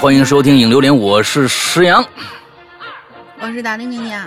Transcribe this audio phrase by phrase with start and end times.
[0.00, 2.02] 欢迎收听《影流连》，我是石阳，
[3.38, 4.26] 我是大玲玲呀。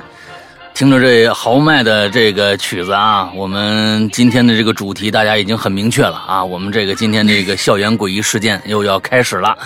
[0.76, 6.46] 听着这豪迈的这个曲子啊，我们今天的这个主题大家已经很明确了啊。
[6.46, 9.58] 我们这个今天这个校园诡异事件 又要开始了。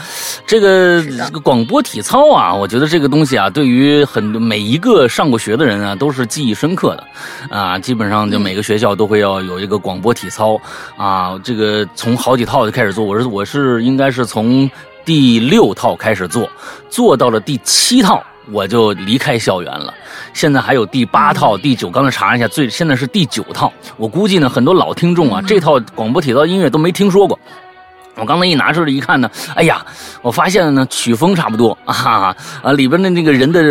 [0.45, 7.03] 这个这个广播体操啊，我觉得这个东西啊，对于很多每一个上过学的人啊，都是记忆深刻的
[7.49, 7.77] 啊。
[7.77, 10.57] 基本上就每个学校都会要有一个广播体操
[10.95, 11.37] 啊。
[11.43, 14.69] 这个从好几套就开始做，我是我是应该是从
[15.07, 16.49] 第六套开始做，
[16.89, 18.21] 做到了第七套。
[18.51, 19.93] 我就离开校园了。
[20.33, 23.71] 现在还有第八套、第九，刚才查了一下，最现在是第九套。
[23.95, 27.39] 我估计呢，很多老听众啊，这套广播体操音乐都没听说过。
[28.17, 29.85] 我刚才一拿出来一看呢，哎呀，
[30.21, 33.61] 我发现了呢，曲风差不多啊啊，里边的那个人的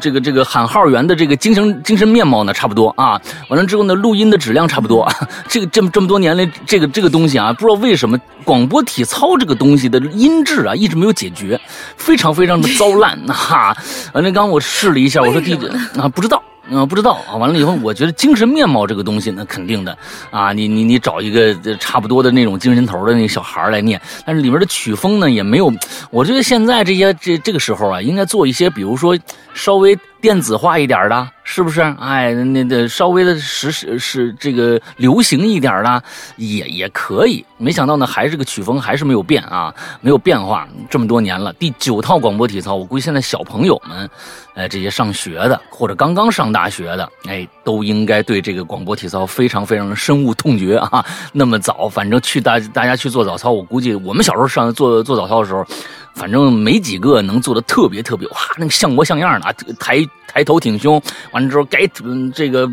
[0.00, 5.08] 这个这个喊号员的这个精神精神面貌呢差不多啊，完了之后呢，录音的质量差不多。
[5.48, 11.60] 这个这么这么多年来，这个这个东西啊，不知道为什么广播体操这个东西的音质啊一直没有解决，
[11.96, 13.76] 非常非常的糟烂哈。
[14.12, 16.42] 完了，刚我试了一下，我说弟弟啊，不知道。
[16.70, 17.36] 嗯，不知道啊。
[17.36, 19.96] 完了以后，我觉得精神面貌这个东西，那肯定的
[20.30, 20.52] 啊。
[20.52, 25.72] 你你你找一个差不多的那种精神头的那个小孩来念，但是里面的曲风呢也没有。
[26.10, 29.18] 我觉得现在这些这这个时候啊，应该做一些，比如说
[29.54, 31.28] 稍微电子化一点的。
[31.44, 31.82] 是不是？
[31.98, 36.02] 哎，那那稍微的时是是这个流行一点的，
[36.36, 37.44] 也也可以。
[37.58, 40.66] 没想到呢，还是个曲风还是没有变啊，没有变化。
[40.88, 44.08] 这么多年了，第九套广播体操，我估计现在小朋友们，
[44.54, 51.04] 哎，这些上学的或者刚刚上大学的，哎，都应该对这个广播体操非常非常的深恶痛绝啊。
[51.34, 55.66] 那么早，反正去大大家去做早操，我估计我们小时候上做做早操的时候。
[56.14, 61.02] 反正没几个能做的特别特别哇，那个像模像样的啊，抬抬头挺胸，
[61.32, 61.86] 完了之后该
[62.34, 62.70] 这个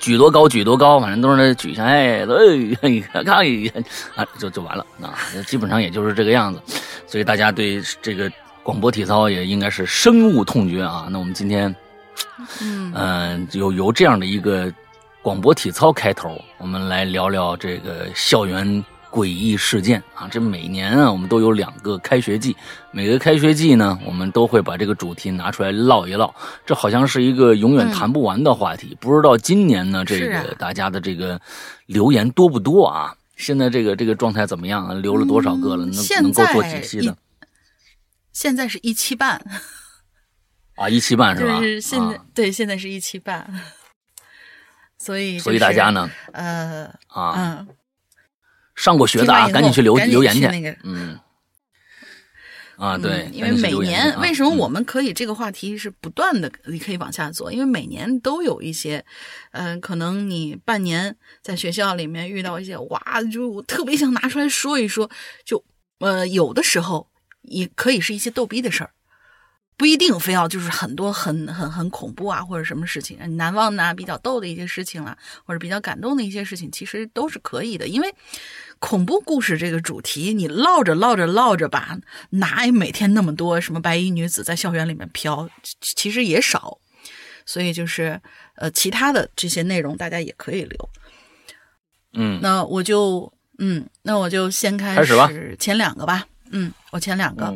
[0.00, 2.24] 举多高举多高，反正都是那举下哎，
[2.82, 3.24] 哎，看
[4.14, 5.14] 啊，就就完了啊，
[5.46, 6.60] 基本上也就是这个样子，
[7.06, 8.30] 所以大家对这个
[8.62, 11.06] 广播体操也应该是深恶痛绝啊。
[11.10, 11.74] 那我们今天，
[12.60, 14.72] 嗯，由由这样的一个
[15.22, 18.84] 广播体操开头，我们来聊聊这个校园。
[19.16, 20.28] 诡异事件啊！
[20.30, 22.54] 这每年啊，我们都有两个开学季，
[22.90, 26.34] 每个开学季呢，我们都会把这个主题拿出来唠一唠。
[26.66, 28.94] 这好像是一个永远谈不完的话题。
[29.00, 31.40] 不知道今年呢，这个大家的这个
[31.86, 33.16] 留言多不多啊？
[33.36, 34.92] 现在这个这个状态怎么样啊？
[34.92, 35.86] 留了多少个了？
[35.86, 37.16] 能能够做几期的？
[38.34, 39.42] 现在是一期半
[40.74, 41.58] 啊，一期半 是吧？
[41.62, 43.50] 是现在对，现在是一期半。
[45.00, 46.10] 所以所以大家呢？
[46.34, 47.68] 呃啊嗯。
[48.76, 50.46] 上过学的啊，赶紧去留留言去。
[50.46, 51.18] 那个，嗯，
[52.76, 59.04] 啊，对，因为每年为什么我们可以这个话题是不断的，你可以往下做，因为每年都有一些，
[59.52, 63.00] 嗯，可能你半年在学校里面遇到一些，哇，
[63.32, 65.10] 就我特别想拿出来说一说，
[65.44, 65.64] 就
[66.00, 67.08] 呃，有的时候
[67.42, 68.90] 也可以是一些逗逼的事儿。
[69.76, 77.86] 不一定非要就是很多很很很恐怖啊，或者什么事情难忘的、比较逗的一些事情啦，或者比较感动的一些事情，其实都是可以的。
[77.86, 78.14] 因为
[78.78, 81.98] 恐怖故事这个主题，你唠着唠着唠着吧，
[82.30, 85.48] 哪有每天那么多什么白衣女子在校园里面飘，
[85.80, 86.78] 其实也少。
[87.44, 88.20] 所以就是
[88.56, 90.90] 呃，其他的这些内容大家也可以留。
[92.14, 96.26] 嗯，那我就嗯，那我就先开始前两个吧。
[96.50, 97.54] 嗯，我前两个。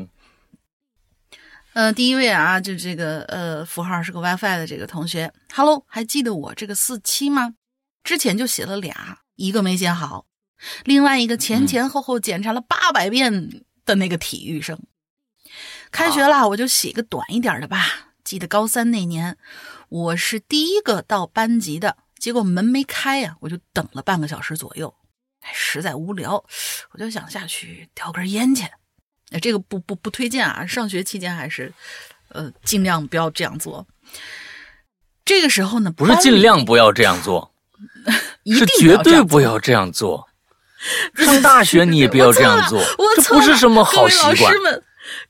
[1.73, 7.55] 呃，第一位啊，就这个呃，符号是个 WiFi 的这个同学，Hello，还记得我这个四七吗？
[8.03, 10.27] 之前就写了俩，一个没写好，
[10.85, 14.81] 另外一个前前后后检查了八百遍的那个体育生。
[15.93, 18.15] 开学了，我就写个短一点的吧。
[18.25, 19.37] 记得高三那年，
[19.89, 24.93] 我是第一个到班级的，结果门没开呀，我就等了半个小时左右，
[25.53, 26.45] 实在无聊，
[26.91, 28.69] 我就想下去叼根烟去。
[29.31, 30.67] 哎，这个不不不推荐啊！
[30.67, 31.73] 上学期间还是，
[32.31, 33.87] 呃，尽量不要这样做。
[35.25, 37.53] 这个时候呢，不是尽量不要这样做，
[38.53, 40.27] 是绝对不要这样做。
[41.15, 42.83] 上大学 你也不要这样做，
[43.17, 44.53] 这不是什么好习惯。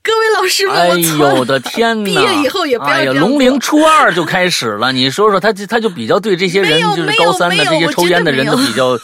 [0.03, 2.05] 各位老师们，哎呦我的天哪！
[2.05, 8.97] 毕业以后也不要哎呀，龙陵初二就开始了，你说说他他就比较对这些人，就是高三的这些抽烟的人都比较。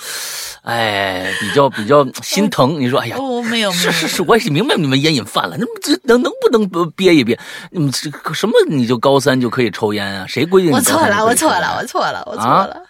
[0.67, 2.75] 哎，比较比较心疼。
[2.81, 7.39] 你说，哎呀，哦，没有，是是是，我也明白你们烟瘾犯了，那么这能能不能憋一憋？
[7.71, 8.53] 你们这什么？
[8.67, 10.25] 你就高三就可以抽烟啊？
[10.27, 10.71] 谁规定？
[10.73, 12.81] 我错了，我错了，我错了，我错了。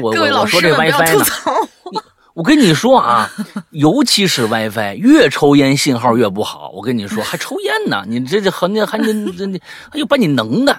[0.00, 1.52] 我各位老师们不要吐槽。
[2.32, 3.30] 我跟你说啊，
[3.70, 6.70] 尤其是 WiFi，越抽烟信号越不好。
[6.74, 8.02] 我跟你说，还抽烟呢？
[8.06, 9.58] 你这这还你还你这你，
[9.90, 10.74] 哎呦，把你能的，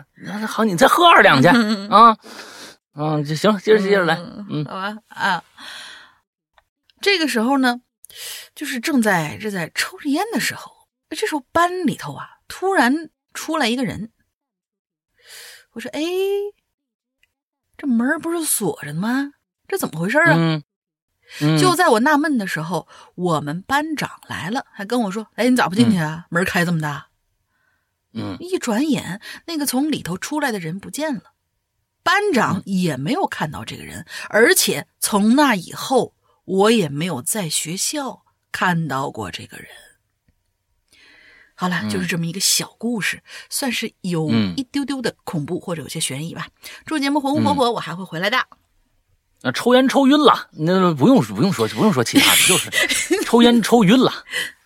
[0.48, 2.16] 好，你再喝二两去啊
[2.98, 3.22] 啊！
[3.22, 4.18] 就行，接着接着来，
[4.50, 5.42] 嗯，好吧啊。
[7.08, 7.80] 这个时候呢，
[8.54, 14.12] 就是正在正在抽着烟的时候，这时候班里头啊，突然出来一个人。
[15.72, 16.02] 我说：“哎，
[17.78, 19.32] 这门不是锁着的吗？
[19.70, 20.62] 这怎么回事啊？”
[21.58, 26.26] 就在我纳闷的时候，我们班长来了，还跟我说：“哎，你咋不进去啊？
[26.30, 27.08] 门开这么大。”
[28.12, 31.32] 嗯，一转眼，那个从里头出来的人不见了，
[32.04, 36.16] 班长也没有看到这个人，而且从那以后，
[36.48, 39.68] 我也没有在学校看到过这个人。
[41.54, 46.48] 好了，就是这么一个小故事，算是有一丢丢的恐怖或者有些悬疑吧。
[46.86, 48.48] 祝节目红红火火，我还会回来的。
[49.42, 52.70] 那抽烟抽晕了，那不用不用说不用说其他的，就是
[53.26, 54.12] 抽烟抽晕了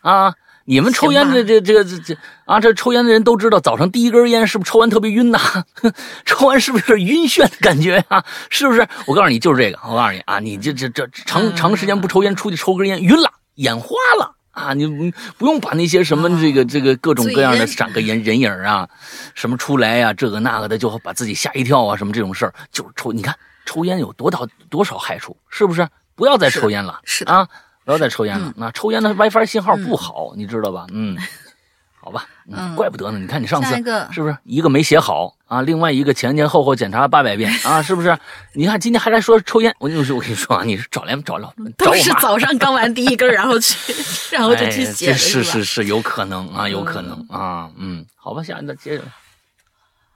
[0.01, 0.35] 啊！
[0.71, 5.37] 你们抽烟这这这个这这啊，这抽烟的人都知道，早上第一根烟是不是抽完特别晕呐？
[6.23, 8.23] 抽完是不是有点晕眩的感觉啊？
[8.49, 8.87] 是不是？
[9.05, 9.77] 我告诉你，就是这个。
[9.83, 14.73] 我告诉你啊，你这这这长长时间不抽烟，出去抽根烟晕了，眼花了啊！
[14.73, 18.87] 你不不用把那些什么这个这个各种各样的闪个人人影啊，
[19.35, 23.11] 什么出来呀，这个那个的，就把自己吓一跳啊，什么这种事儿，就是抽。
[23.11, 23.35] 你看。
[23.63, 24.39] 抽烟有多大
[24.69, 25.37] 多少害处？
[25.49, 25.85] 是不是？
[26.15, 27.47] 不要再抽烟了，是啊，
[27.85, 28.53] 不要再抽烟了。
[28.57, 30.85] 那抽烟的 WiFi 信号不好，你知道吧？
[30.91, 31.17] 嗯，
[31.99, 33.19] 好吧，嗯，怪不得呢。
[33.19, 33.75] 你看你上次
[34.11, 35.61] 是不是一个没写好啊？
[35.61, 37.81] 另外一个前前后后检查了八百遍啊？
[37.81, 38.17] 是不是？
[38.53, 43.93] 你看今天还来说抽烟，我就是，我跟你说啊，你是找来找找都是早上刚完第一根，然后去，
[44.35, 49.03] 然后就去写是是是，有可能啊，有可能啊，嗯，好吧，下一个接着。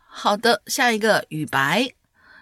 [0.08, 1.88] 好的，下一个雨白。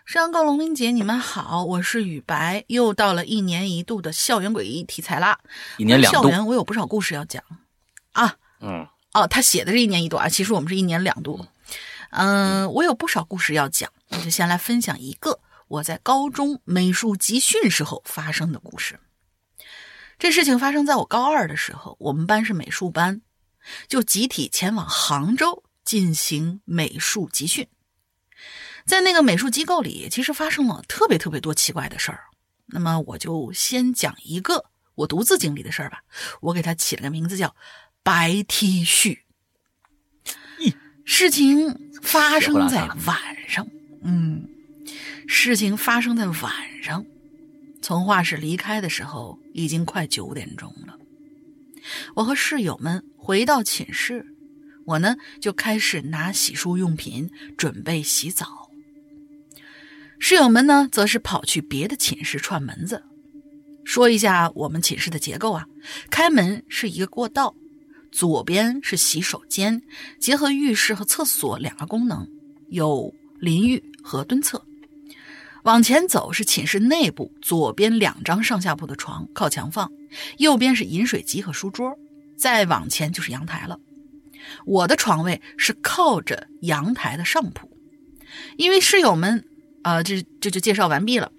[0.06, 5.40] 山高龙鳞姐，你们好，我是雨白，又到了一年一度的校园诡异题材啦。
[5.78, 7.42] 一年两度，校园我有不少故事要讲
[8.12, 8.36] 啊。
[8.60, 11.48] 嗯，哦，他写的是一年一度啊，其实我们是一年两度。
[12.10, 15.40] 嗯，我有不少故事要讲，我就先来分享一个
[15.70, 19.00] 我在高中美术集训时候发生的故事。
[20.20, 23.22] 这事情发生在我高二的时候，我们班是美术班，
[23.88, 27.66] 就集体前往杭州进行美术集训。
[28.86, 32.26] 在那个美术机构里，其实发生了特别特别多奇怪的事儿。
[32.68, 34.66] 那么，我就先讲一个
[34.96, 36.04] 我独自经历的事儿吧。
[36.42, 37.56] 我给它起了个名字叫
[38.04, 39.20] “白 T 恤”。
[41.06, 43.20] 事情发生在晚
[43.50, 43.68] 上，
[44.04, 44.48] 嗯，
[45.28, 47.06] 事情发生在晚上。
[47.82, 50.98] 从画室离开的时候，已经快九点钟了。
[52.16, 54.26] 我和室友们回到寝室，
[54.86, 58.63] 我呢就开始拿洗漱用品准备洗澡。
[60.26, 63.04] 室友们呢，则是跑去别的寝室串门子。
[63.84, 65.68] 说一下我们寝室的结构啊，
[66.10, 67.54] 开门是一个过道，
[68.10, 69.82] 左边是洗手间，
[70.22, 72.26] 结合浴室和厕所两个功能，
[72.70, 74.66] 有淋浴和蹲厕。
[75.64, 79.92] 往前走是寝室内部，左边两张上下铺的床靠墙放，
[80.38, 81.94] 右边是饮水机和书桌。
[82.38, 83.78] 再往前就是阳台了。
[84.66, 87.70] 我的床位是靠着阳台的上铺，
[88.56, 89.44] 因为室友们。
[89.84, 91.32] 啊，这这就介绍完毕了。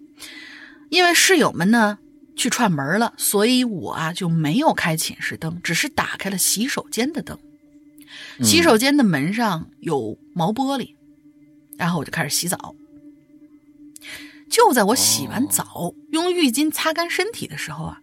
[0.90, 1.98] 因为室友们呢
[2.36, 7.36] 去串门了，所以我啊就没有开寝室灯，只是打开了洗手间的灯。
[8.40, 10.94] 洗手间的门上有毛玻璃，
[11.76, 12.76] 然后我就开始洗澡。
[14.48, 18.00] 就在我洗完澡，用浴巾擦干身体的时候啊，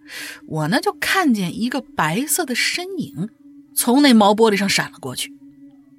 [0.47, 3.29] 我呢就看见一个白色的身影
[3.73, 5.33] 从那毛玻璃上闪了过去。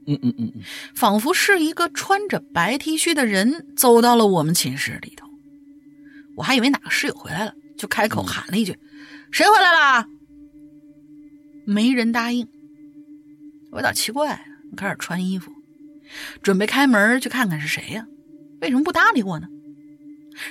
[0.06, 0.62] 嗯嗯嗯嗯，
[0.94, 5.28] 仿佛是一个穿着白 T 恤的人走到了我们寝室里头，
[6.36, 8.76] 我还以为哪个室友回来了，就开口喊了一句
[9.30, 10.06] ：“谁回来了？”
[11.64, 12.48] 没人答应，
[13.70, 14.44] 我有点奇怪，
[14.76, 15.52] 开始穿衣服，
[16.42, 18.06] 准备开门去看看是谁呀？
[18.60, 19.46] 为什么不搭理我呢？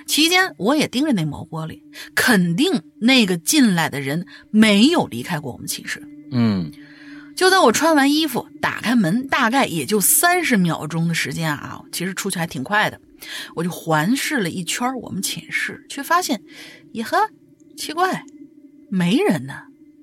[0.06, 1.82] 期间我也盯着那毛玻璃，
[2.16, 6.02] 肯定那个进来的人没有离开过我们寝室。
[6.32, 6.72] 嗯。
[7.42, 13.02] 就在我穿完衣服，打开门，大概也就三十秒钟的时间啊，其实出去还挺快的。
[13.56, 16.40] 我就环视了一圈我们寝室，却发现，
[16.94, 17.18] 咦呵，
[17.76, 18.24] 奇怪，
[18.92, 19.56] 没人呢。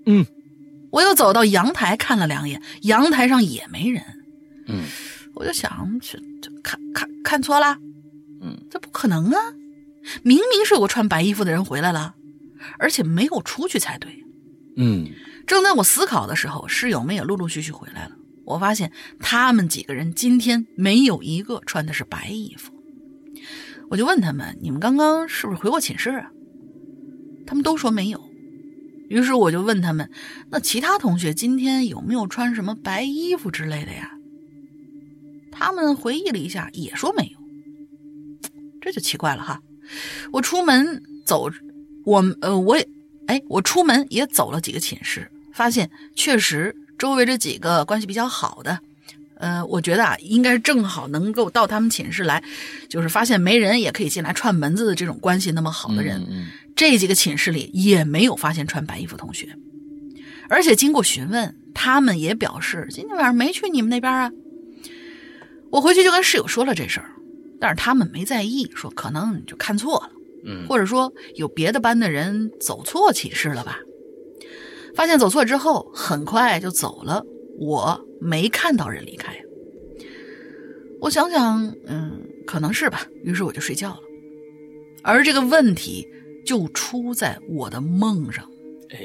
[0.07, 0.26] 嗯，
[0.90, 4.02] 我又走到阳台看了两眼，阳台上也没人。
[4.66, 4.83] 嗯，
[5.37, 7.78] 我就想，这这看看看错了。
[8.42, 9.38] 嗯，这不可能啊，
[10.25, 12.16] 明明是我穿白衣服的人回来了，
[12.80, 14.25] 而且没有出去才对。
[14.76, 15.09] 嗯。
[15.48, 18.14] 正在我思考的时候，室友们也陆陆续续回来了。
[18.44, 22.70] 我发现他们几个人今天没有一个穿的是白衣服。
[23.88, 26.30] 我就问他们：“你们刚刚是不是回过寝室啊？”
[27.46, 28.22] 他们都说没有。
[29.08, 30.10] 于是我就问他们
[30.52, 34.12] ：“那其他同学今天有没有穿什么白衣服之类的呀？”
[35.50, 37.38] 他们回忆了一下，也说没有。
[38.82, 39.62] 这就奇怪了哈。
[40.30, 41.50] 我出门走，
[42.04, 42.86] 我呃我也。
[43.28, 48.78] 哎，我出门也走了几个寝室，发现确实周围这几个关系比较好的，
[49.38, 52.44] 呃，我觉得啊，应该正好能够到他们寝室来，
[52.88, 56.24] 就是发现没人也可以进来串门子的这种关系那么好的人，
[56.76, 59.48] 这几个寝室里也没有发现穿白衣服同学，
[60.48, 64.30] 而且经过询问，他们也表示今天晚上没去你们那边啊。
[65.72, 67.10] 我回去就跟室友说了这事儿，
[67.60, 70.10] 但是他们没在意，说可能你就看错了，
[70.46, 73.80] 嗯，或者说有别的班的人走错寝室了吧？
[74.95, 77.25] 发现走错之后，很快就走了，
[77.59, 79.37] 我没看到人离开。
[81.00, 83.07] 我想想，嗯，可能是吧。
[83.23, 84.00] 于是我就睡觉了，
[85.02, 86.07] 而这个问题
[86.45, 88.45] 就出在我的梦上。
[88.90, 88.99] 哎，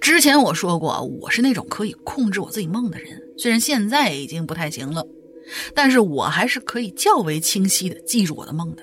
[0.00, 3.20] 之前我说过，我是那种可以控制我自己梦的人。
[3.36, 5.06] 虽然现在已经不太行了，
[5.74, 8.82] 但是我还是可以较为清晰的记住我的梦的。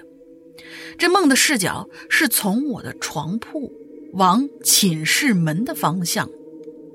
[0.97, 3.71] 这梦的视角是从我的床铺
[4.13, 6.29] 往寝室门的方向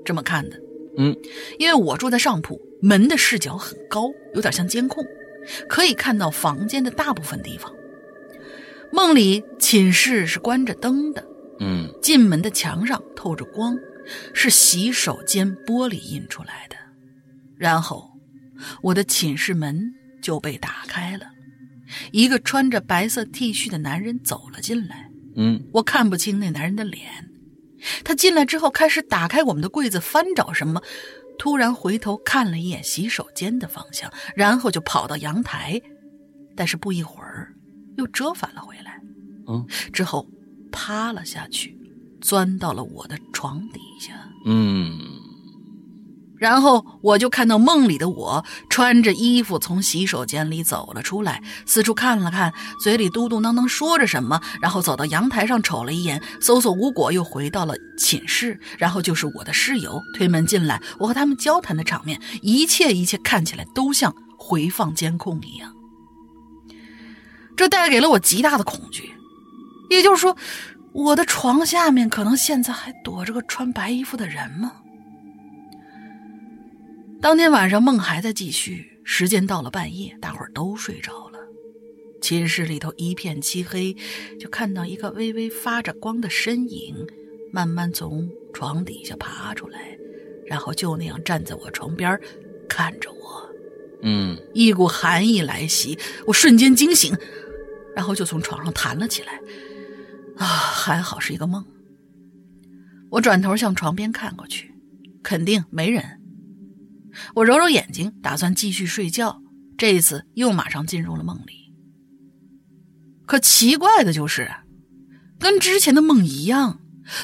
[0.03, 0.59] 这么看的。
[0.97, 1.15] 嗯，
[1.59, 5.05] 因为我住在上铺，门的视角很高，有点像监控，
[5.67, 7.71] 可以看到房间的大部分地方。
[8.91, 11.27] 梦里寝室是关着灯的，
[11.59, 13.77] 嗯，进门的墙上透着光，
[14.33, 16.77] 是洗手间玻璃印出来的。
[17.57, 18.09] 然后，
[18.81, 21.25] 我的寝室门就被打开了，
[22.13, 25.04] 一个穿着白色 T 恤的男人走了进来。
[25.35, 27.29] 嗯，我看不清那男人的脸。
[28.03, 30.81] 他进来之后，开始打开我们的柜子，翻找什么。
[31.37, 35.81] 突然回头看了一眼洗手间的方向，然后就跑到阳台。
[36.55, 37.53] 但是不一会儿，
[37.97, 39.01] 又折返了回来。
[39.47, 40.27] 嗯，之后
[40.71, 41.77] 趴了下去，
[42.21, 44.13] 钻到了我的床底下。
[44.45, 45.14] 嗯。
[46.37, 58.59] 然后我就看到梦里的我穿着衣服从洗手间里走了出来，四处看了看，嘴里嘟嘟囔囔说着什么，然后走到阳台上瞅了一眼，搜索无果，又回到了寝室。
[58.77, 65.73] 然后就是我的室友推门进来，我和他们交谈的场面，一切一切看起来都像回放监控一样。
[67.55, 69.13] 这带给了我极大的恐惧，
[69.89, 70.35] 也就是说，
[70.91, 74.73] 我的床下面可能现在还躲着个穿白衣服的人吗？
[77.21, 81.39] 当天晚上梦还在继续，时间到了半夜，大伙儿都睡着了，
[82.21, 83.95] 寝室里头一片漆黑，
[84.39, 86.95] 就看到一个微微发着光的身影，
[87.51, 89.97] 慢慢从床底下爬出来，
[90.45, 92.19] 然后就那样站在我床边，
[92.69, 93.49] 看着我。
[94.03, 97.11] 嗯，一股寒意来袭，我瞬间惊醒，
[97.95, 99.39] 然后就从床上弹了起来。
[100.37, 101.65] 啊，还好是一个梦。
[103.09, 104.71] 我转头向床边看过去，
[105.23, 106.21] 肯定没人。
[107.35, 109.41] 我揉揉眼睛，打算继续睡觉。
[109.77, 111.73] 这一次又马上进入了梦里。
[113.25, 114.51] 可奇怪的就是，
[115.39, 116.79] 跟之前的梦一样，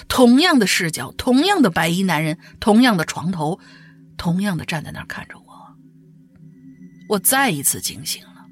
[0.07, 3.59] 同样的视角，同样的白衣男人，同样的床头，
[4.17, 5.45] 同样的站在那儿看着我。
[7.09, 8.45] 我再一次惊醒了，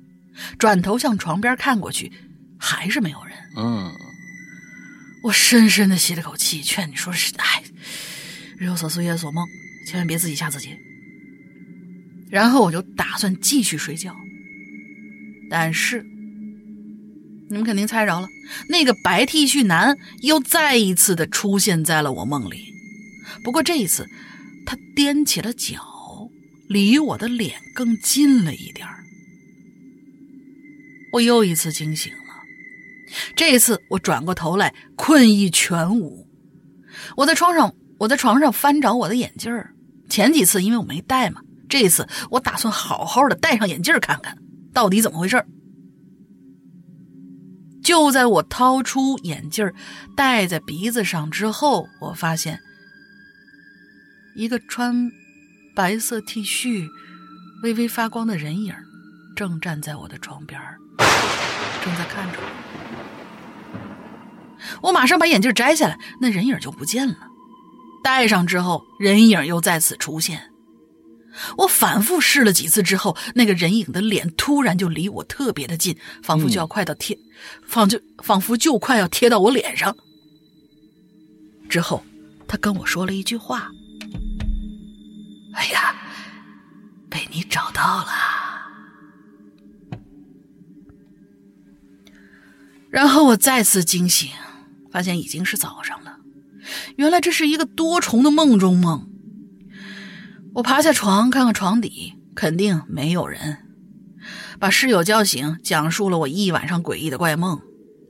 [0.57, 2.11] 转头向床边看过去，
[2.57, 3.35] 还是没有人。
[3.57, 3.91] 嗯，
[5.23, 7.63] 我深深的吸了口气，劝你说是哎，
[8.57, 9.45] 日有所思，夜有所梦，
[9.87, 10.77] 千万别自己吓自己。
[12.29, 14.15] 然后我就打算继续睡觉，
[15.49, 16.05] 但是
[17.49, 18.27] 你们肯定猜着了，
[18.69, 22.71] 那个白 T 恤男又再一次的出现在了我梦里。
[23.43, 24.07] 不过这一次，
[24.65, 25.81] 他踮起了脚，
[26.67, 28.87] 离我的脸更近了一点
[31.13, 32.19] 我又一次惊醒了，
[33.35, 36.27] 这次我转过头来，困意全无。
[37.17, 39.51] 我在床上，我在床上翻找我的眼镜。
[40.07, 41.41] 前几次因为我没戴嘛。
[41.69, 44.37] 这次我打算好好的戴上眼镜看看，
[44.73, 45.45] 到底怎么回事
[47.83, 49.71] 就在我掏出眼镜
[50.15, 52.59] 戴在鼻子上之后，我发现
[54.35, 55.11] 一个穿
[55.75, 56.87] 白色 T 恤、
[57.63, 58.73] 微微发光的人影
[59.35, 60.59] 正站在我的床边
[61.83, 62.49] 正在看着我。
[64.81, 67.15] 我马上把眼镜摘下来，那人影就不见了。
[68.03, 70.48] 戴上之后，人影又再次出现。
[71.57, 77.17] 我反复试了几次之后，那个人影的脸突然就离我特别的近，仿佛就要快到贴，
[77.65, 79.95] 仿就仿佛就快要贴到我脸上。
[81.69, 82.03] 之后，
[82.47, 83.71] 他跟我说了一句话
[85.53, 85.95] ：“哎呀，
[87.09, 88.07] 被你找到了。”
[92.89, 94.31] 然后我再次惊醒，
[94.91, 96.17] 发现已经是早上了。
[96.95, 99.08] 原来这是一个多重的梦中梦。
[100.53, 103.57] 我爬下床，看看床底，肯定没有人。
[104.59, 107.61] 把室友叫醒，讲述了我一晚上诡异的怪梦，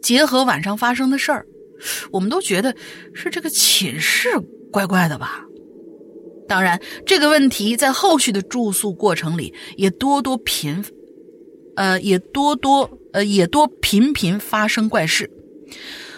[0.01, 1.46] 结合晚上发生的事儿，
[2.12, 2.75] 我们都觉得
[3.13, 4.27] 是这个寝室
[4.72, 5.46] 怪怪的吧。
[6.48, 10.84] 当然，这个问题在后续的住宿过程里也多多频，
[11.75, 15.29] 呃，也多多呃，也多频频发生怪事。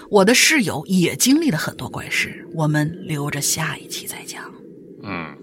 [0.09, 4.43] 我的室友也经历了很多怪事，我们留着下一期再讲。
[5.03, 5.35] 嗯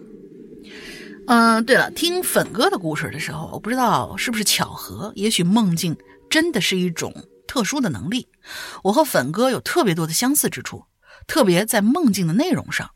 [1.30, 5.94] 嗯，对了，听粉哥的故事的时候，我不知道是不是巧合，也许梦境
[6.30, 7.14] 真的是一种
[7.46, 8.28] 特殊的能力。
[8.82, 10.84] 我和粉哥有特别多的相似之处，
[11.26, 12.90] 特别在梦境的内容上。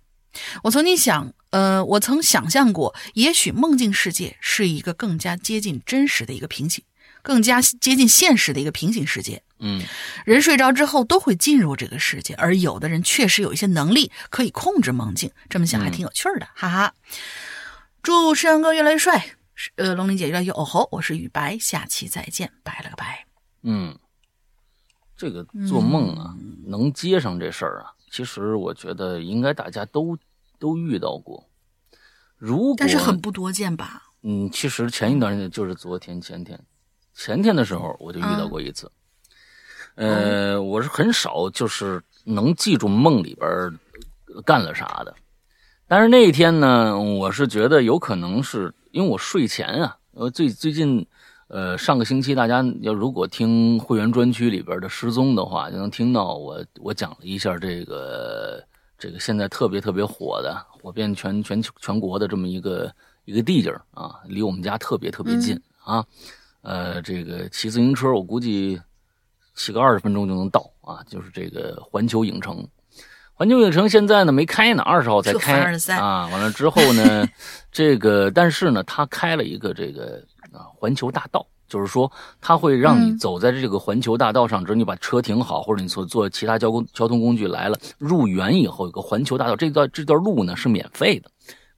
[0.62, 6.82] 我曾经想，呃，我曾想象过，也许梦境世界是一个更加接近真实的一个平行，
[7.20, 9.42] 更加接近现实的一个平行世界。
[9.58, 9.82] 嗯，
[10.24, 15.30] 人睡着之后都会进入这个世界，而有的人确实有一些能力可以控制梦境。
[15.50, 16.94] 这么想还挺有趣的，哈哈。
[18.02, 19.36] 祝山阳哥越来越帅，
[19.76, 20.88] 呃，龙鳞姐越来越哦吼。
[20.90, 23.24] 我是雨白，下期再见，拜了个拜。
[23.62, 23.96] 嗯，
[25.16, 26.34] 这个做梦啊，
[26.66, 30.18] 能接上这事儿啊，其实我觉得应该大家都
[30.58, 31.48] 都遇到过。
[32.36, 34.02] 如果但是很不多见吧？
[34.22, 36.60] 嗯，其实前一段时间就是昨天、前天、
[37.14, 38.90] 前天的时候，我就遇到过一次。
[39.94, 43.78] 呃，我是很少就是能记住梦里边
[44.44, 45.14] 干了啥的。
[45.92, 51.06] 但是那一天呢，我是觉得有可能是因为我睡前啊，呃，最最近，
[51.48, 58.64] 呃，上个星期大家要如果听会员专区里边的失踪的话，就能听到我我讲了一下这个
[58.98, 62.90] 这个现在特别特别火的火遍全全全国的这么一个
[63.26, 66.02] 一个地界啊，离我们家特别特别近啊，
[66.62, 68.80] 呃，这个骑自行车我估计
[69.54, 72.66] 骑个二十分钟就能到啊，就是这个环球影城。
[73.42, 76.28] 环球影城现在呢没开呢，二十号才开啊。
[76.28, 77.26] 完了之后呢，
[77.72, 82.08] 这个但是呢，它开了一个这个啊环球大道，就是说
[82.40, 91.28] 它会让你走在这个环球大道上，只要你把车停好，或者你坐坐其他交通交通工具来了，入园以后有个环球大道，这段这段路呢是免费的，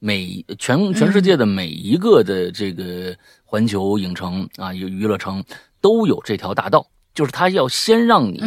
[0.00, 5.42] 每全全世界的每一个的这个环球影城啊，有娱乐城
[5.81, 8.42] 都有这条大道，就是它要先让你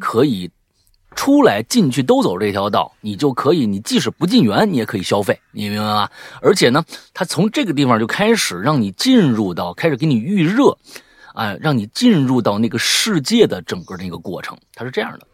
[0.00, 0.50] 可以。
[1.14, 6.08] 出来进去都走这条道，你就可以，你即使不进园，你也可以消费，你明白吗？
[6.42, 10.76] 而且呢，他从这个地方就开始让你进入到，开始给你预热，
[11.34, 15.26] 哎，让你进入到那个世界的整个那个过程，它是这样的。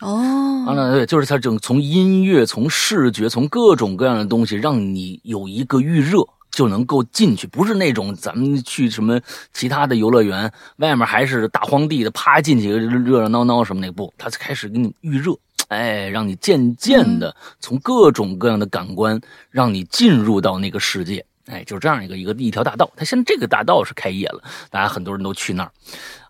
[0.00, 6.26] 哦，完了，对，就是它整从音乐、从视觉、从各种各样的东西，让你有一个预热。
[6.50, 9.20] 就能够进去，不是那种咱们去什么
[9.52, 15.32] 其他的游乐园，外面还是大荒地的，啪进去热热闹闹什么那不，他开始给你预热，
[15.68, 22.90] 哎，让你渐渐的从各种各样的感官，让你进入到那个世界，哎，就是这样一个一个一条大道。
[22.96, 25.70] 他现在这个大道是开业了，大家很多人都去那儿，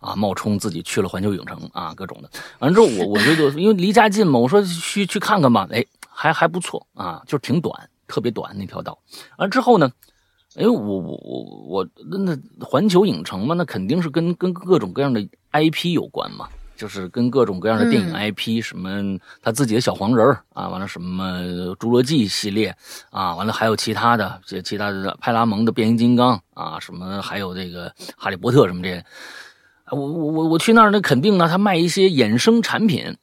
[0.01, 2.31] 啊，冒充自己去了环球影城啊，各种的。
[2.59, 8.99] 完了之后，我我觉得因为离家近嘛，我说去去看看吧，哎，还还不错啊，就是挺短，特别短那条道。
[9.39, 9.91] 完了之后呢？
[10.61, 16.47] 哎，我我我我那那环球影城嘛，那肯定是跟跟各种各样的 IP 有关嘛，
[16.77, 21.41] 就是跟各种各样的电影 IP，什么他自己的小黄人啊，完了什么
[21.77, 22.77] 侏罗纪系列
[23.09, 29.03] 啊，完了还有其他的这其他的派拉蒙的变形金刚啊，什么还有这个哈利波特什么这些，
[29.91, 33.17] 我我我我去那儿，那肯定呢，他卖一些衍生产品，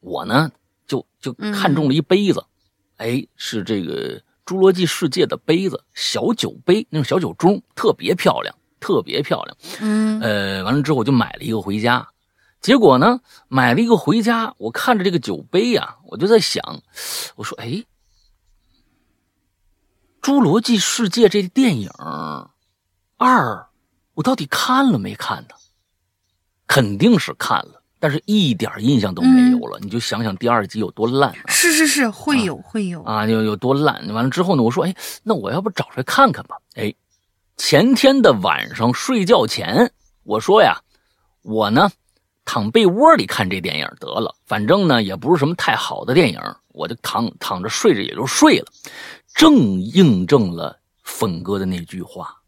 [0.00, 0.50] 我呢
[0.86, 2.44] 就就看中了一杯子，
[2.98, 4.20] 哎，是这个。
[4.50, 9.56] 侏罗纪世界的杯子，小酒杯，那种小酒盅，特别漂亮，特别漂亮。
[9.80, 12.08] 嗯，呃，完了之后我就买了一个回家。
[12.60, 16.82] 结果呢，买了一个回家，我看着这个酒杯呀，我就在想，
[17.36, 17.84] 我说，哎，
[20.20, 21.88] 侏罗纪世界这电影
[23.18, 23.68] 二，
[24.14, 25.54] 我到底看了没看呢？
[26.66, 27.79] 肯定是看了。
[28.00, 31.32] 但是一点印象都没有了，你就想想第二集有多烂。
[31.46, 34.02] 是是是，会有会有啊，有有多烂。
[34.14, 36.56] 完了之后呢，我说，哎，那我要不找出来看看吧？
[36.76, 36.92] 哎，
[37.58, 39.92] 前天的晚上睡觉前，
[40.24, 40.80] 我说呀，
[41.42, 41.90] 我呢
[42.46, 48.66] 躺被窝里看这电影得了，反正呢也不是什么太好的电影，我就躺躺着睡着也就睡了，
[49.34, 52.39] 正印证了粉哥的那句话。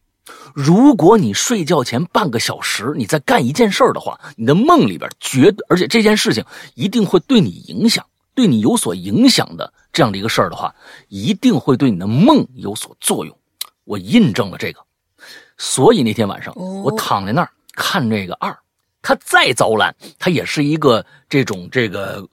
[0.54, 10.74] 如果你睡觉前半个小时你在干一件事儿的话，你的梦里边绝，而且这件事情一定会对你影响，对你有所影响的这样的一个事儿的话，
[11.08, 13.36] 一定会对你的梦有所作用。
[13.84, 14.80] 我印证了这个，
[15.58, 18.56] 所以那天晚上我躺在那儿看这个二，
[19.02, 22.28] 它再糟烂，它也是一个这种这个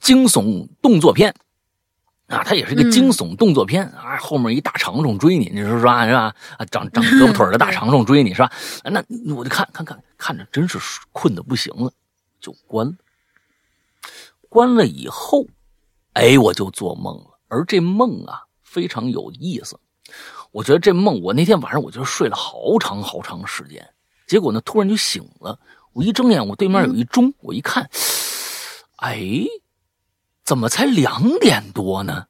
[0.00, 1.34] 惊悚动作片。
[2.26, 6.06] 啊，它也是一个惊悚动作片啊，后面一大长虫追你，你说是吧？
[6.06, 6.34] 是吧？
[6.58, 8.50] 啊，长长胳膊腿的大长虫追你是吧？
[8.84, 9.02] 那
[9.34, 10.78] 我就看看看看着，真是
[11.12, 11.92] 困的不行了，
[12.40, 12.94] 就关了。
[14.48, 15.46] 关了以后，
[16.14, 17.38] 哎，我就做梦了。
[17.48, 19.78] 而这梦啊，非常有意思。
[20.50, 23.88] 我觉得这梦，我那天晚上我就睡了好长好长时间，
[24.26, 25.58] 结果呢，突然就醒了。
[25.92, 27.88] 我一睁眼，我对面有一钟，我一看，
[28.96, 29.20] 哎，
[30.46, 32.26] 怎么才两点多呢？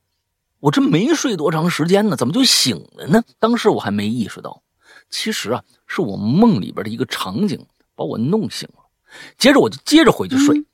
[0.60, 3.22] 我这没睡多长时间呢，怎么就醒了呢？
[3.38, 4.62] 当时我还没意识到，
[5.10, 8.82] 其实啊，是我梦里边的一个场景把我弄醒了。
[9.36, 10.64] 接着我就接着回去睡，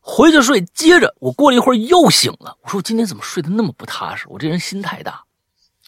[0.00, 2.58] 回去睡，接着我过了一会儿又醒了。
[2.60, 4.26] 我说我今天怎么睡得那么不踏实？
[4.28, 5.24] 我这人心太大，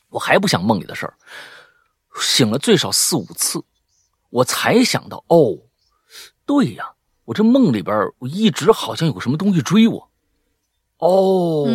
[0.09, 1.15] 我还不想梦里的事儿。
[2.19, 3.63] 醒了最少四五次，
[4.31, 5.59] 我才想到哦，
[6.47, 6.95] 对呀，
[7.27, 10.11] 我这梦里边我一直好像有个什么东西追我。
[10.99, 11.69] 哦，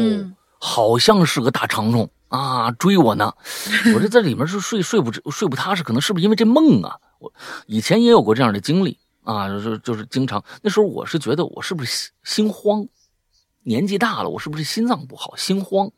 [0.60, 3.34] 好像是个大长虫啊，追我呢。
[3.96, 6.98] 我这在里面是睡睡不睡不踏实，可能是不是因为这梦啊？
[7.20, 7.32] 我
[7.68, 8.98] 以前也有过这样的经历。
[9.24, 11.92] 啊，就是就是经常那时候，我是觉得我是不是
[12.24, 12.88] 心心慌？
[13.62, 15.36] 年纪大了，我是不是心脏不好？
[15.36, 15.92] 心慌？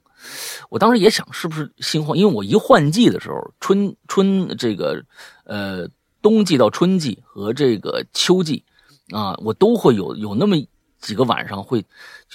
[0.69, 5.05] 我当时也想是不是心慌，因为我一换季的时候，春春这个
[5.45, 5.87] 呃
[6.21, 8.65] 冬季到春季和这个秋季
[9.11, 10.57] 啊，我都会有有那么
[11.03, 11.85] 几个晚上会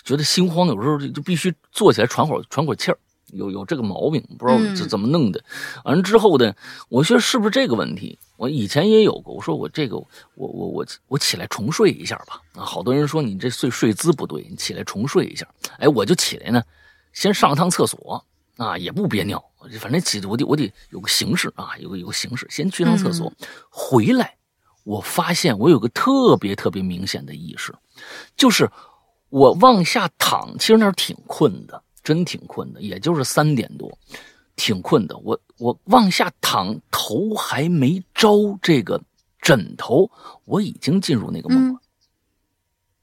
[0.04, 2.98] 觉得心慌，有时候就必须坐起来喘会儿喘会儿气儿。
[3.32, 5.42] 有有这个毛病，不知道怎怎么弄的。
[5.84, 6.54] 完了之后呢，
[6.88, 8.18] 我说是不是这个问题？
[8.36, 9.34] 我以前也有过。
[9.34, 12.40] 我说我这个，我我我我起来重睡一下吧。
[12.54, 15.46] 啊，好多人说你这睡睡姿不对，你起来重睡一下。
[15.78, 16.62] 哎，我就起来呢，
[17.12, 18.24] 先上趟厕所
[18.56, 19.44] 啊，也不憋尿，
[19.78, 23.30] 反正起我得我得有个形式啊，有个有个形式，先去趟厕所，
[23.68, 24.36] 回来，
[24.84, 27.74] 我发现我有个特别特别明显的意识，
[28.36, 28.70] 就是
[29.28, 31.82] 我往下躺，其实那儿挺困的。
[32.04, 33.92] 真挺困的，也就是三点多，
[34.56, 35.14] 挺困的。
[35.18, 38.98] 我我往下躺，头还没着这个
[39.42, 40.10] 枕头，
[40.46, 41.78] 我已经进入那个梦了。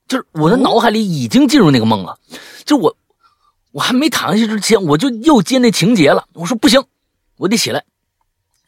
[0.07, 2.17] 就是我的脑海里已经进入那个梦了。
[2.63, 2.97] 就我
[3.73, 6.27] 我还没躺下去之前，我就又接那情节了。
[6.33, 6.83] 我说不行，
[7.37, 7.85] 我得起来。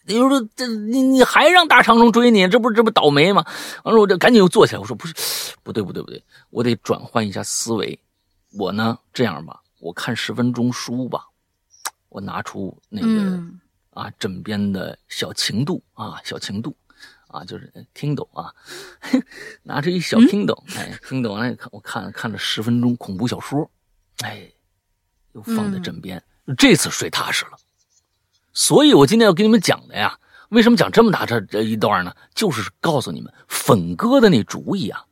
[0.07, 3.45] 你说这你你还让大长虫追你，这不这不倒霉吗？
[3.83, 4.79] 完了，我就赶紧又坐起来。
[4.79, 5.13] 我说不是，
[5.63, 7.99] 不对不对不对，我得转换一下思维。
[8.57, 9.61] 我呢，这样吧。
[9.79, 11.25] 我看十分钟书吧，
[12.09, 13.39] 我拿出那个
[13.91, 16.75] 啊枕边的小情度啊小情度
[17.27, 18.51] 啊就是 Kindle 啊，
[19.61, 23.69] 拿着一小 Kindle，哎，Kindle 完了看我看看了十分钟恐怖小说，
[24.23, 24.49] 哎，
[25.33, 26.21] 又放在枕边，
[26.57, 27.51] 这次睡踏实了。
[28.57, 30.17] 所以我今天要跟你们讲的呀，
[30.49, 32.11] 为什么讲这么大这这一段呢？
[32.33, 35.05] 就是告诉你们粉哥的那主意啊，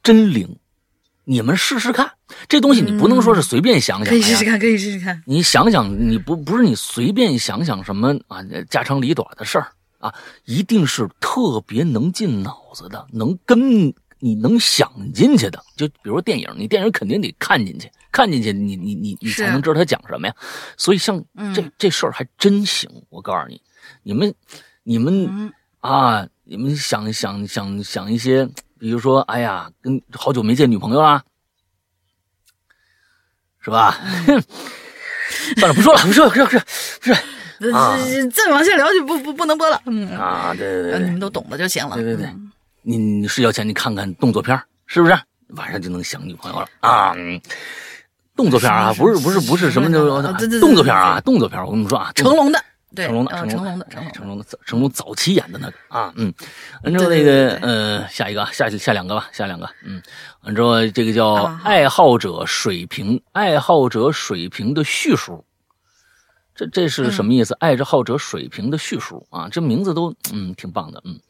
[0.00, 0.56] 真灵。
[1.24, 2.12] 你们试试看，
[2.48, 4.06] 这东西你不能说是随便想想。
[4.06, 5.20] 可以试试看，可以试试看。
[5.26, 10.14] 你想想，你不不是你随便想想什么啊，家长里短的事儿啊，
[10.44, 15.60] 一定是特别能进脑子的，能跟你能想进去的。
[15.76, 20.34] 就比如电影，你电影肯定得看进去，看进去，你你你你才能知道他讲什么呀。
[20.76, 21.22] 所以像
[21.54, 23.60] 这这事儿还真行，我告诉你，
[24.02, 24.34] 你们
[24.82, 28.48] 你们啊，你们想想想想一些。
[28.80, 31.20] 比如说，哎呀，跟好久没见女朋友啦，
[33.58, 33.98] 是吧？
[35.58, 36.64] 算了，不说了，不说了，不说了，
[37.00, 37.98] 不是，啊，
[38.32, 39.82] 再往下聊就不不不能播了。
[39.86, 41.96] 嗯啊，对对对，你们都懂的就行了。
[41.96, 42.32] 对对对，
[42.82, 45.18] 你你睡觉前你看看动作片，是不是？
[45.56, 47.16] 晚上就能想女朋友了啊？
[48.38, 50.08] 动作片啊，不是不是不是什么就
[50.60, 52.64] 动作片啊，动作片，我跟你们说啊，成龙的。
[52.96, 56.32] 成龙的，成龙的，成龙的，成龙早期演的那个啊，嗯，
[56.82, 60.02] 完之后那个，呃，下一个，下下两个吧，下两个，嗯，
[60.42, 65.44] 完之后这个叫爱好者水平，爱好者水平的叙述，
[66.54, 67.54] 这这是什么意思？
[67.60, 71.20] 爱好者水平的叙述啊，这名字都嗯挺棒的，嗯，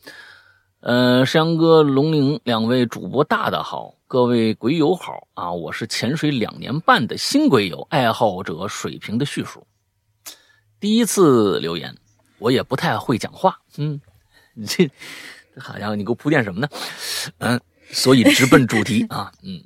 [0.81, 9.67] 呃，山羊哥、龙玲两位主播大大好，各位鬼友好啊，我是潜水两年半的新鬼友，爱好者水平的叙述。
[10.81, 11.95] 第一次留言，
[12.39, 14.01] 我也不太会讲话，嗯，
[14.57, 14.91] 你这
[15.59, 16.69] 好家伙，你给我铺垫什么呢？
[17.37, 19.63] 嗯，所以直奔主题 啊，嗯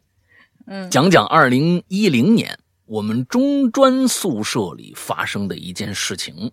[0.66, 6.50] 嗯，讲讲二零一零年我们中专宿舍里发生的一件事情。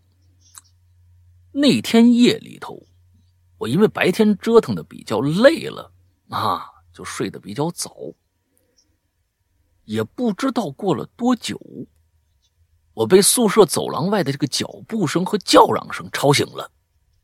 [1.52, 2.86] 那天夜里头，
[3.58, 5.91] 我因为白天折腾的比较累了
[6.30, 6.67] 啊，
[6.99, 7.95] 就睡得比较早，
[9.85, 11.57] 也不知道过了多久。
[12.93, 16.69] 我被宿舍走廊外的这个脚步声和叫嚷声吵醒了，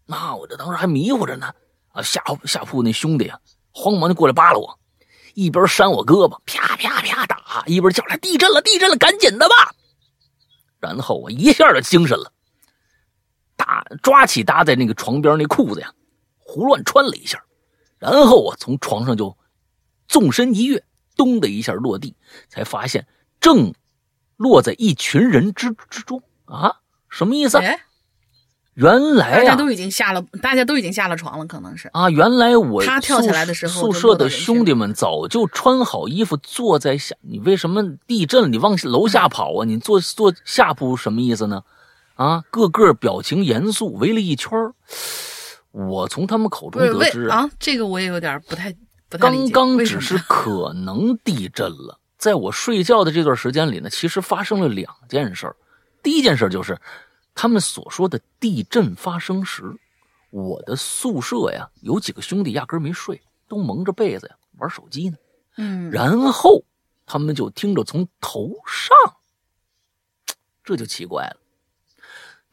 [0.05, 1.53] 那我这当时还迷糊着呢，
[1.89, 3.38] 啊，下下铺那兄弟啊，
[3.73, 4.79] 慌忙就过来扒拉我，
[5.33, 9.75] 一边扇我胳膊，啪啪啪打，一边叫来地震了，地震了，赶紧的吧。
[10.79, 12.31] 然后我一下就精神了，
[13.57, 15.93] 打抓起搭在那个床边那裤子呀，
[16.38, 17.43] 胡乱穿了一下，
[17.97, 19.35] 然后我从床上就
[20.07, 20.83] 纵身一跃，
[21.15, 22.15] 咚的一下落地，
[22.49, 23.07] 才发现
[23.39, 23.73] 正
[24.37, 26.77] 落在一群人之之中啊！
[27.09, 27.59] 什么意思？
[28.73, 32.09] 原来啊，大家都已经下了，大家都已经下了床了，可能是啊。
[32.09, 37.15] 原来我他跳起来的时候，宿舍的兄弟们早就穿好衣服坐在下。
[37.21, 39.63] 你为什么地震你往楼下跑啊？
[39.65, 41.63] 你坐坐下铺什么意思呢？
[42.15, 44.51] 啊，个个表情严肃，围了一圈
[45.71, 48.75] 我从他们口中得知啊，这个我也有点不太
[49.17, 55.56] 刚刚只是可能地震了，在我睡觉的这段时间里呢，其实发生了两件事
[56.01, 56.80] 第一件事就是。
[57.38, 59.62] 他们所说的地震发生时，
[60.30, 65.17] 我的宿舍呀，有几个兄弟压根没睡，都蒙着被子呀玩手机呢。
[65.58, 66.63] 嗯，然后
[67.06, 68.95] 他们就听着从头上，
[70.63, 71.36] 这就奇怪了，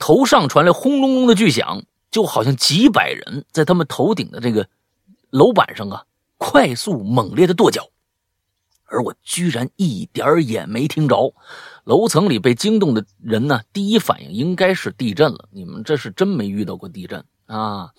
[0.00, 4.68] 头上传来轰隆隆的巨响，就好像几百人在他们头顶的这个
[5.30, 6.04] 楼板上啊，
[6.44, 7.88] 快速猛烈的跺脚，
[8.86, 11.32] 而我居然一点也没听着。
[11.84, 15.48] 楼层里被惊动的人呢，第一反应应该是地震了。
[15.52, 17.92] 你们这是真没遇到过地震啊！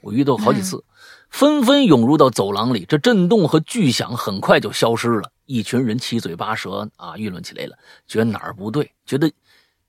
[0.00, 0.84] 我遇到好几次，
[1.28, 2.86] 纷纷涌入到走廊里。
[2.88, 5.32] 这震动和巨响很快就消失了。
[5.44, 9.30] 一群人七嘴八舌啊，议论起来了，觉得哪儿不对，觉得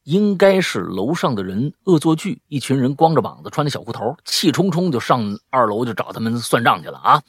[0.01, 2.41] 应该是楼上的人恶作剧。
[2.47, 7.21] 一群人光着膀子，穿着小裤头，气冲冲就上二楼就找他们算账去了啊！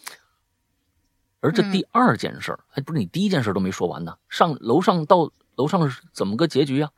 [1.45, 5.31] 而这第二件事哎不是你第一件事都没说完呢，上楼上到。
[5.57, 6.91] 楼上是怎么个结局啊？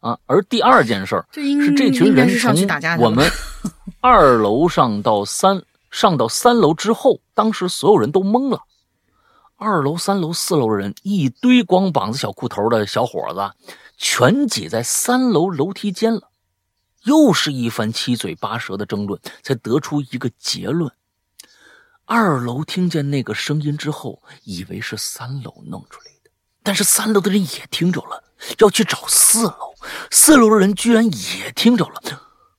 [0.00, 2.52] 啊，而第二件事 是这群人从
[2.98, 3.24] 我们
[4.02, 8.62] 二楼上到三上到三楼之后，当时所有人都懵了。
[9.54, 16.30] 二楼、三楼、四楼的人，一堆光膀子、小裤头的小伙子，全挤在三楼楼梯间了。
[17.04, 20.90] 又是一番七嘴八舌的争论，才得出一个结论：
[22.12, 26.30] 二楼听见那个声音之后，以为是三楼弄出来的。
[26.60, 28.24] 但是三楼的人也听着了，
[28.58, 29.76] 要去找四楼。
[30.10, 32.02] 四楼的人居然也听着了，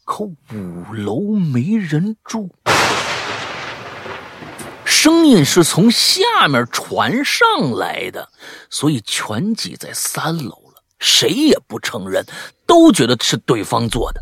[0.06, 2.50] 可五楼没人住。
[4.86, 8.30] 声音是从下面传上来的，
[8.70, 10.82] 所以全挤在三楼了。
[10.98, 12.26] 谁也不承认，
[12.66, 14.22] 都觉得是对方做的。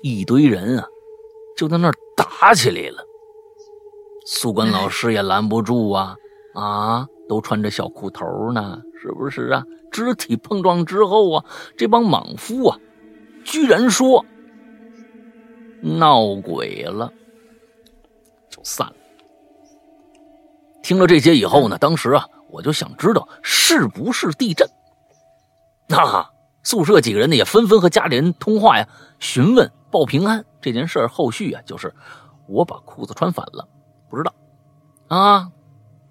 [0.00, 0.86] 一堆人啊，
[1.58, 3.04] 就在那儿打起来了。
[4.32, 6.14] 宿管老师也拦不住啊
[6.54, 7.04] 啊！
[7.28, 9.64] 都穿着小裤头呢，是不是啊？
[9.90, 11.44] 肢体碰撞之后啊，
[11.76, 12.78] 这帮莽夫啊，
[13.44, 14.24] 居然说
[15.82, 17.12] 闹鬼了，
[18.48, 18.94] 就散了。
[20.80, 24.64] 听了这些以后呢，当时啊，我就想知道是不是地震。
[25.88, 26.24] 那
[26.62, 28.86] 宿舍几个人呢，也纷纷和家里人通话呀，
[29.18, 31.92] 询问报平安这件事后续啊，就是
[32.46, 33.66] 我把裤子穿反了，
[34.10, 34.34] 不知道
[35.08, 35.48] 啊。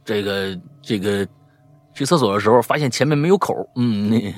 [0.05, 1.27] 这个这个，
[1.93, 4.33] 去厕所的时候发现前面没有口，嗯，那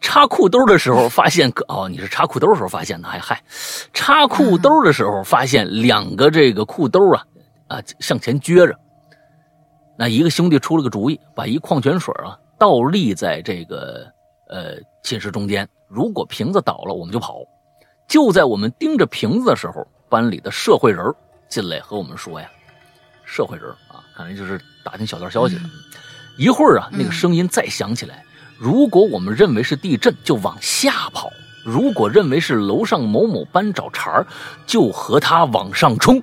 [0.00, 3.42] 插裤兜的时候发现，哦，你是插裤兜的时候发现的，还嗨，
[3.92, 7.22] 插裤兜的时候发现两个这个裤兜啊
[7.68, 8.74] 啊向前撅着，
[9.98, 14.06] 那一个兄弟出了个主意，把一矿泉水啊倒立在这个
[14.48, 17.34] 呃寝室中间，如果瓶子倒了，我们就跑。
[18.08, 21.04] 就在我们盯着瓶子的时候，班里的社会人
[21.48, 22.50] 进来和我们说呀，
[23.30, 24.60] 社会人啊，看来就是。
[24.82, 25.62] 打听小道消息了，
[26.38, 28.24] 一会儿啊，那个声音再响起来。
[28.58, 31.28] 如果我们认为是地震，就往下跑；
[31.66, 34.26] 如果认为是楼上某某班找茬儿，
[34.66, 36.20] 就和他往上冲。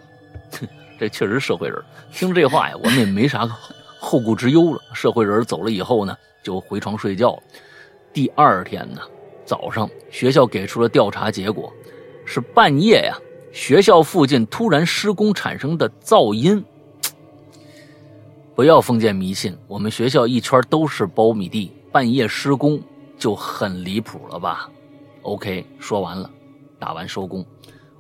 [1.00, 1.80] 这确实社会人。
[2.12, 3.48] 听这话呀，我们也没啥
[4.00, 4.82] 后顾之忧了。
[4.92, 7.44] 社会人走了以后呢，就回床睡觉了。
[8.12, 9.02] 第二天呢，
[9.46, 11.72] 早上学校给出了调查结果，
[12.26, 13.16] 是半夜呀，
[13.54, 16.66] 学校附近突然施工产生的噪音。
[18.58, 22.82] 不要封建迷信，我们学校一圈都是苞米地，半夜施工
[23.16, 24.68] 就很离谱了吧
[25.22, 26.28] ？OK，说完了，
[26.80, 27.46] 打完收工。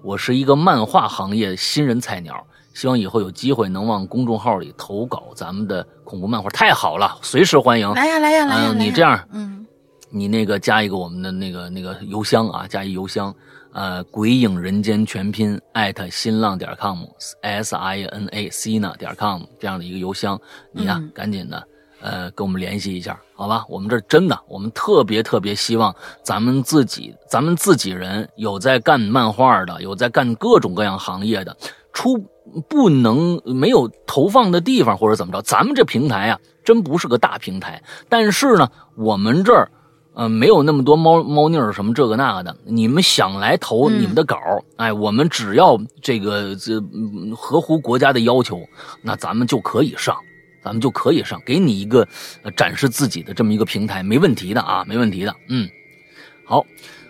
[0.02, 2.43] 我是一个漫画行业新人菜鸟，
[2.74, 6.50] 希望以后有机会能往公众号里投稿咱们的恐怖漫画。
[6.50, 7.88] 太好了，随时欢迎。
[7.93, 8.74] 来呀来呀来呀！
[8.76, 9.63] 你这样，嗯，
[10.10, 13.32] 你那个加一个我们的那个那个邮箱啊，加一邮箱。
[13.78, 21.63] 呃，鬼影人间全拼艾特新浪点 com s i n a c 呢点 com 这样的一个邮箱，你呀赶紧的，
[22.02, 23.63] 呃，跟我们联系一下，好吧？
[23.70, 31.56] 我们这真的，我们特别特别希望咱们自己，咱们自己人有在干漫画的，有在干各种各样行业的，
[31.94, 32.18] 出
[32.68, 39.70] 不能没有投放的地方或者怎么着，咱们这平台啊，真不是个大平台，但是呢，我们这儿。
[40.17, 44.36] 呃，没有那么多猫猫腻儿什么这个那个的，你们想来投你们的稿
[44.75, 46.82] 哎，我们只要这个这
[47.36, 48.60] 合乎国家的要求，
[49.03, 50.17] 那咱们就可以上，
[50.63, 52.08] 咱们就可以上，给你一个
[52.56, 55.32] 展示自己的这么一个平台，没问题的啊，没问题的。
[55.49, 55.69] 嗯，
[56.43, 56.65] 好。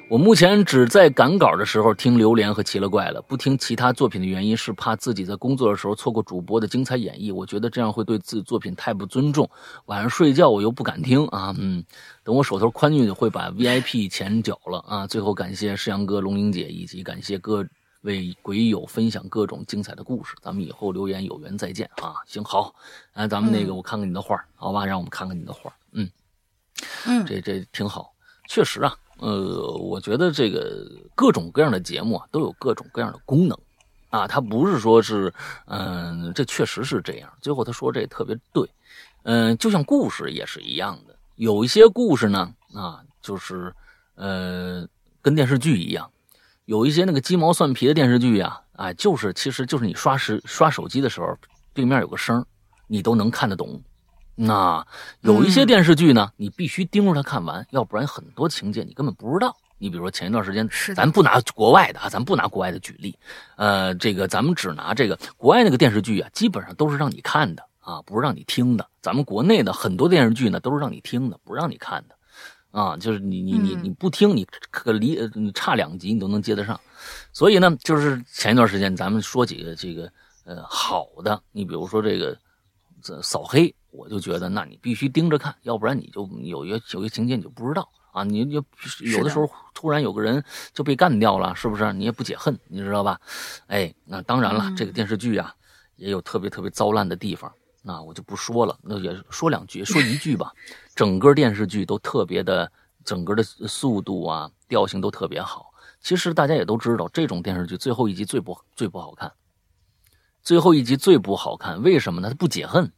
[0.09, 7.33] 我目前只在赶稿的时候听榴莲和奇了怪了，不听其他作品的原因是怕自己在工作的时候错过主播的精彩演绎。
[7.33, 9.49] 我觉得这样会对自己作品太不尊重。
[9.87, 11.83] 晚上睡觉我又不敢听啊，嗯，
[12.23, 15.05] 等我手头宽裕会把 VIP 钱缴了啊。
[15.05, 17.67] 最后感谢世阳哥、龙玲姐以及感谢各
[18.03, 20.37] 位鬼友分享各种精彩的故事。
[20.41, 22.15] 咱们以后留言有缘再见啊。
[22.25, 22.73] 行好，
[23.11, 26.09] 哎，咱们那个我看看你的画，好吧，让我们看看你的画，嗯
[27.05, 28.13] 嗯，这这挺好，
[28.47, 28.95] 确实啊。
[29.19, 33.57] 呃，我觉得这个各种各样的节目啊，都有各种各样的功能，
[34.09, 35.33] 啊，它不是说是，
[35.65, 37.31] 嗯，这确实是这样。
[37.41, 38.69] 最后他说这特别对，
[39.23, 43.73] 嗯，就像故事也是一样的，有一些故事呢，啊，就是，
[44.15, 44.87] 呃，
[45.21, 46.09] 跟电视剧一样，
[46.65, 51.35] 有一些那个鸡毛蒜皮的电视剧呀，啊，就是其实就是你刷时刷手机的时候，
[51.73, 52.45] 对面有个声
[52.87, 53.81] 你都能看得懂。
[54.39, 54.85] 那
[55.21, 59.57] 有一些电视剧呢，你必须盯着它看完，要不然很多情节你根本不知道。
[59.79, 63.17] 你比如说前一段时间，咱不拿国外的啊，咱不拿国外的举例，
[63.55, 68.87] 呃，这个咱们只拿这个国外那个电视剧啊，基本上都是让你看的啊，不是让你听的。
[69.01, 72.15] 咱们国内的很多电视剧呢，都是让你听的，不让你看的，
[72.71, 76.79] 啊，就是你你你你不听，你可离你差两集你都能接得上。
[77.31, 80.11] 所以呢，就是前一段时间咱们说几个这个
[80.43, 82.35] 呃好的，你比如说这个
[83.01, 83.73] 这扫黑。
[83.91, 88.23] 我就觉得，那你必须盯着看，要不然你就有一个有一个情节你就不知道啊。
[88.23, 88.63] 你就
[89.01, 91.91] 有的时候突然有个人就被干掉了，是不是？
[91.93, 93.19] 你也不解恨，你知道吧？
[93.67, 95.51] 哎，那当然了，这个电视剧啊
[95.95, 98.77] 也有特别特别糟烂的地方，那我就不说了。
[98.83, 100.51] 那也说两句，说一句吧。
[100.93, 102.71] 整个电视剧都特别的，
[103.03, 105.73] 整个的速度啊、调性都特别好。
[106.01, 109.31] 其实大家也都知道，这种电视剧最后一集最不最不好看，
[110.47, 112.29] 最后一集最不好看，为什么呢？
[112.29, 112.89] 他不解恨。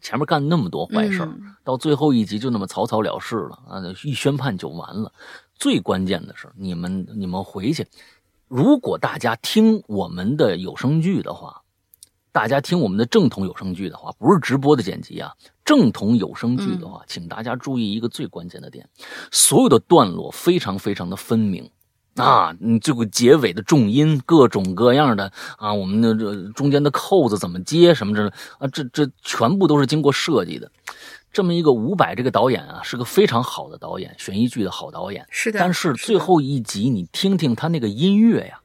[0.00, 1.28] 前面干那么多坏事
[1.64, 3.82] 到最后一集就那么草草了事了啊！
[4.04, 5.12] 一宣判就完了。
[5.56, 7.84] 最关键的是，你们你们回去，
[8.46, 11.62] 如果大家听我们的有声剧的话，
[12.30, 18.88] 大家听我们的正统有声剧的话，不是直播的剪辑啊，正统有声剧的话，请大家注意一个最关键的点：
[19.32, 21.68] 所有的段落非常非常的分明。
[22.22, 30.70] 啊，你这个结尾的重音各种各样的啊，我们的这中间的扣子怎么接什么之类啊，这这全部都是经过设计的。
[31.30, 35.26] 这么一个伍佰这个导演啊，是个非常好的导演，悬疑剧的好导演。
[35.30, 35.58] 是的。
[35.58, 38.60] 但是最后一集你听听他那个音乐呀。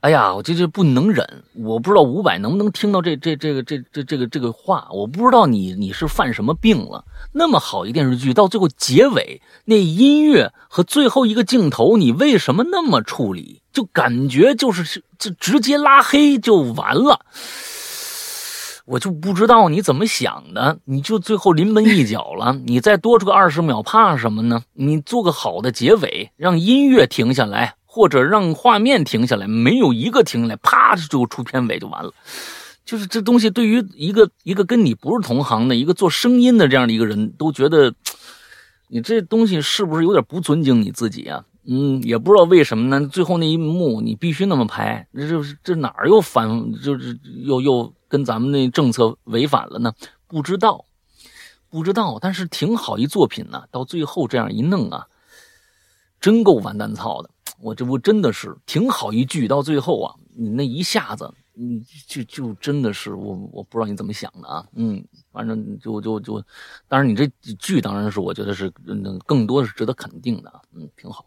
[0.00, 1.26] 哎呀，我这这不能忍！
[1.54, 4.86] 我不知道伍佰能不能听到这这这个这这这个这个话。
[4.92, 7.04] 我不知道你你是犯什么病了？
[7.32, 13.60] 那么好一电视剧，到最后结尾那音乐和最后一个镜头，你为什么那么处理？
[13.72, 17.26] 就感觉就是就直接拉黑就完了。
[18.86, 22.56] 我就不知道你怎么想的，你就最后临门一脚了。
[22.66, 24.62] 你再多出个二十秒，怕什么呢？
[24.74, 27.74] 你做个好的结尾，让音乐停下来。
[27.98, 32.14] 或者让画面停下来，没有一个停下来，啪就出片尾就完了。
[32.84, 37.92] 就是这东西对于一个一个跟你不是同行的一个做声音的这样的一个人都觉得，
[38.86, 41.44] 你这东西是不是有点不尊敬你自己啊？
[41.66, 43.04] 嗯，也不知道为什么呢。
[43.08, 49.92] 最后那一幕你必须那么拍，这这这哪儿又反，就是又又跟咱们那政策违反了呢？
[50.28, 50.84] 不知道，
[51.68, 52.16] 不知道。
[52.20, 55.08] 但是挺好一作品呢，到最后这样一弄啊，
[56.20, 57.30] 真够完蛋操的。
[57.60, 66.40] 我这不真的是挺好一句，到最后啊，你那一下子，你就就真的是我，我不知道你怎么想的啊，嗯，反正就就就，
[66.86, 67.26] 当然你这
[67.58, 68.70] 剧当然是我觉得是
[69.26, 71.26] 更多的是值得肯定的，嗯，挺好，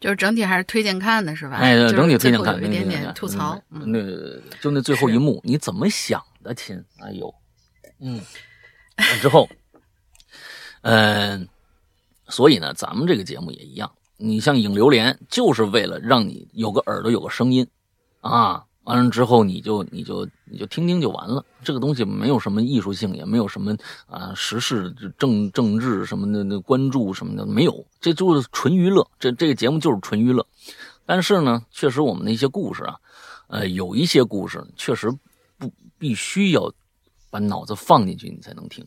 [0.00, 1.56] 就是整体还是推荐看的是吧？
[1.56, 3.98] 哎，整体推荐看，有一点点吐槽，那
[4.60, 6.82] 就那最后一幕你怎么想的亲？
[7.00, 7.32] 哎呦，
[8.00, 8.20] 嗯，
[9.20, 9.48] 之后，
[10.82, 11.48] 嗯，
[12.26, 13.92] 所以呢，咱们这个节目也一样。
[14.20, 17.66] 你像影榴莲，就是为了让你有个耳朵，有个声音，
[18.20, 21.44] 啊，完了之后你就你就你就听听就完了。
[21.62, 29.08] 这个东西没有什么艺术性，也没有什么啊时事政政治什么的那关注什么的没有，这就是纯娱乐。
[29.20, 30.44] 这这个节目就是纯娱乐。
[31.06, 32.96] 但是呢，确实我们的一些故事啊，
[33.46, 35.10] 呃，有一些故事确实
[35.58, 36.72] 不必须要
[37.30, 38.84] 把脑子放进去你才能听，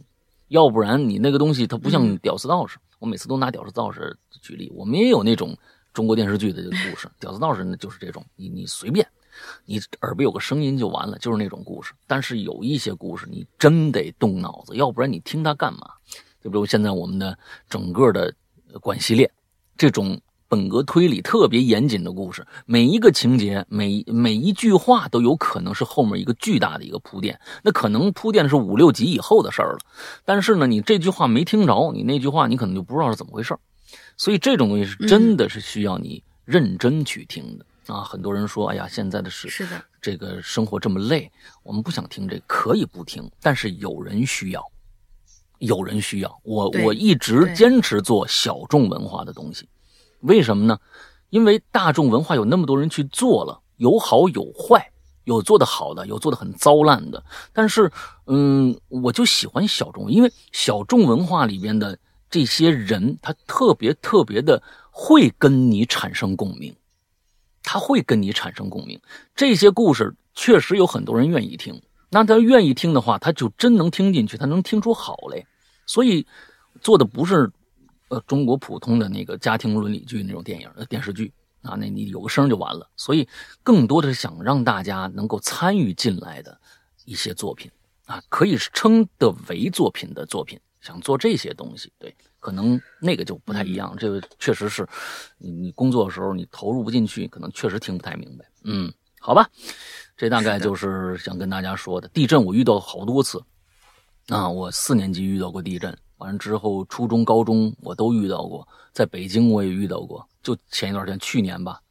[0.49, 2.77] 要不然你那个东西它不像屌丝道士。
[3.01, 5.57] 我每次都拿屌丝道士举例，我们也有那种
[5.91, 7.09] 中国电视剧的故事。
[7.19, 9.07] 屌丝道士呢，就是这种，你你随便，
[9.65, 11.95] 你耳边有个声音就完了，就是那种故事。
[12.05, 15.89] 但是有一些故事，你真得动脑子，要不然你听它干嘛？
[16.39, 17.35] 就比如现在我们的
[17.67, 18.31] 整个的
[18.79, 19.31] 管系列，
[19.75, 20.21] 这种
[20.51, 27.39] 本格推理特别严谨的故事，每一个情节、每每一句话都有可能是后面一个巨大的一个铺垫。
[27.63, 29.79] 那可能铺垫的是五六集以后的事儿了。
[30.25, 33.57] 但是呢，你这句话没听着，你那句话你可能就不知道是怎么回事
[34.17, 37.65] 所以这种东西是真的是需要你认真去听的。
[37.93, 41.31] 啊，很多人说，哎呀，现在的是是的，这个生活这么累，
[41.63, 44.61] 我们不想听这，可以不听，但是有人需要，
[45.59, 49.67] 有人需要，我我一直坚持做小众文化的东西，
[50.21, 50.79] 为什么呢？
[51.29, 54.91] 因为大众文化有那么多人去做了，有好有坏，
[55.23, 57.91] 有做的好的，有做的很糟烂的，但是，
[58.25, 61.97] 嗯，我就喜欢小众，因为小众文化里边的
[62.29, 66.75] 这些人，他特别特别的会跟你产生共鸣。
[67.63, 68.99] 他会跟你产生共鸣，
[69.35, 71.79] 这些故事确实有很多人愿意听。
[72.09, 75.45] 那他愿意听的话，他就真能听进去，他能听出好来。
[75.85, 76.25] 所以
[76.81, 77.51] 做的不是
[78.11, 82.89] 呃中国普通的那个家庭伦理剧那种电影、电视剧啊，那你有个声就完了。
[82.97, 83.27] 所以
[83.63, 86.59] 更多的是想让大家能够参与进来的
[87.05, 87.71] 一些作品
[88.05, 92.13] 啊，可以称得为作品的作品，想做这些东西，对。
[92.41, 94.87] 可能那个就不太一样，这个确实是，
[95.37, 98.43] 你你工作的时候你投入不进去，可能确实听不太明白。
[98.63, 99.47] 嗯，好吧，
[100.17, 102.07] 这大概就是想跟大家说的。
[102.07, 103.43] 地震我遇到好多次，
[104.29, 111.81] 啊，我四年级遇到过地震，完了之后初中、高中我都遇到过，在北京我也遇到过，就前一段时间，去年吧，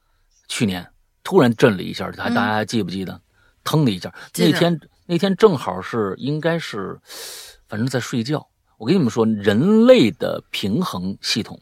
[0.47, 0.87] 去年
[1.25, 3.21] 突然震了一下，还大家还记不记得？
[3.65, 7.01] 腾的一下，那天那天正好是应该是，
[7.69, 8.47] 反正在睡觉。
[8.79, 11.61] 我跟你们说，人类的平衡系统，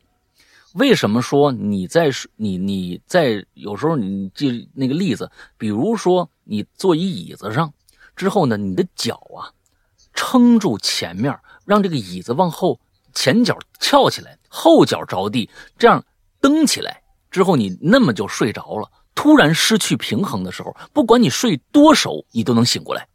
[0.75, 7.73] 为什么说你在你你在有时候你记那个例子，比如说你坐一椅子上
[8.15, 9.51] 之后呢，你的脚啊
[10.15, 11.37] 撑住前面，
[11.69, 12.81] 让这个椅子往后
[13.13, 16.03] 前脚翘起来，后脚着地，这样
[16.41, 18.91] 蹬起来之后，你那么就睡着了。
[19.15, 23.07] 突然失去平衡的时候，不管你睡多熟，你都能醒过来。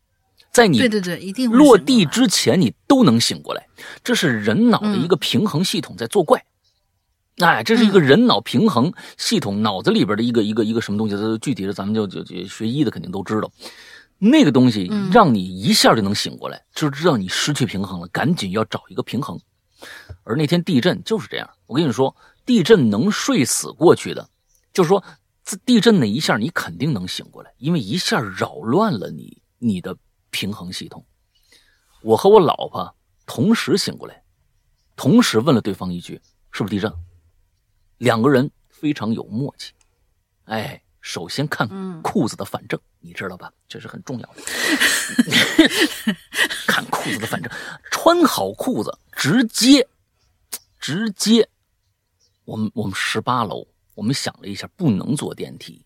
[0.51, 3.65] 在你对对对，一定落地之前，你都能醒过来。
[4.03, 6.45] 这是人脑的一个平衡系统在作怪。
[7.37, 11.15] 哎，这是一个人脑平衡系统，脑子里边的一个一个一个什么东西？
[11.15, 13.49] 这具体的，咱们就就就学医的肯定都知道。
[14.31, 19.39] 那个东西让你一下就能醒过来，就知道你失去平衡了，赶紧要找一个平衡。
[20.23, 21.49] 而那天地震就是这样。
[21.65, 22.15] 我跟你说，
[22.45, 24.29] 地震能睡死过去的，
[24.71, 25.03] 就是说，
[25.65, 29.97] 地震那一下你肯定能醒过来，因为一下扰乱了你你的。
[30.35, 31.05] 平衡系统，
[32.01, 32.95] 我和我老婆
[33.27, 34.23] 同时醒过来，
[34.95, 36.19] 同时问了对方一句
[36.49, 36.91] ：“是不是地震？”
[37.99, 39.73] 两个人非常有默契。
[40.45, 41.67] 哎，首先看
[42.01, 43.51] 裤子的反正，你知道吧？
[43.67, 44.41] 这是很重要的。
[46.65, 47.51] 看裤子的反正，
[47.91, 49.85] 穿好裤子，直接
[50.79, 51.47] 直接，
[52.45, 55.85] 我们我们十八楼，我们想了一下，不能坐电梯。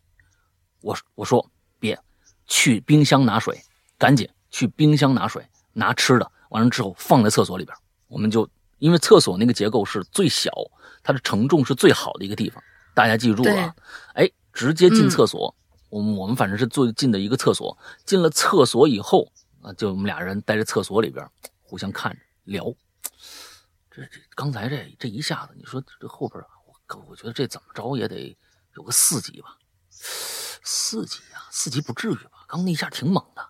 [0.81, 1.45] 我我说
[1.79, 1.99] 别
[2.45, 3.61] 去冰箱拿水，
[3.97, 4.29] 赶紧。
[4.49, 7.77] 去冰箱拿水、拿吃的，完了之后放在厕所里边。
[8.07, 8.49] 我们就
[8.79, 10.49] 因为厕所那个结构是最小，
[11.03, 12.63] 它的承重是最好的一个地方。
[12.95, 13.75] 大家记住了，
[14.13, 14.27] 哎，
[14.57, 15.53] 直接进厕所。
[15.87, 17.77] 我们我们反正是最近的一个厕所。
[18.05, 19.31] 进了厕所以后
[19.61, 21.29] 啊，就我们俩人待在厕所里边，
[21.61, 22.65] 互相看着聊。
[23.91, 28.35] 这这刚才这这一下子，你说这后边，我我觉得这怎么着也得
[28.75, 29.55] 有个四级吧？
[29.91, 32.31] 四级啊，四级不至于吧？
[32.47, 33.47] 刚那一下挺猛的。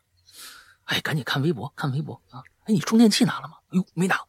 [0.84, 2.44] 哎，赶紧看微博，看微博啊！
[2.68, 3.56] 哎，你充电器拿了吗？
[3.72, 4.20] 哟，没拿，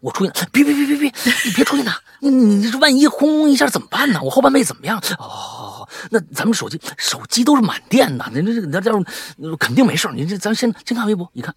[0.00, 0.46] 我出去拿。
[0.52, 1.12] 别别别别别，
[1.44, 4.20] 你别出去拿，你你这万一轰一下怎么办呢？
[4.22, 5.00] 我后半辈子怎么样？
[5.18, 11.54] 哦，那咱们手机手机都是满电的，那那那这肯定没事你这咱先先看微博，一看，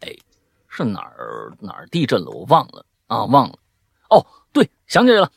[0.00, 0.14] 哎，
[0.68, 2.30] 是哪儿哪儿地震了？
[2.30, 3.58] 我忘了啊，忘了。
[4.10, 5.30] 哦，对，想起来了，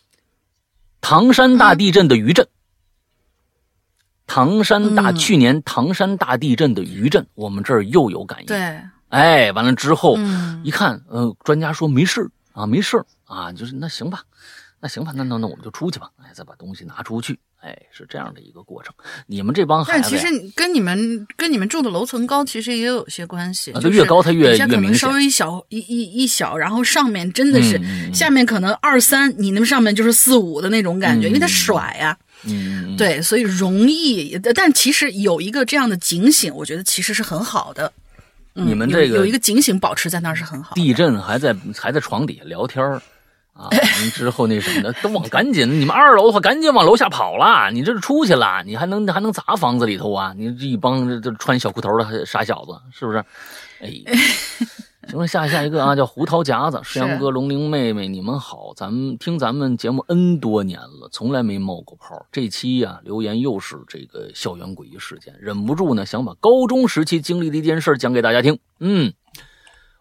[0.99, 2.45] 唐山大地震的余震。
[4.27, 8.45] 唐山大去年唐山大地震的余震，我们这儿又有感应。
[8.47, 10.17] 对，哎，完了之后
[10.63, 14.23] 一看，呃，专家说没事啊，没事啊，就是那行吧，
[14.79, 18.93] 那行吧，那那那我们就出去吧，哎，再把东西拿出去，哎，是这样的一个过程。
[19.27, 23.71] 你们这帮孩子，但其实跟你们跟你们住的楼层高，其实也有些关系。
[23.73, 24.95] 就越高它越越明显。
[24.95, 27.79] 稍微小一一一小，然后上面真的是
[28.13, 32.17] 下面可能二三，你那么上面就是四五的那种感觉，因为它甩呀。
[32.47, 37.91] 嗯，对，所以容易，但其实有一个这样的警醒，我觉得其实是很好的。
[38.55, 40.73] 你们这个有一个警醒保持在那儿是很好。
[40.75, 42.83] 地震还在还在床底下聊天
[43.53, 50.33] 啊，完之后那什么的都往赶紧，你们二楼的话赶紧往楼下跑了，你这是出去了，你还能还能砸房子里头啊？
[50.37, 53.23] 你这一帮这穿小裤头的傻小子，是不是？
[53.81, 53.91] 哎，
[55.07, 62.25] 行了，下下一个啊，叫胡桃夹子，石阳哥、龙玲妹妹，你们好，咱们听咱们节目 N 多年了，从来没冒过泡。
[62.31, 68.57] 这期呀，留言又是这个校园诡异事件，忍不住呢，想把高中时期经历的一件事讲给大家听。
[68.79, 69.13] 嗯，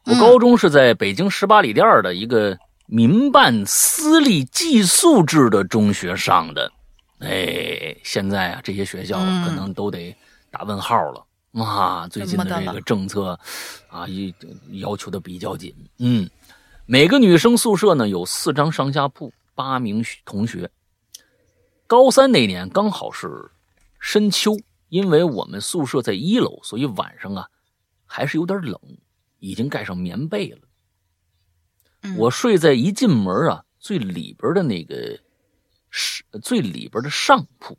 [0.06, 2.58] 我高中是在北京十八里店的一个。
[2.86, 6.70] 民办私立寄宿制的中学上的，
[7.18, 10.14] 哎，现在啊，这些学校可能都得
[10.50, 11.24] 打问号了。
[11.54, 13.38] 哇，最近的这个政策
[13.88, 14.34] 啊，一
[14.72, 15.72] 要求的比较紧。
[15.98, 16.28] 嗯，
[16.84, 20.68] 每个女生宿舍呢有四张上下铺，八名同学。
[21.86, 23.52] 高三那年刚好是
[24.00, 27.48] 深秋，因为我们宿舍在一楼，所以晚上啊
[28.04, 28.80] 还是有点冷，
[29.38, 30.58] 已经盖上棉被了。
[32.16, 35.20] 我睡在一进门啊最里边的那个
[35.88, 37.78] 是最里边的上铺，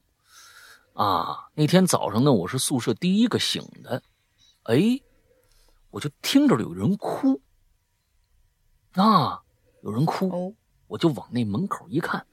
[0.95, 4.01] 啊，那天早上呢，我是宿舍第一个醒的，
[4.63, 5.01] 哎，
[5.91, 7.41] 我就听着有人哭，
[8.93, 9.43] 啊，
[9.83, 10.55] 有人哭，
[10.87, 12.25] 我就往那门口一看，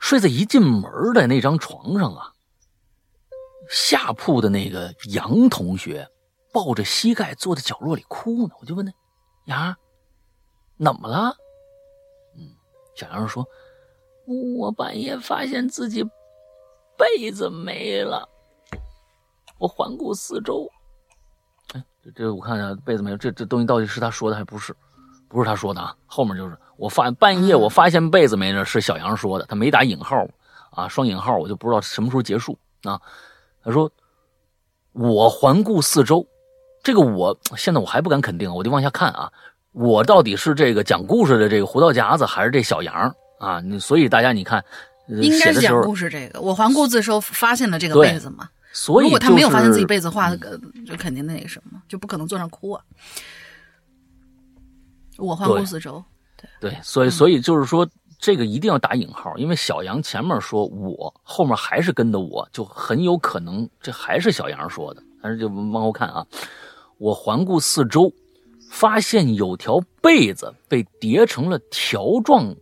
[0.00, 2.32] 睡在一进门的那张床上啊，
[3.70, 6.10] 下铺的那个杨同学
[6.52, 8.92] 抱着膝盖坐在角落里哭呢，我就问他。
[9.44, 9.76] 杨，
[10.84, 11.36] 怎么了？
[12.36, 12.56] 嗯，
[12.96, 13.46] 小杨说
[14.58, 16.04] ：“我半夜发现自己
[16.98, 18.28] 被子没了，
[19.58, 20.68] 我环顾四周，
[21.72, 24.74] 哎，这这我看一下被子没了，这这东西到底是他说的还不是？
[25.28, 30.26] 不是他说的啊，后面就是我发半夜我发现被子没了，是小杨说的，他没打引号
[30.70, 33.00] 啊，双引号，我就不知道什么时候结束啊。
[33.62, 33.90] 他说
[34.92, 36.26] 我环顾四周。”
[36.80, 39.30] 这个我现在我还不敢肯定，我就往下看啊，
[39.72, 43.60] 我到底是这个讲故事的这个胡道夹子，还是这小杨啊？
[43.60, 44.64] 你所以大家你看，
[45.08, 46.40] 应该是讲故事这个。
[46.40, 52.82] 我环顾自收发现了这个被子嘛，所以如果他没有发现自己被子画的，就肯定那个什么，就不可能坐上哭啊。
[55.16, 56.04] 我环顾四周，
[56.60, 57.88] 对对，所以所以就是说，
[58.20, 66.24] 这个一定要打引号，因为小杨前面说我，后面还是跟的我，就很有可能这还是小杨说的，但是就往后看啊。
[66.98, 68.12] 我环顾四周，
[68.70, 72.54] 发现有条被子被叠成了条状，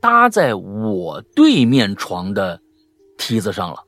[0.00, 2.60] 搭在我对面床的
[3.18, 3.82] 梯子上了。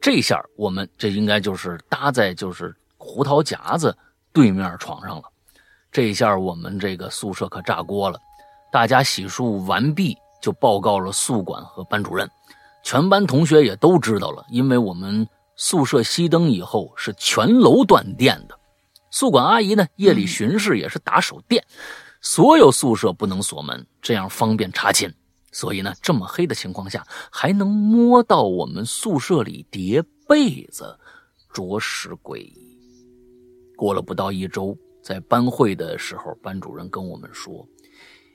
[0.00, 3.96] 这下我们这应该就是搭在就是胡桃夹子
[4.32, 5.24] 对面床上了。
[5.92, 8.18] 这下我们这个宿舍可炸锅了，
[8.72, 12.30] 大家洗漱完毕就报告了宿管和班主任，
[12.82, 15.28] 全班同学也都知道了，因为我们。
[15.58, 18.54] 宿舍熄灯以后是全楼断电的，
[19.10, 21.64] 宿管阿姨呢夜里巡视也是打手电，
[22.28, 25.14] 所有宿舍不能锁门，这样方便查寝。
[25.52, 30.98] 所以呢，这么黑的情况下还能摸到我们宿舍里叠被子，
[31.54, 32.76] 着实诡异。
[33.76, 37.64] 过了不到一周，在班会的时候，班主任跟我们说，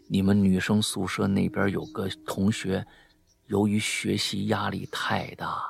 [0.07, 2.87] 你们女生宿舍那边有个同学，
[3.47, 5.61] 由于学习压力太大。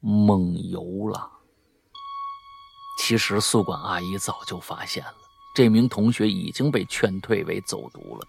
[0.00, 1.30] 梦游了。
[2.98, 5.14] 其实宿管阿姨早就发现了，
[5.54, 8.26] 这名同学已经被劝退为走读了。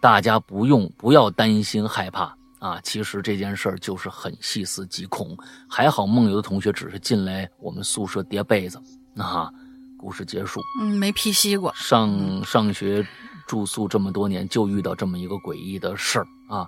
[0.00, 2.80] 大家不用不要担心害怕啊！
[2.82, 5.36] 其实这件事儿就是很细思极恐。
[5.68, 8.80] 还好梦游的同学只是进来我们宿舍叠被子。
[9.14, 9.50] 那
[9.98, 10.60] 故事结束。
[10.80, 11.72] 嗯，没劈西瓜。
[11.74, 13.06] 上上学
[13.46, 16.66] 住宿这么多年，就遇到这么一个诡异的事儿啊！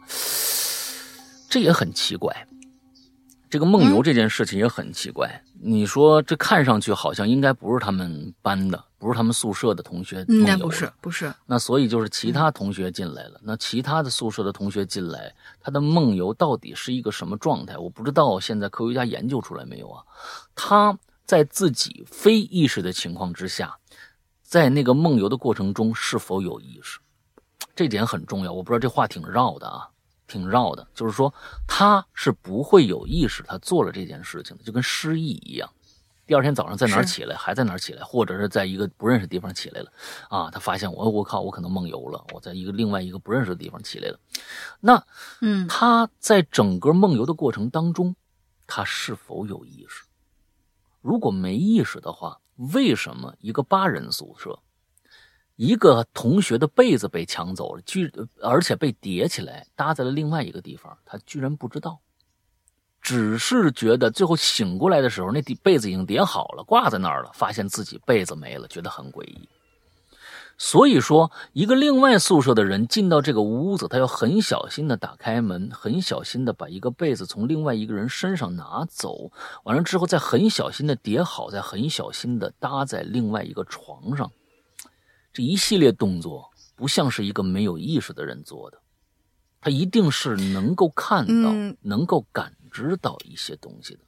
[1.48, 2.34] 这也很奇怪。
[3.50, 5.42] 这个梦游这件事情也很奇怪。
[5.60, 11.32] 你说这看上去好像应该不是他们班的，不是他们宿舍的同学应该不是，不是。
[11.46, 13.40] 那所以就是其他同学进来了。
[13.42, 17.78] 那其他的宿舍的同学进来，他的梦游到底是一个什么状态？
[17.78, 18.38] 我不知道。
[18.40, 20.04] 现在科学家研究出来没有啊？
[20.54, 23.78] 他在自己非意识的情况之下，
[24.42, 26.98] 在那个梦游的过程中是否有意识？
[27.74, 28.52] 这点很重要。
[28.52, 29.88] 我不知道这话挺绕的啊。
[30.26, 31.32] 挺绕的，就是说
[31.66, 35.66] 他是不会有意识，他做了这件事情的，就跟失忆一样。
[36.28, 39.90] 第二天早上在哪儿起来，还在哪儿起来，或者是在一个不认识地方起来了
[40.28, 40.50] 啊？
[40.50, 44.20] 他发现我，我靠，我可能梦游了，我在一个另外一个不认识的地方起来了。
[44.78, 45.02] 那，
[45.40, 48.14] 嗯，他在整个梦游的过程当中，
[48.66, 50.04] 他是否有意识？
[51.00, 52.38] 如果没意识的话，
[52.74, 54.58] 为什么一个八人宿舍？
[55.56, 58.12] 一个同学的被子被抢走了，居
[58.42, 61.98] 而且被叠起来搭在了另外一个地方，他居然不知道，
[63.08, 69.48] 只是觉得最后醒过来的时候，那被子已经叠好了，挂在那儿了，发现自己被子没了，觉得很诡异。
[70.58, 79.32] 所以说，一个另外宿舍的人进到这个屋子，他要很小心的打开门，很小心的把一个被子从另外一个人身上拿走，
[79.64, 84.30] 完了之后再很小心的叠好，再很小心的搭在另外一个床上。
[85.32, 88.78] 这一系列动作不像是一个没有意识的人做的，
[89.62, 94.00] 他一定是能够看到、能够感知道一些东西的。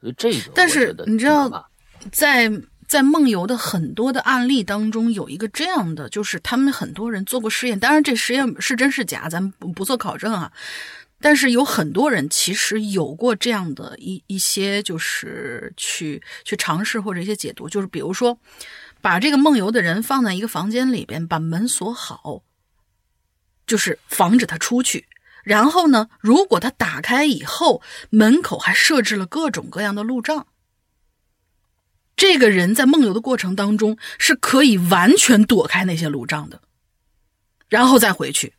[0.00, 1.70] 所以这个，但是你知道，
[2.12, 2.50] 在。
[2.90, 10.52] 在梦游的很多的案例当中，有一个这样的，就是他们很多人做过实验，当然这实验是真是假，咱不不做考证啊。
[11.20, 18.36] 但是有很多人其实有过这样的一一些，就是去去尝试或者一些解读，就是比如说，
[19.00, 22.42] 把这个梦游的人放在一个房间里边，把门锁好，
[23.68, 25.06] 就是防止他出去。
[25.44, 30.46] 然后呢，如果他打开以后，门口还设置了各种各样的路障。
[32.16, 36.60] 这个人在梦游的过程当中是可以完全躲开那些路障的，
[37.68, 38.54] 然后再回去。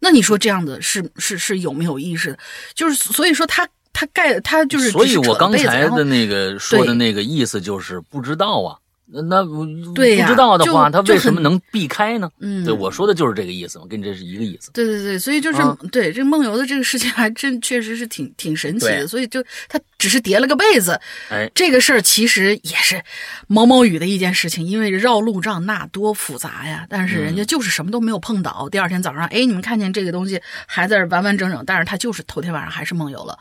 [0.00, 2.38] 那你说这样的是是是有没有意识的？
[2.74, 8.78] 就是所以说他他盖他就是，所以我刚才的那个说的那个意思就是不知道啊。
[9.06, 12.30] 那那不不知道的话，他为什么能避开呢？
[12.40, 14.70] 嗯，对，我说的就是这个意思嘛，跟你这是一个意思。
[14.72, 19.06] 对对对，所以就是对这个梦游的这个事情，还真确实是挺挺神奇的。
[19.06, 20.98] 所以就他只是叠了个被子，
[21.28, 23.02] 哎，这个事儿其实也是
[23.46, 26.86] 毛毛雨的一件事情，因为绕路障那多复杂呀。
[26.88, 33.38] 但是人家就是什么都没有碰到，第二天早上，哎，你们看见这个东西还在完完整整，但是他就是头天晚上还是梦游了。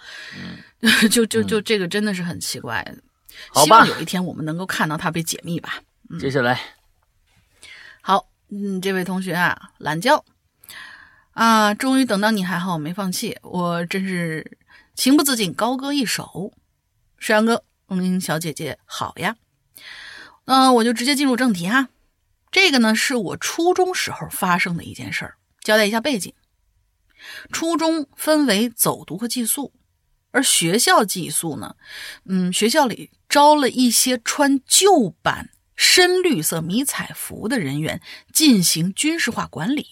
[0.82, 2.86] 嗯， 就就就这个真的是很奇怪。
[3.56, 5.82] 希望有一天我们能够看到它被解密吧。
[6.10, 6.60] 嗯接下来，
[8.02, 10.24] 好，嗯，这位同学啊，懒觉
[11.32, 14.58] 啊，终于等到你，还好没放弃，我真是
[14.94, 16.54] 情不自禁高歌一首。
[17.18, 19.36] 石阳哥，嗯，小姐姐好呀。
[20.46, 21.88] 那我就直接进入正题哈。
[22.52, 26.32] 这个呢，是我初中时候发生的一件事儿，交代一下背景。
[27.52, 29.74] 初中分为走读和寄宿。
[30.34, 31.76] 而学校寄宿呢，
[32.26, 38.02] 嗯，学校里招了一些穿旧版深绿色迷彩服的人员
[38.34, 39.86] 进行军事化管理。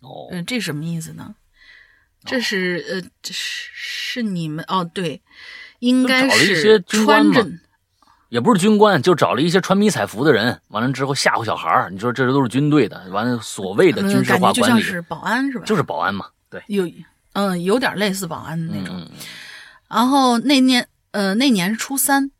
[0.00, 1.34] 哦，嗯，这什么意思呢？
[2.24, 5.22] 这是呃，这是是你们哦，对，
[5.80, 7.46] 应该是穿着，
[8.28, 11.90] 也不是军官，就找了一些穿迷彩服的人，完了之后吓唬小孩儿。
[11.90, 15.64] 你说这都是军队的，完了所谓的军事化管理，就像是保安是吧？
[15.64, 16.90] 就是保安嘛，对，有
[17.34, 19.06] 嗯，有点类似保安的那种。
[19.88, 22.30] 然后那年，呃，那年是初三，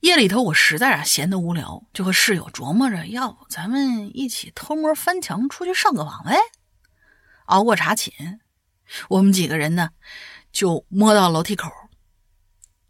[0.00, 6.36] 夜里头我实在啊闲得无聊，就和室友琢磨着，要不咱们一起偷摸翻墙出去上个网呗。
[7.44, 8.40] 熬过查寝，
[9.08, 9.90] 我们几个人呢
[10.50, 11.70] 就摸到楼梯口。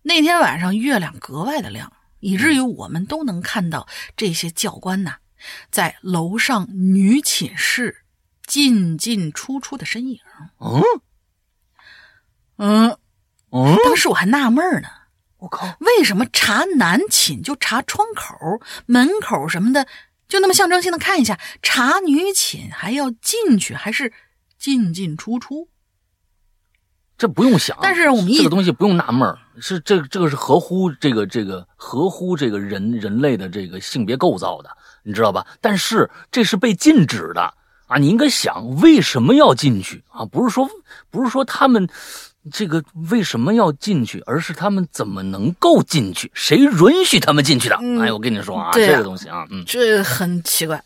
[0.00, 5.18] 那天晚上月亮格外的亮，以至于我们都能看到这些教官呐
[5.70, 8.04] 在楼上女寝室
[8.46, 10.18] 进进出出的身影。
[10.58, 10.82] 嗯。
[12.64, 12.96] 嗯，
[13.50, 14.88] 嗯，当时我还纳闷呢，
[15.38, 19.88] 我靠，为什么查男寝就查窗口、门口什么的，
[20.28, 24.12] 就那么象征性的看一下；查女寝还要进去，还是
[24.60, 25.70] 进进出出？
[27.18, 34.70] 这不用想，但是我们这个东西不用纳闷是这这个是合乎这个这个合乎这个人人类的这个性别构造的，
[35.02, 35.44] 你知道吧？
[35.60, 37.54] 但是这是被禁止的
[37.88, 37.98] 啊！
[37.98, 40.24] 你应该想为什么要进去啊？
[40.26, 40.70] 不是说
[41.10, 41.88] 不是说他们。
[42.50, 44.20] 这个为什么要进去？
[44.26, 46.30] 而是他们怎么能够进去？
[46.34, 47.76] 谁允许他们进去的？
[48.00, 50.82] 哎，我跟你说啊，这个东西啊，嗯，这很奇怪。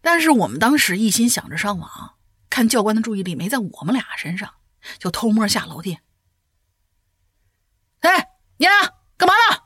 [0.00, 2.14] 但是我们当时一心想着上网，
[2.50, 4.50] 看教官的注意力没在我们俩身上，
[4.98, 5.98] 就偷摸下楼梯。
[8.00, 8.72] 哎，你俩
[9.16, 9.62] 干嘛呢？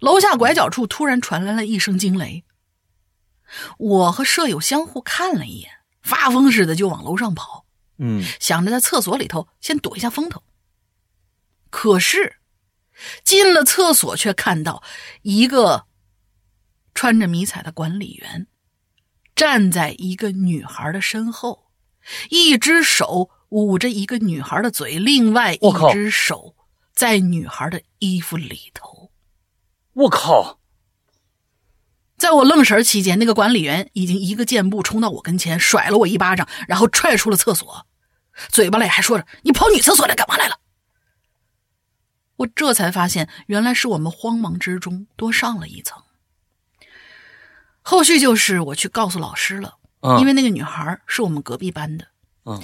[0.00, 2.44] 楼下拐角处突然传来了一声惊雷。
[3.76, 5.70] 我和舍友相互看了一眼，
[6.02, 7.61] 发疯似的就往楼上跑。
[8.04, 10.42] 嗯，想着在厕所里头先躲一下风头。
[11.70, 12.36] 可是
[13.22, 14.82] 进了厕所，却看到
[15.22, 15.86] 一个
[16.94, 18.48] 穿着迷彩的管理员
[19.36, 21.70] 站在一个女孩的身后，
[22.28, 25.58] 一只手捂着一个女孩的嘴，另外一
[25.92, 26.56] 只手
[26.92, 29.12] 在女孩的衣服里头。
[29.94, 30.58] 我靠！
[32.16, 37.86] 在我愣神期间，那个管理员已经一个箭步冲到我跟前，甩了我一巴掌，然后踹出了厕所。
[38.48, 40.58] 嘴巴里还说着：“你跑女厕所来干嘛来了？”
[42.36, 46.02] 我这才发现，原来是我们慌忙之中多上了一层。
[47.82, 49.78] 后续就是我去告诉老师了，
[50.18, 52.08] 因为那个女孩是我们隔壁班的。
[52.44, 52.60] 嗯，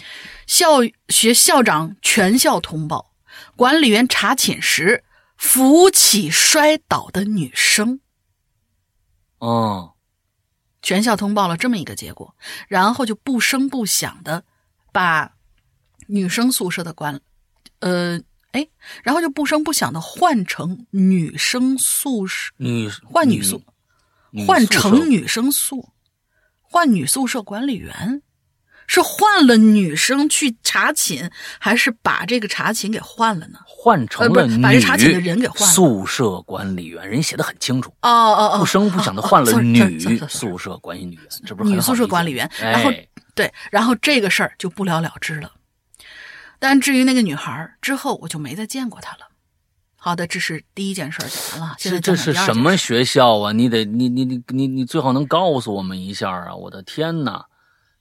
[0.47, 3.13] 校学校长全校通报，
[3.55, 5.05] 管理员查寝时
[5.37, 8.01] 扶起摔倒的女生。
[9.39, 9.95] 哦，
[10.83, 12.35] 全校通报了这么一个结果，
[12.67, 14.43] 然后就不声不响的
[14.91, 15.37] 把
[16.09, 17.21] 女生宿舍的管，
[17.79, 18.21] 呃，
[18.53, 18.67] 哎，
[19.03, 23.63] 然后就不声不响的换成女生宿舍，女换女宿，
[24.47, 25.91] 换成女生宿，
[26.61, 28.23] 换女宿舍管理员。
[28.91, 33.59] 是换了女生去查寝，还是把这个查寝给换了呢？
[33.67, 35.75] 换成了把这查寝的人给换了。
[35.75, 37.91] 宿舍管理员，人写的很清楚。
[38.01, 42.51] 哦哦哦，不声不响的换了女宿舍管理员，这不是女宿舍管理员？
[42.59, 42.91] 然后
[43.35, 45.53] 对，然后这个事儿就不了了之了。
[46.59, 49.29] 但至于那个女孩，之后我就没再见过她了。
[49.97, 51.77] 好的，这是第一件事讲完了。
[51.79, 53.53] 现在这是什么学校啊？
[53.53, 56.55] 你得你你你你你最好能告诉我们一下啊！
[56.55, 57.45] 我的天哪！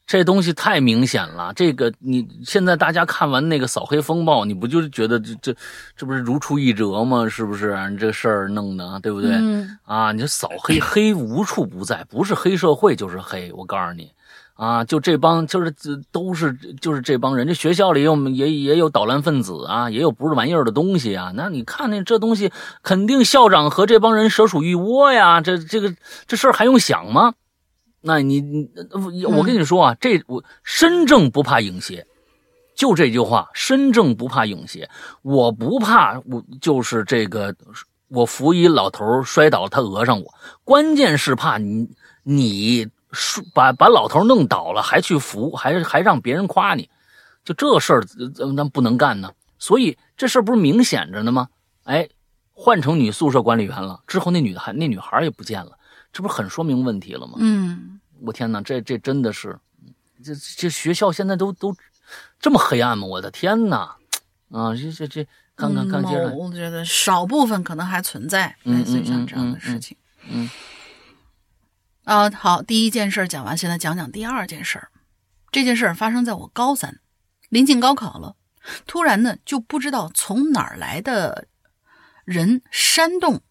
[0.06, 5.54] 这东西太明显了，这个你现在大家看完那个扫黑风暴，你不就是觉得这这
[5.98, 7.28] 这不是如出一辙吗？
[7.28, 7.76] 是不是？
[7.90, 9.34] 你这事儿弄的，对不对？
[9.84, 13.52] 啊，你说扫黑黑无处不在，不是黑社会就是黑。
[13.52, 14.10] 我告诉你，
[14.58, 15.72] 啊，就这帮就是
[16.12, 16.52] 都是
[16.82, 21.32] 就是这帮人，这学校里有也也有捣乱分子啊，也有不是玩意儿的东西啊。
[21.36, 22.52] 那你看那这东西，
[22.82, 25.40] 肯定校长和这帮人蛇鼠一窝呀。
[25.42, 25.94] 这这个
[26.26, 27.36] 这事儿还用想吗？
[28.02, 32.08] 那你你我跟你说啊，这我身正不怕影斜，
[32.76, 34.90] 就这句话，身正不怕影斜。
[35.22, 37.54] 我不怕，我就是这个，
[38.08, 40.34] 我扶一老头摔倒了，他讹上我。
[40.64, 41.90] 关键是怕你
[42.24, 42.88] 你
[43.54, 46.90] 把把老头弄倒了，还去扶，还还让别人夸你，
[47.44, 48.04] 就这事儿
[48.56, 49.32] 咱不能干呢。
[49.60, 51.48] 所以这事儿不是明显着呢吗？
[51.84, 52.08] 哎，
[52.54, 55.72] 换成女宿舍管理员了之后，那女的还那女孩也不见了。
[56.12, 57.34] 这不是很说明问题了吗？
[57.38, 59.58] 嗯，我天哪，这这真的是，
[60.24, 61.76] 这这学校现在都都
[62.40, 63.06] 这么黑暗吗？
[63.06, 63.96] 我的天哪！
[64.52, 69.96] 啊，这这这，看看看，接着，我觉得少部分可能还存在类似像这样的事情。
[70.30, 70.50] 嗯，
[72.08, 74.92] 啊，好，第一件事讲完，现在讲讲第二件事儿。
[75.52, 77.02] 这件事儿发生在我高三，
[77.50, 78.38] 临近高考了，
[78.86, 81.50] 突然呢，就不知道从哪儿来的
[82.24, 83.42] 人煽动。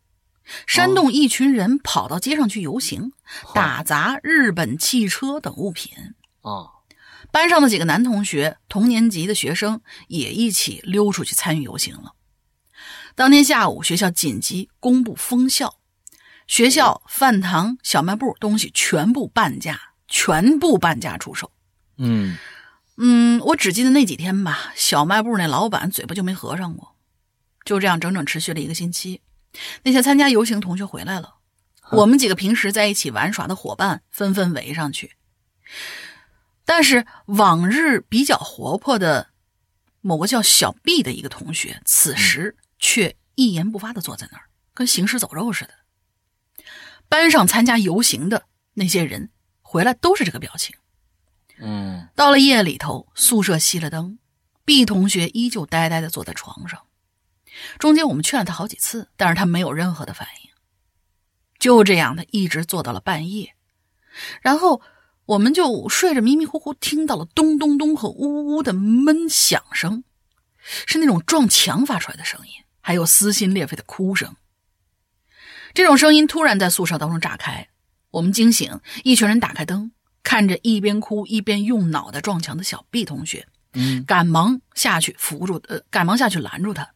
[0.67, 3.13] 煽动一群人跑到街上去游行，
[3.53, 5.93] 打砸日本汽车等物品。
[6.41, 6.81] 啊，
[7.31, 12.15] 班上的几个男同学，同年级的学生也一起溜出去参与游行了。
[13.15, 15.77] 当天下午，学校紧急公布封校，
[16.47, 21.51] 学校饭堂、小卖部东西全部半价，全部半价出售。
[21.99, 22.37] 嗯
[22.97, 26.97] 嗯，我只记得那几天吧，小卖部那老板嘴巴就没合上过。
[27.65, 29.21] 就这样，整整持续了一个星期。
[29.83, 31.37] 那些参加游行同学回来了，
[31.91, 35.13] 我们几个平时在一起玩耍的伙伴纷纷围上去。
[36.65, 39.31] 但是往日比较活泼的
[40.01, 45.75] 某个叫小 B 的一个同学，此时却一言不发的坐在那儿，跟行尸走肉似的。
[47.09, 48.45] 班上参加游行的
[48.75, 49.31] 那些人
[49.63, 50.75] 回来都是这个表情。
[51.59, 54.19] 嗯，到了夜里头，宿舍熄了灯
[54.65, 56.83] ，B 同学依旧呆呆的坐在床上。
[57.79, 60.51] 中间我们劝了他好几次，但是他没有任何的反应。
[61.59, 63.55] 就这样，他一直坐到了半夜，
[64.43, 64.83] 然后
[65.25, 70.05] 我们就睡着迷迷糊糊听到了咚咚咚和呜呜的闷响声，
[70.87, 72.53] 是那种撞墙发出来的声音，
[72.83, 74.37] 还有撕心裂肺的哭声。
[75.77, 77.69] 这种声音突然在宿舍当中炸开，
[78.11, 86.93] 我们惊醒，一群人打开灯，看着一边哭一边用脑袋撞墙的小 B 同学，嗯，赶忙下去扶住，呃，赶忙下去拦住他。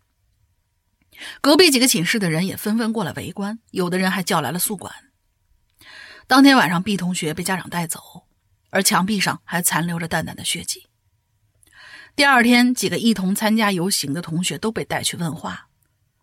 [1.42, 4.90] 隔壁几个寝室的人也纷纷过来围观，有的人还叫来了宿管。
[6.26, 8.24] 当天晚上，B 同学被家长带走，
[8.70, 10.86] 而墙壁上还残留着淡淡的血迹。
[12.16, 15.68] 第二天，几个一同参加游行的同学都被带去问话，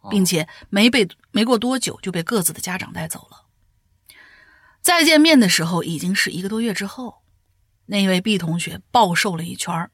[0.10, 3.46] 并且没被没过多久就被各自的家长带走了。
[4.82, 7.24] 再见面的时候，已经是一个多月之后。
[7.90, 9.90] 那位 B 同学暴瘦了一圈，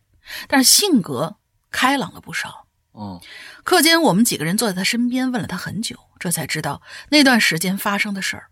[0.47, 1.37] 但是性格
[1.69, 2.67] 开朗了不少。
[2.93, 3.21] 嗯。
[3.63, 8.49] 课间，我们几个人坐在他身边，问了他很久，这才知道那段时间发生的事儿。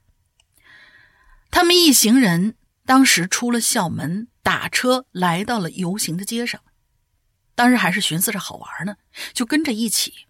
[1.50, 2.56] 他们一行人
[2.86, 6.62] 当时出了校门，打车来到了游行的街上。
[7.56, 8.96] 当时还是寻思着好玩呢，
[9.34, 10.28] 就跟着一起。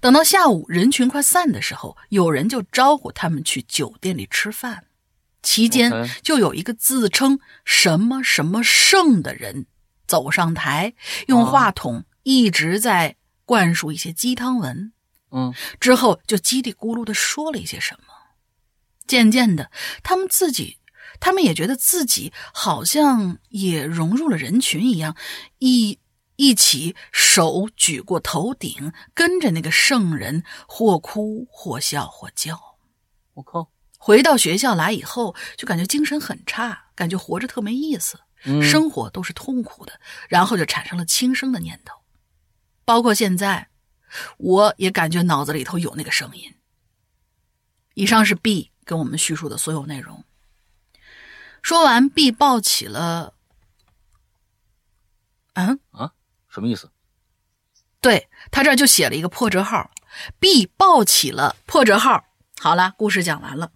[0.00, 4.84] 等到下午人群快散的时候，有人就招呼他们去酒店里吃饭。
[5.42, 9.66] 期间就有一个自称什么什么圣的人
[10.06, 10.94] 走上台，
[11.26, 13.16] 用话筒一直在。
[13.46, 14.94] 灌输一些鸡汤文，
[15.30, 18.06] 嗯，之后就叽里咕噜的说了一些什么。
[19.06, 19.70] 渐渐的，
[20.02, 20.78] 他们自己，
[21.20, 25.14] 他们也觉得自己好像也融入了人群一样，
[25.58, 25.98] 一
[26.36, 32.76] 一起手举过头顶，跟着那个圣人或哭或笑或叫。
[33.34, 38.18] 我靠，回到学校来以后，就感觉精神很差，感觉活着特没意思，
[38.62, 41.98] 生活都是痛苦的，然后就产生了轻生的念头。
[42.84, 43.68] 包括现在，
[44.38, 46.54] 我也感觉脑子里头有那个声音。
[47.94, 50.24] 以上是 B 跟我们叙述的所有内容。
[51.62, 53.34] 说完，B 抱起了，
[55.54, 56.12] 嗯啊，
[56.54, 56.88] 什么意思？
[58.00, 59.90] 对他这就写了一个破折号
[60.38, 62.24] ，B 抱起了破折号。
[62.60, 63.72] 好了，故事讲完了。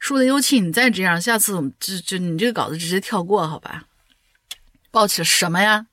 [0.00, 3.84] 树的幽气，你再这样，下次就就你这个稿子直接跳过，好吧？
[4.90, 5.86] 抱起了什么呀？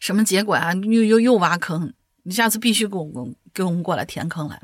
[0.00, 0.72] 什么结果啊？
[0.72, 1.92] 又又又挖坑！
[2.22, 4.62] 你下次必须给我们给我们过来填坑来。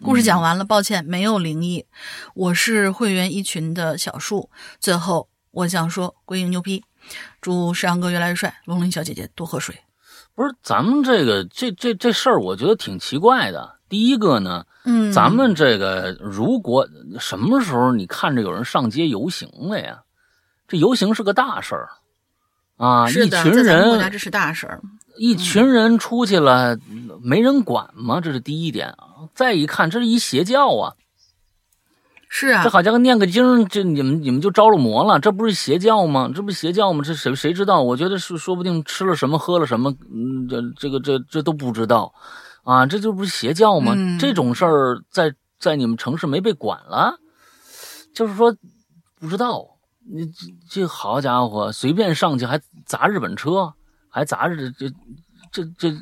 [0.00, 1.84] 故事讲完了，抱歉，没有灵异。
[2.34, 4.50] 我是会员一群的小树。
[4.80, 6.82] 最后，我想说，归营牛批，
[7.40, 9.78] 祝石阳哥越来越帅，龙鳞小姐姐多喝水。
[10.40, 13.74] 不是咱们这个这这这事儿，我觉得挺奇怪的。
[13.90, 16.88] 第一个呢，嗯，咱们这个如果
[17.18, 20.00] 什么时候你看着有人上街游行了呀？
[20.66, 21.90] 这游行是个大事儿
[22.78, 24.80] 啊，一群人，这是大事儿。
[25.18, 26.78] 一群人出去了，
[27.22, 28.18] 没人管吗？
[28.22, 29.28] 这是第一点啊。
[29.34, 30.94] 再一看，这是一邪教啊。
[32.32, 35.18] 是啊，这好家伙念个经，这你们你们就着了魔了？
[35.18, 36.30] 这不是邪教吗？
[36.34, 37.02] 这不邪教吗？
[37.04, 37.82] 这谁谁知道？
[37.82, 42.14] 我觉得是说不定吃了什么，喝了什么，嗯，这这个这这都不知道
[42.62, 42.86] 啊。
[42.86, 43.94] 这就不是邪教吗？
[44.18, 47.18] 这种事儿在在你们城市没被管了，
[48.14, 48.56] 就是说
[49.18, 49.66] 不知道。
[50.12, 53.74] 你这这好家伙，随便上去还砸日本车。
[54.12, 54.90] 还砸日这
[55.52, 55.96] 这这，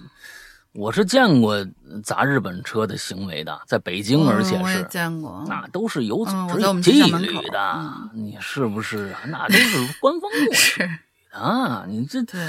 [0.78, 1.66] 我是见过
[2.04, 9.18] 砸日本车的行为的，在北京，而且是见过，那都是有组织有纪律的，你是不是啊？
[9.26, 10.88] 那都是官方过是
[11.34, 12.40] 啊，你这对，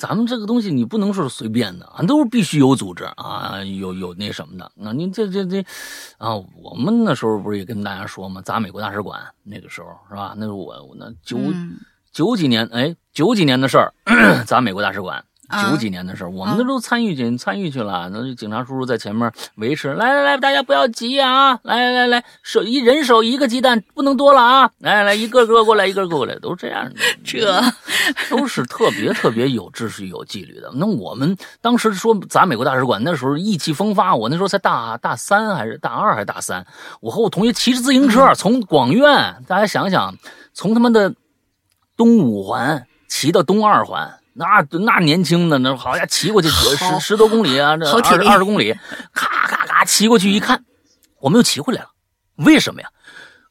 [0.00, 4.68] 咱们这个东西你不能说是随便的，俺都是必须有组织啊，有有那什么的。
[4.74, 5.64] 那您这这这
[6.18, 8.42] 啊，我们那时候不是也跟大家说吗？
[8.42, 10.34] 砸美国大使馆那个时候是吧？
[10.36, 11.38] 那是我我那九。
[12.12, 13.92] 九几年，哎，九几年的事儿，
[14.46, 15.22] 砸美国大使馆。
[15.48, 18.08] 九几年的事儿，我们那都参与进参与去了。
[18.12, 19.94] 那警察叔叔在前面维持。
[19.94, 21.58] 来来来，大家不要急啊！
[21.62, 24.70] 来来来来，手一人手一个鸡蛋，不能多了啊！
[24.78, 26.94] 来来，一个个过来，一个个过来，都是这样的。
[27.24, 27.60] 这
[28.28, 30.70] 都是特别特别有秩序、有纪律的。
[30.74, 34.14] 那我们当时说砸美国大使馆，那时候意气风发。
[34.14, 36.66] 我那时候才大大三还是大二还是大三？
[37.00, 40.14] 我和我同学骑着自行车从广院，大家想想，
[40.52, 41.14] 从他妈的。
[41.98, 48.72] 东五环骑到东二环，那那年轻的那好家伙，骑过去十十多公里啊，这二二十公里，
[49.12, 50.64] 咔咔咔骑过去一看，
[51.20, 51.88] 我们又骑回来了。
[52.36, 52.88] 为什么呀？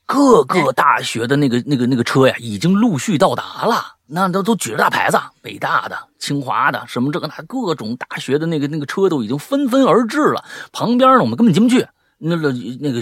[0.05, 10.45] 各个大学的那个那个那个车呀，已经陆续到达了，那都都举着大牌子，北大的、清华的，什么这个那各种大学的那个那个车都已经纷纷而至了。
[10.71, 11.87] 旁边呢，我们根本进不去。
[12.17, 13.01] 那个那个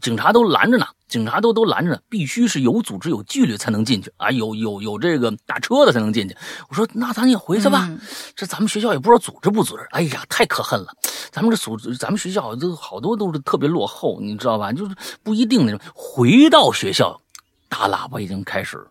[0.00, 6.36] 警察都拦着呢，警察都都拦着呢，必须是有组织有纪律才能进去啊，有有有这个打车的才能进去。
[6.68, 7.90] 我说那咱也回去吧，
[8.36, 9.82] 这咱们学校也不知道组织不组织。
[9.90, 10.88] 哎呀，太可恨了，
[11.32, 14.72] 咱们这组织，咱们学校都好多都是特别落后，你知道吧？
[14.72, 15.80] 就是不一定那种。
[15.94, 17.20] 回到学校，
[17.68, 18.86] 大喇叭已经开始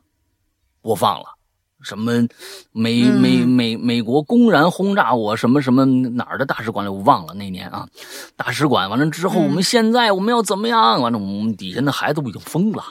[0.81, 1.38] 播放了。
[1.81, 2.27] 什么
[2.71, 6.91] 美美美美国公然轰炸我什么什么哪儿的大使馆了？
[6.91, 7.87] 我忘了那年啊，
[8.35, 11.01] 大使馆完了之后，我们现在我们要怎么样？
[11.01, 12.83] 完了，我们底下那孩子都已经疯了，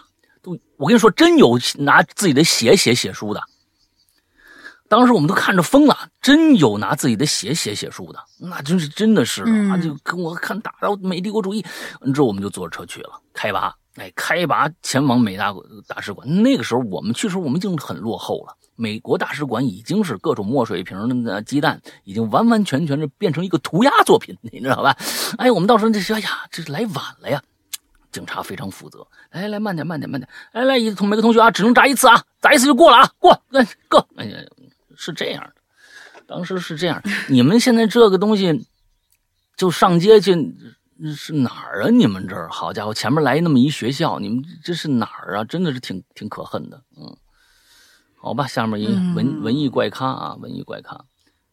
[0.43, 3.43] 都我跟你说，真有拿自己的血写写书的。
[4.89, 11.62] 当时我们都看着疯了，真有拿自己的血写写书的，那真是真的是啊，就跟我看打到美帝国主义。
[12.14, 15.55] 之后我们就坐着车去了，开拔，哎，开拔前往美大
[15.86, 16.43] 大使馆。
[16.43, 18.57] 那个时候我们去时候，我们已经很落后了。
[18.81, 24.97] 美国大使馆已经是各种墨水瓶的鸡蛋，已经完完全全的变成一个涂鸦作品，你知道吧？
[25.37, 27.43] 哎，我们到时候这哎呀，这是来晚了呀！
[28.12, 34.09] 警察非常负责，来来慢点慢点慢点，来来一同每个同学啊，只能砸一次啊，砸一次就过了啊，过，来过。
[34.14, 34.39] 哎呀，
[34.97, 37.03] 是这样的，当时是这样。
[37.29, 38.64] 你们现在这个东西
[39.57, 40.33] 就上街去
[41.16, 41.91] 是哪儿啊？
[41.91, 45.45] 你们这儿好家伙，前面来那么一学校，你们这是哪儿啊？
[45.45, 47.16] 真的是挺挺可恨的，嗯。
[48.29, 51.03] 好吧，下面一文文艺怪咖啊，文艺怪咖，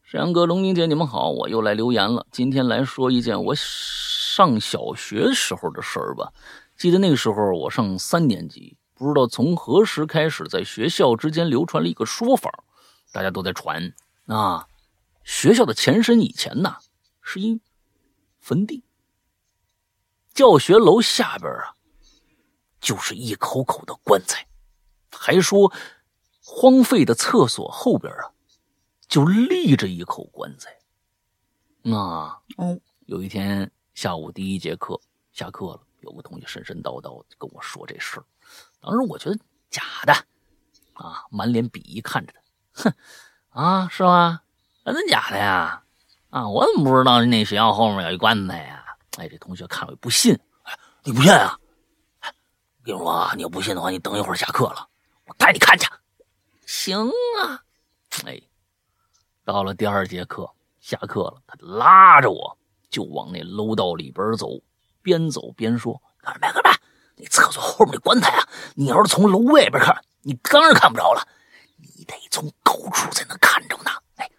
[0.02, 2.26] 沈阳哥、龙宁姐，你们好，我又来留言了。
[2.30, 6.30] 今天来说一件我上小学时候的事儿吧。
[6.76, 12.50] 记得那个时候我上三年级，不知道从何时开始，在学校之间流传了一个说法，
[13.10, 13.94] 大家都在传
[14.26, 14.66] 啊，
[15.24, 16.76] 学校的前身以前呐
[17.22, 17.58] 是一
[18.38, 18.84] 坟地，
[20.34, 21.72] 教学楼下边啊
[22.82, 24.46] 就是一口口的棺材，
[25.10, 25.72] 还说。
[26.58, 28.32] 荒废的厕所后边啊，
[29.06, 30.74] 就立着一口棺材。
[31.82, 31.94] 那
[32.56, 34.98] 哦，有一天下午第一节课
[35.34, 38.24] 下课了，有个同学神神叨叨跟我说这事儿，
[38.80, 39.38] 当时我觉得
[39.68, 40.14] 假的
[40.94, 42.32] 啊，满脸鄙夷看着
[42.72, 42.94] 他，哼，
[43.50, 44.40] 啊，是吗？
[44.82, 45.82] 真的假的呀？
[46.30, 48.82] 啊，我怎么不知道那学校后面有一棺材呀？
[49.18, 50.72] 哎，这同学看我不信，哎，
[51.04, 51.60] 你不信啊？
[52.20, 52.32] 哎，
[52.82, 54.88] 跟你说啊，你要不信的话，你等一会儿下课了，
[55.26, 55.86] 我带你看去。
[56.66, 57.08] 行
[57.40, 57.64] 啊，
[58.26, 58.38] 哎，
[59.44, 60.50] 到了第二节课，
[60.80, 62.58] 下课了，他拉着我
[62.90, 64.60] 就往那楼道里边走，
[65.00, 66.76] 边走边说：“看着没，看着没？
[67.22, 71.26] 那厕所后面那棺材啊，你要是从楼外边看，你当然看不着了，
[71.78, 73.90] 你得从高处才能看着呢。
[74.16, 74.30] 哎，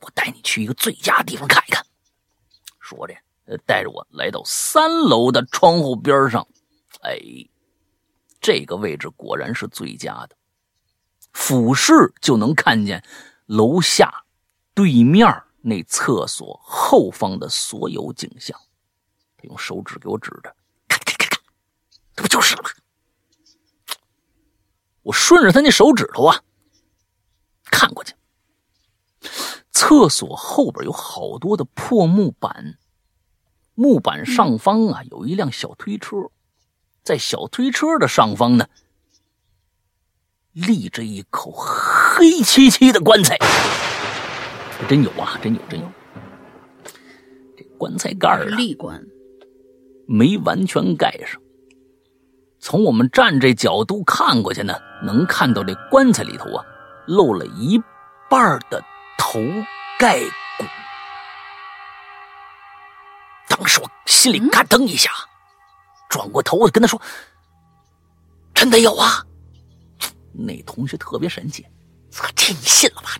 [0.00, 1.84] 我带你去一个最佳地方看一看。”
[2.80, 3.14] 说着。
[3.64, 6.46] 带着我来到三楼的窗户边上，
[7.00, 7.18] 哎，
[8.42, 10.36] 这个位置果然是最佳的，
[11.40, 13.02] 俯视就能看见
[13.46, 14.24] 楼下
[14.74, 18.58] 对面那厕所后方的所有景象。
[19.36, 20.54] 他用手指给我指着，
[20.88, 21.40] 看，看，看，看，
[22.16, 22.68] 这不就是了吗？
[25.02, 26.42] 我顺着他那手指头啊，
[27.66, 28.14] 看过去，
[29.70, 32.76] 厕所后边有好多的破木板。
[33.74, 36.16] 木板上方啊，有一辆小推车，
[37.04, 38.68] 在小推车的上方呢，
[40.66, 43.38] 立着一口黑漆漆的棺材。
[44.88, 45.86] 真有啊，真有，真有。
[47.56, 49.00] 这棺材盖儿啊，立棺，
[50.06, 51.40] 没完全盖上。
[52.60, 56.64] 从我们站这角度看过去呢，能看到这棺材里头啊，
[57.06, 57.80] 露了一
[58.28, 58.82] 半的
[59.16, 59.38] 头
[59.98, 60.64] 盖骨。
[63.48, 65.10] 当时我心里嘎噔一下，
[66.08, 67.00] 转过头我跟他说
[68.52, 69.24] ：“真的有啊！”
[70.40, 71.66] 那同学特别神奇，
[72.12, 73.10] 我替你信了吧？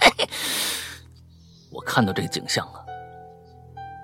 [0.00, 0.28] 嘿嘿，
[1.70, 2.84] 我看到这个景象啊，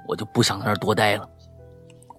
[0.07, 1.28] 我就不想在那儿多待了。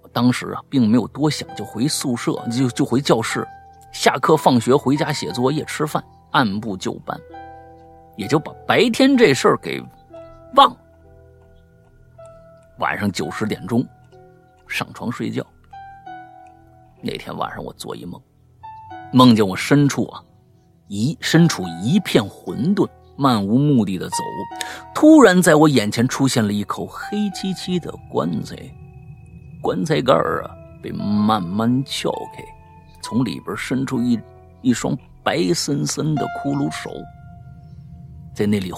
[0.01, 3.47] 我当时啊，并没有多想，就回宿舍，就就回教室，
[3.93, 7.17] 下课放学回家写作业、吃饭，按部就班，
[8.17, 9.81] 也就把白天这事儿给
[10.55, 10.77] 忘了。
[12.79, 13.87] 晚上九十点钟，
[14.67, 15.45] 上床睡觉。
[17.01, 18.21] 那天晚上我做一梦，
[19.11, 20.23] 梦见我身处啊
[20.87, 22.87] 一身处一片混沌，
[23.17, 24.17] 漫无目的的走。
[24.93, 28.55] 突然在我眼前出现了一口黑漆漆的棺材，
[29.61, 30.51] 棺材盖儿啊
[30.81, 32.43] 被慢慢撬开，
[33.01, 34.19] 从里边伸出一
[34.61, 36.89] 一双白森森的骷髅手，
[38.33, 38.71] 在那里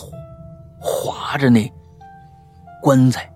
[0.80, 1.72] 划着那
[2.82, 3.32] 棺材。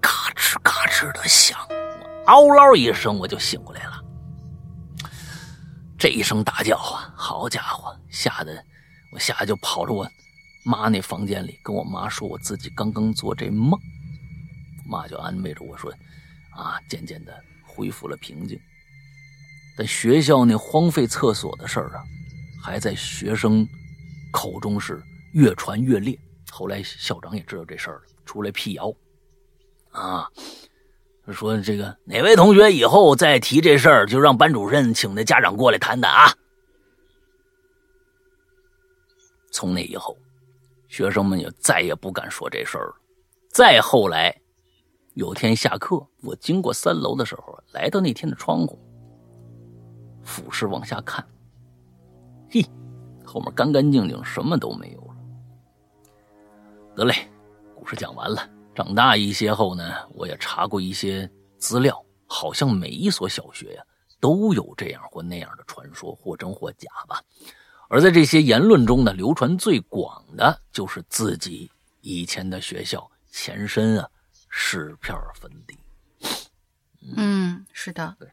[0.00, 3.97] 嘎吱嘎吱的响，我嗷唠一声，我就醒过来了。
[5.98, 8.64] 这一声大叫啊，好家伙，吓得
[9.12, 10.08] 我吓得就跑着我
[10.64, 13.78] 妈那房间里，跟我妈说我自己刚刚做这梦。
[14.86, 15.92] 妈就安慰着我说
[16.54, 18.58] ：“啊，渐渐的恢复了平静。”
[19.76, 22.04] 但学校那荒废厕所的事儿啊，
[22.62, 23.68] 还在学生
[24.30, 26.16] 口中是越传越烈。
[26.48, 28.94] 后来校长也知道这事儿了，出来辟谣。
[29.90, 30.28] 啊，
[31.32, 36.32] 说这个哪位同学以后再提这事儿，就让班主任请那家长过来谈谈啊。
[39.50, 40.16] 从那以后，
[40.88, 42.94] 学生们就再也不敢说这事儿了。
[43.50, 44.34] 再后来，
[45.14, 48.78] 有天下课，我经过三楼的时候，来到那天的窗户，
[50.22, 51.26] 俯视往下看，
[52.50, 52.64] 嘿，
[53.24, 55.16] 后面干干净净，什么都没有了。
[56.94, 57.28] 得嘞，
[57.74, 58.48] 故事讲完了。
[58.78, 63.82] 长大一些后呢，我也查过一些资料，好像每一所小学呀
[64.20, 67.20] 都有这样或那样的传说，或真或假吧。
[67.88, 71.68] 而在这些言论中呢，流传最广的就是自己
[72.02, 74.08] 以前的学校前身啊
[74.48, 75.76] 是片坟地。
[77.16, 78.28] 嗯，是的，对，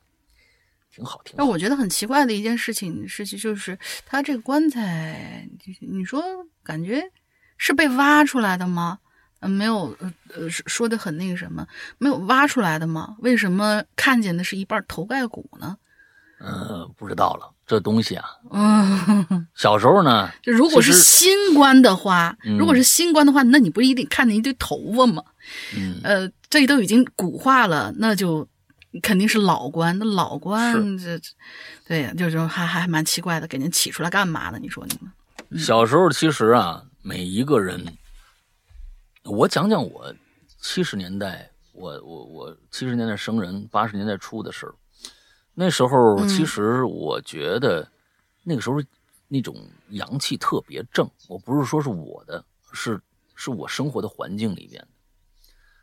[0.93, 1.33] 挺好，听。
[1.39, 5.49] 那我觉得很奇怪的一件事情是，就是他这个棺材，
[5.81, 6.21] 你说
[6.61, 7.11] 感觉
[7.57, 8.99] 是被挖出来的吗？
[9.47, 11.65] 没有，呃呃，说的很那个什么，
[11.97, 13.15] 没有挖出来的吗？
[13.19, 15.77] 为什么看见的是一半头盖骨呢？
[16.39, 25.23] 呃，不知道了，这东西啊，嗯， 小时候呢，就如果是新棺的话，如果是新棺的话，那你不一定看见一堆头发吗？
[25.77, 28.45] 嗯，呃，这都已经骨化了，那就
[29.01, 29.97] 肯定是老棺。
[29.97, 31.17] 那老棺，这，
[31.87, 34.59] 对呀，就是还还蛮奇怪的，给您起出来干嘛呢？
[34.61, 35.59] 你说你们？
[35.63, 37.85] 小时候其实啊，每一个人。
[39.25, 40.13] 我讲讲我
[40.61, 44.75] 七十年代，我我我七十年代生人，八十年代初的事儿。
[45.55, 47.87] 那时候其实我觉得
[48.43, 48.75] 那个时候
[49.27, 49.55] 那种
[49.89, 51.09] 阳气特别正。
[51.27, 53.01] 我不是说是我的，是
[53.33, 54.85] 是我生活的环境里边。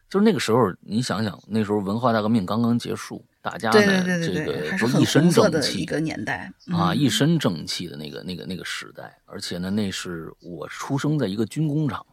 [0.08, 12.06] 就是那个时候，你想想，那时候文化大革命刚刚结束，大家呢这个都一身正气一个年代啊，一身正气的那个那个那个时代，而且呢，那是我出生在一个军工厂。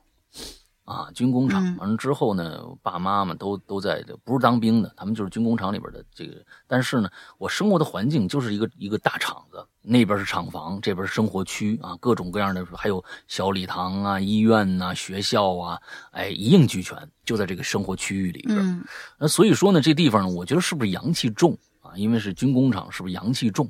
[0.90, 6.44] 啊，军工厂完了之后呢，爸妈妈都都在，不是当兵的，他们就是军工厂里边的这个。
[6.66, 15.80] 但是呢，我生活的环境就是一个一个大厂子，那边是厂房，这边是生活区啊，各种各样的，还有小礼堂啊、医院呐、学校啊，
[16.10, 18.84] 哎，一应俱全，就在这个生活区域里边。
[19.20, 21.94] 那所以说呢，这地方呢，我觉得是不是阳气重啊？
[21.96, 23.70] 因为是军工厂，是不是阳气重？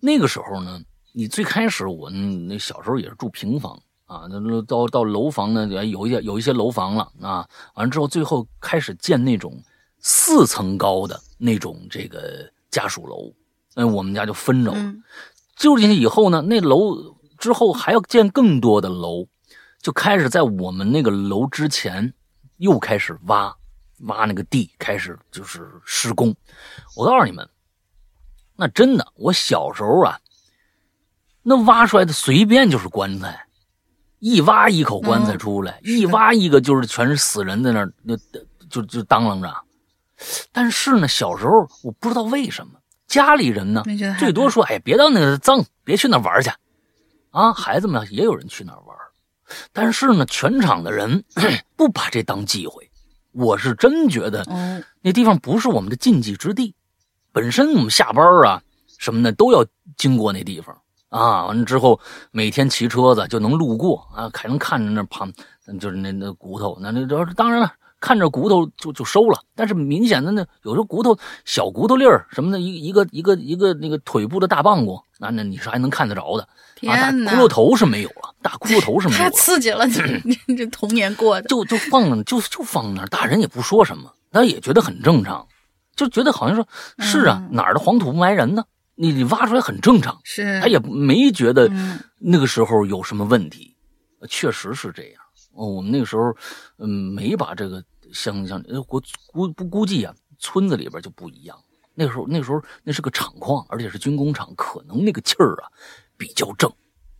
[0.00, 0.80] 那个时候呢，
[1.12, 3.80] 你最开始我那小时候也是住平房。
[4.08, 7.46] 啊，那到到楼房呢，有一些有一些楼房了啊。
[7.74, 9.62] 完了之后，最后开始建那种
[10.00, 13.30] 四层高的那种这个家属楼。
[13.74, 14.94] 嗯，我们家就分着了。
[15.56, 19.26] 住进去以后呢，那楼之后还要建更多的楼，
[19.82, 22.14] 就开始在我们那个楼之前
[22.56, 23.54] 又开始挖
[24.06, 26.34] 挖那个地，开始就是施工。
[26.96, 27.46] 我告诉你们，
[28.56, 30.18] 那真的，我小时候啊，
[31.42, 33.44] 那挖出来的随便就是棺材。
[34.20, 38.16] 一挖一口棺材出来，一挖一个就是全是死人在那儿，那
[38.68, 39.54] 就就当啷着。
[40.50, 42.72] 但是呢，小时候我不知道为什么
[43.06, 43.82] 家里人呢，
[44.18, 46.50] 最多说：“哎，别到那个脏，别去那玩去。”
[47.30, 48.96] 啊，孩子们也有人去那玩，
[49.72, 51.22] 但是呢，全场的人
[51.76, 52.90] 不把这当忌讳。
[53.32, 54.44] 我是真觉得，
[55.00, 56.74] 那地方不是我们的禁忌之地。
[57.30, 58.60] 本身我们下班啊
[58.98, 59.64] 什么的都要
[59.96, 60.76] 经过那地方。
[61.08, 61.98] 啊，完了之后，
[62.30, 65.32] 每天骑车子就能路过啊，还能看着那旁，
[65.80, 69.40] 就是那那骨头，那那这当然了，看着骨头就就收了。
[69.54, 76.46] 但是明显的那有时候骨头小骨头粒儿什么的，一一个一个一个那个腿部的大棒骨，那那你是还能看得着的。
[76.76, 79.30] 天哪，骷髅头是没有了，大骷髅头是没有 了。
[79.30, 79.86] 太刺激了，
[80.46, 81.48] 你这童年过的。
[81.48, 85.46] 就就放就就放那儿，大人也不说什么，他也觉得很正常，
[85.96, 88.62] 就觉得好像说，是啊，哪儿的黄土不埋人呢？
[89.00, 91.70] 你你挖出来很正常，是他也没觉得
[92.18, 93.76] 那个时候有什么问题，
[94.28, 95.22] 确实是这样。
[95.52, 96.36] 哦，我们那个时候，
[96.78, 97.82] 嗯，没把这个
[98.12, 99.00] 像像估
[99.32, 101.56] 估不估计啊，村子里边就不一样。
[101.94, 105.70] 那时候那时候那是个厂矿，而且是军工厂，可能那个气儿啊
[106.16, 106.72] 比较正。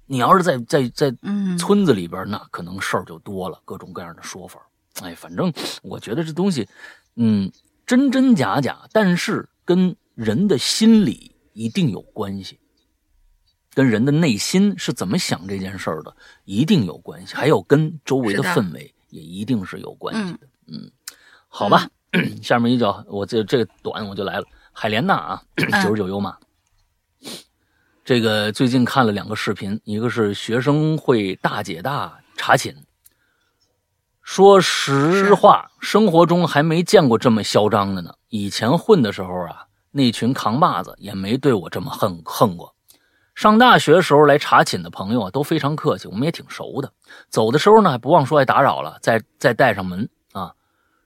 [0.06, 1.14] 你要是在在在
[1.58, 4.60] 村子里边，那可能事儿就多了，各种各样的说法。
[5.02, 5.52] 哎，反正
[5.82, 6.68] 我觉得这东西，
[7.16, 7.50] 嗯，
[7.86, 11.32] 真真假假，但是跟人的心理。
[11.58, 12.60] 一定有关系，
[13.74, 17.34] 跟人的内心是怎么想这件事儿的，一定有关系。
[17.34, 20.46] 还有跟周围的氛围也一定是有关系的。
[20.68, 20.88] 嗯，
[21.48, 21.90] 好吧，
[22.40, 24.44] 下面一脚，我这这个短我就来了。
[24.72, 25.42] 海莲娜啊，
[25.82, 26.38] 九十九优马。
[28.04, 32.72] 这个最近看了两个视频，一个是学生会大姐大查寝。
[34.22, 38.14] 说实话，生活中还没见过这么嚣张的呢。
[38.28, 39.64] 以前混的时候啊。
[39.98, 42.72] 那群扛把子也没对我这么横横过。
[43.34, 46.92] 上大学时候来查寝的朋友啊，都非常客气，我们也挺熟的。
[47.28, 50.54] 走的时候呢，还不忘说爱打扰了，再再带上门啊。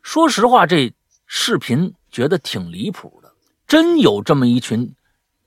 [0.02, 0.92] 说实话，这
[1.26, 3.32] 视频觉得挺离谱的。
[3.66, 4.94] 真有这么一群，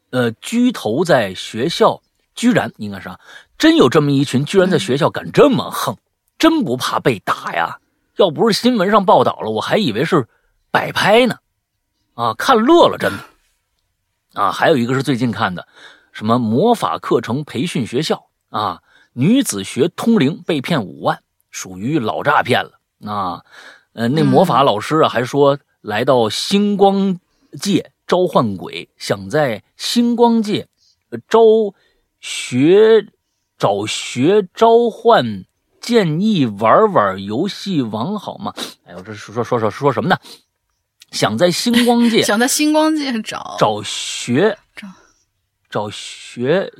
[0.10, 2.02] 呃，居头在学校，
[2.34, 3.10] 居然应该是，
[3.60, 5.96] 真有这么一群，居然在学校敢这么横，
[6.39, 7.80] 真不怕被打呀？
[8.18, 10.28] 要不是新闻上报道了，我还以为是
[10.72, 11.38] 摆拍呢。
[12.14, 13.18] 啊，看乐了，真的。
[14.36, 15.67] 啊，还有一个是最近看的，
[16.12, 18.82] 什么魔法课程培训学校啊，
[19.13, 22.79] 女子学通灵被骗五万，属于老诈骗了
[23.09, 23.43] 啊。
[23.93, 27.17] 呃，那魔法老师啊，还说来到星光
[27.59, 30.67] 界召唤鬼，想在星光界
[31.29, 31.39] 招
[32.20, 33.07] 学
[33.57, 35.45] 找学召唤，
[35.79, 38.53] 建议玩玩游戏王好吗？
[38.83, 40.17] 哎呦，这说说说说说什么呢？
[41.12, 44.88] 想在星光界， 想在星光界找找学找
[45.70, 46.72] 找学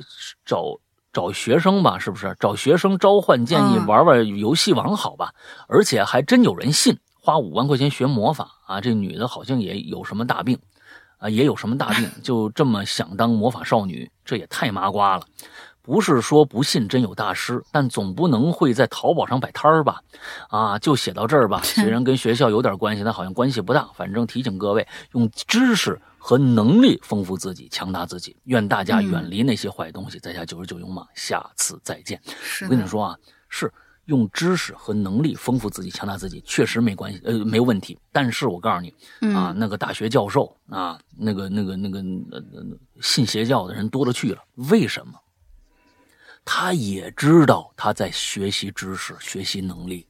[0.44, 0.78] 找
[1.12, 2.36] 找学生吧，是不是？
[2.38, 5.32] 找学生召唤，建议玩玩游戏王，好吧？
[5.68, 8.80] 而且还真有人信，花五万块钱学魔法啊！
[8.80, 10.58] 这女的好像也有什么大病
[11.18, 15.26] 啊，也有什么大病， 就这么想当魔法少女，这也太麻瓜了。
[15.86, 20.02] 不是说不信真有大师，但总不能会在淘宝上摆摊儿吧？
[20.48, 21.60] 啊，就写到这儿吧。
[21.64, 23.88] 虽然跟学校有点关系，但好像关系不大。
[23.94, 28.36] 反正提醒各位，用知识和能力丰富自己，强大自己。
[28.46, 30.18] 愿大家远离那些坏东西。
[30.18, 32.20] 在下九十九勇马，下次再见。
[32.62, 33.16] 我跟你说啊，
[33.48, 33.72] 是
[34.06, 37.96] 用知识和能力丰富自己，强大自己，确实没关系，呃，没问题。
[38.10, 38.92] 但是我告诉你
[39.32, 42.02] 啊，那个大学教授啊，那个那个那个
[43.00, 45.12] 信邪教的人多了去了，为什么？
[46.46, 50.06] 他也知道他在学习知识、学习能力，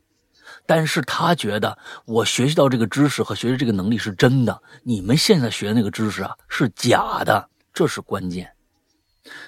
[0.67, 8.53] 但是他觉得我学习到这个知识和学习这个能力是真的，你们现在学那个知识啊是假的，这是关键。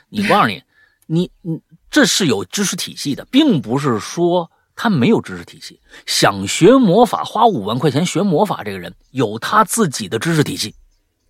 [0.09, 0.61] 你告诉你，
[1.07, 1.61] 你你
[1.91, 5.79] 这是有知识体系的，并不是说他没有知识体系。
[6.07, 10.75] 想学魔法，花五万块钱学魔法，这个人有他自己的知识体系，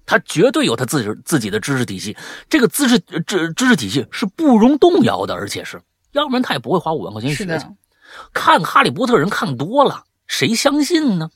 [0.08, 2.16] 他绝对有他自己自己的知识体系。
[2.48, 5.80] 这个知识知知识体系是不容动摇的，而且是，
[6.12, 7.66] 要不然他也不会花五万块钱学去。
[8.32, 11.30] 看《哈利波特》人看多了，谁相信呢？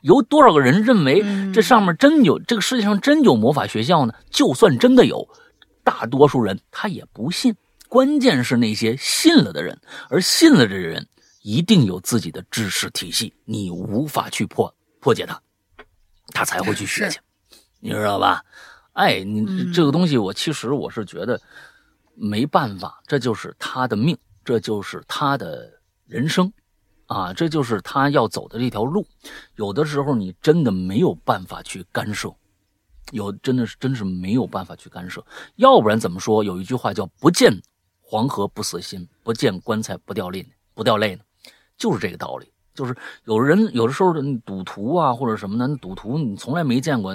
[0.00, 1.22] 有多少个人认为
[1.52, 4.14] 这上面真有这个世界上真有魔法学校呢？
[4.30, 5.28] 就算真的有。
[5.84, 7.54] 大多数人他也不信，
[7.88, 9.80] 关键是那些信了的人，
[10.10, 11.06] 而信了的人
[11.42, 15.40] 一定有自己的知识体系，你无法去破破解它，
[16.34, 17.18] 他才会去学去，
[17.80, 18.44] 你知道吧？
[18.92, 21.40] 哎，你这个东西，我其实我是觉得
[22.14, 25.72] 没办法，这就是他的命，这就是他的
[26.06, 26.52] 人生，
[27.06, 29.06] 啊，这就是他要走的这条路，
[29.56, 32.34] 有的时候你真的没有办法去干涉。
[33.12, 35.24] 有真的是真是没有办法去干涉，
[35.56, 36.44] 要不然怎么说？
[36.44, 37.50] 有一句话叫“不见
[38.02, 41.22] 黄河不死心，不见棺材不掉泪”不掉泪呢，
[41.78, 42.52] 就是这个道理。
[42.78, 44.14] 就是有人有的时候
[44.46, 45.76] 赌徒啊或者什么的？
[45.78, 47.12] 赌徒你从来没见过，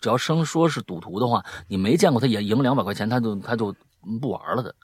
[0.00, 3.74] 只要生说是赌徒的话，你没见过他也赢两百块钱，他就他就
[4.22, 4.74] 不玩了的。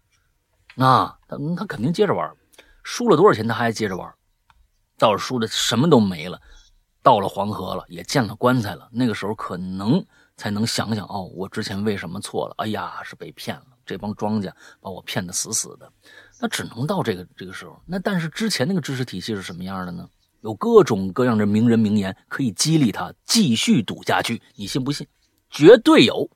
[0.75, 2.31] 那，他他肯定接着玩，
[2.83, 4.13] 输了多少钱他还接着玩，
[4.99, 6.39] 到时输的什么都没了。
[7.03, 10.05] 到了黄河了，也见了棺材了，那个时候可能
[10.37, 12.55] 才能想想哦，我之前为什么错了？
[12.59, 15.91] 哎呀，是被骗了，这帮庄家把我骗得死死的。
[16.41, 17.81] 那只能到这个这个时候。
[17.87, 20.09] 那但是之前那个知识体系是什么样的呢？
[20.41, 24.41] 有各种各样的名人名言可以激励他继续赌下去。
[24.55, 25.07] 你信不信？
[25.51, 26.31] 绝对有，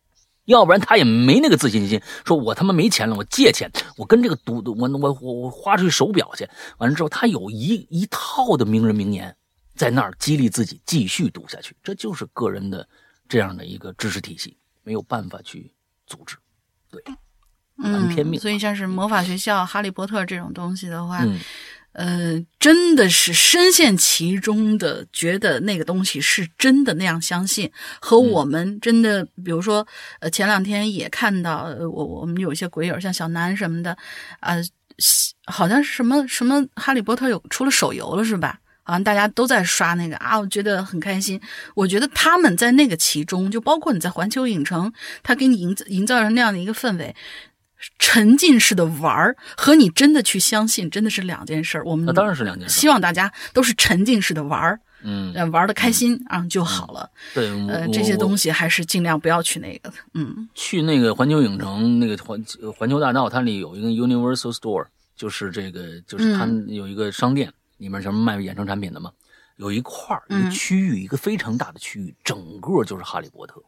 [0.44, 2.00] 要不然他也没那个自信心。
[2.24, 6.48] 说我他妈没钱了，我借钱，我跟这个赌我我我我花出去手表去。
[6.78, 9.36] 完了之后，他有一一套的名人名言。
[9.76, 12.88] 在那儿激励自己继续读下去，这就是个人的
[13.28, 15.74] 这样的一个知识体系，没有办法去
[16.06, 16.36] 组织，
[16.92, 17.02] 对，
[17.82, 18.38] 嗯。
[18.38, 21.24] 所以像是魔法学校、哈利波特这种东西的话，
[21.92, 27.70] 呃，真的是深陷其中的，觉得那个东西是真的那样相信，
[28.00, 29.86] 和我们真的，比如说，
[30.20, 33.96] 呃，前两天也看到，我我们有一些鬼友，像小南什么的，
[34.40, 34.56] 啊，
[35.46, 38.58] 好像是什么什么哈利波特有出了手游了，是吧？
[38.86, 41.40] 好像大家都在刷那个啊，我觉得很开心。
[41.74, 44.92] 我觉得他们在那个其中，就包括你在环球影城，
[45.22, 47.14] 他给你营造营造成那样的一个氛围，
[47.98, 51.84] 沉浸式的玩儿和你真的去相信，真的是两件事儿。
[51.84, 52.80] 我们那当然是两件事。
[52.80, 57.10] 希望大家都是沉浸式的玩儿，嗯，玩的开心啊就好了。
[57.34, 59.92] 对，呃，这些东西还是尽量不要去那个。
[60.14, 62.44] 嗯，去那个环球影城那个环
[62.76, 64.86] 环球大道，它里有一个 Universal Store，
[65.16, 67.52] 就是这个，就是它有一个商店。
[67.78, 69.10] 里面什么卖衍生产品的嘛？
[69.56, 73.60] 有一块一个区域，一个非常大的区域，整个就是哈利波特。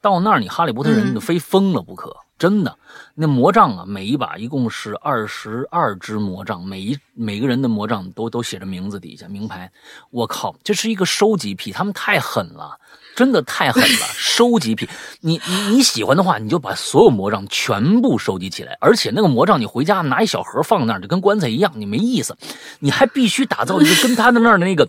[0.00, 2.76] 到那儿，你哈利波特人就非疯了不可，真的。
[3.14, 9.70] 那魔杖啊，每一把一共是二十二支魔杖，每一每个人的魔杖都都写着名字，底下名牌。
[10.10, 12.78] 我靠，这是一个收集癖，他们太狠了。
[13.16, 14.88] 真的太狠了，收集癖。
[15.20, 22.38] 你你你喜欢的话，你就把所有魔杖全部收集起来，而且那个魔杖你回家拿一小盒放那儿，就跟棺材一样，你没意思。
[22.78, 24.88] 你还必须打造一个跟他的那儿的那个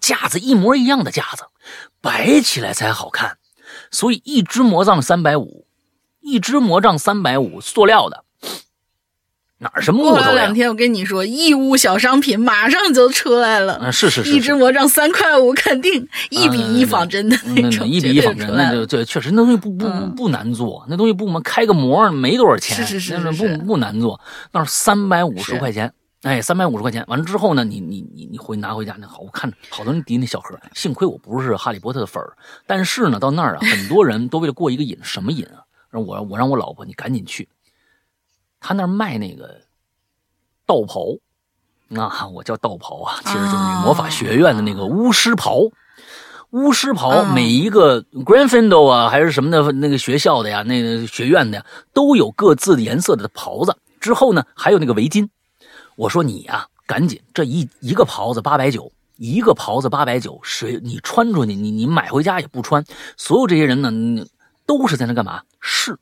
[0.00, 1.44] 架子一模一样的架子，
[2.00, 3.38] 摆起来才好看。
[3.90, 5.66] 所以一只魔杖三百五，
[6.20, 8.24] 一只魔杖三百五，塑料的。
[9.60, 13.80] 哪儿是木头过了两天，我跟你说，义乌小商品马上就出来了。
[13.82, 24.20] 嗯，是是是，一只魔杖三块五，肯定一比一仿真的那种，一比一仿真，那就对，确实那东西不不不难做，那东西不嘛，开个模没多少钱，是是是，不不难做，
[24.52, 25.92] 那是三百五十块钱，
[26.22, 32.36] 哎，三百五十块钱，完了之后呢，你你你你回拿回家，那好，我看好多人提那小盒，幸亏我不是哈利波特的粉儿，
[32.66, 35.62] 但是呢，到那儿啊，很多人都为了过一个瘾，什么瘾啊？
[35.90, 37.48] 让我我让我老婆你赶紧去。
[38.58, 39.60] 他那儿卖那个
[40.66, 41.04] 道袍，
[41.94, 45.60] 啊我叫道袍啊，其实就是魔法学院的那个巫师袍。
[46.50, 53.76] 巫师袍每一个 Gryffindor 啊，还是什么的那个学校的呀，那个学院的呀，都有各自的颜色的袍子。
[54.00, 55.28] 之后呢，还有那个围巾。
[55.98, 62.84] 我说你呀，赶紧这一一个袍子八百九，一个袍子八百九，谁你穿出去，你你买回家也不穿。
[63.16, 64.24] 所有这些人呢，
[64.64, 65.42] 都是在那干嘛？
[65.60, 65.98] 试，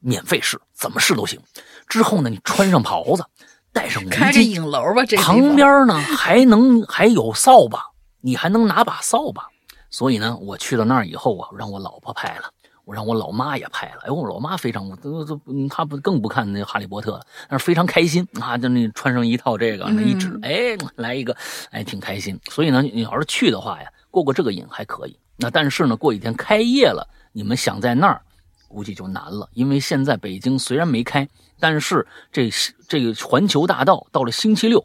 [0.00, 1.40] 免费试，怎么试都行。
[1.88, 3.24] 之后呢，你穿上袍子，
[3.72, 5.02] 戴上围巾，开着影楼吧。
[5.06, 7.82] 这旁边呢还能还有扫把，
[8.20, 9.46] 你还能拿把扫把。
[9.88, 12.50] 所以呢，我去到那儿以后啊，让我老婆拍了。
[12.88, 15.38] 我让我老妈也拍了，哎，我老妈非常，都都
[15.68, 21.36] 她不更不看那哈利波特了，但是非常开心啊，就那穿上一套这个，那一指，哎，来一个，
[21.70, 22.40] 哎，挺开心。
[22.48, 25.18] 所以呢，你要是去的话呀，过过这个瘾还可以。
[25.36, 28.22] 那但是呢，过几天开业了，你们想在那儿，
[28.68, 31.28] 估计就难了，因为现在北京虽然没开，
[31.60, 32.48] 但是这
[32.88, 34.82] 这个环球大道到了星期六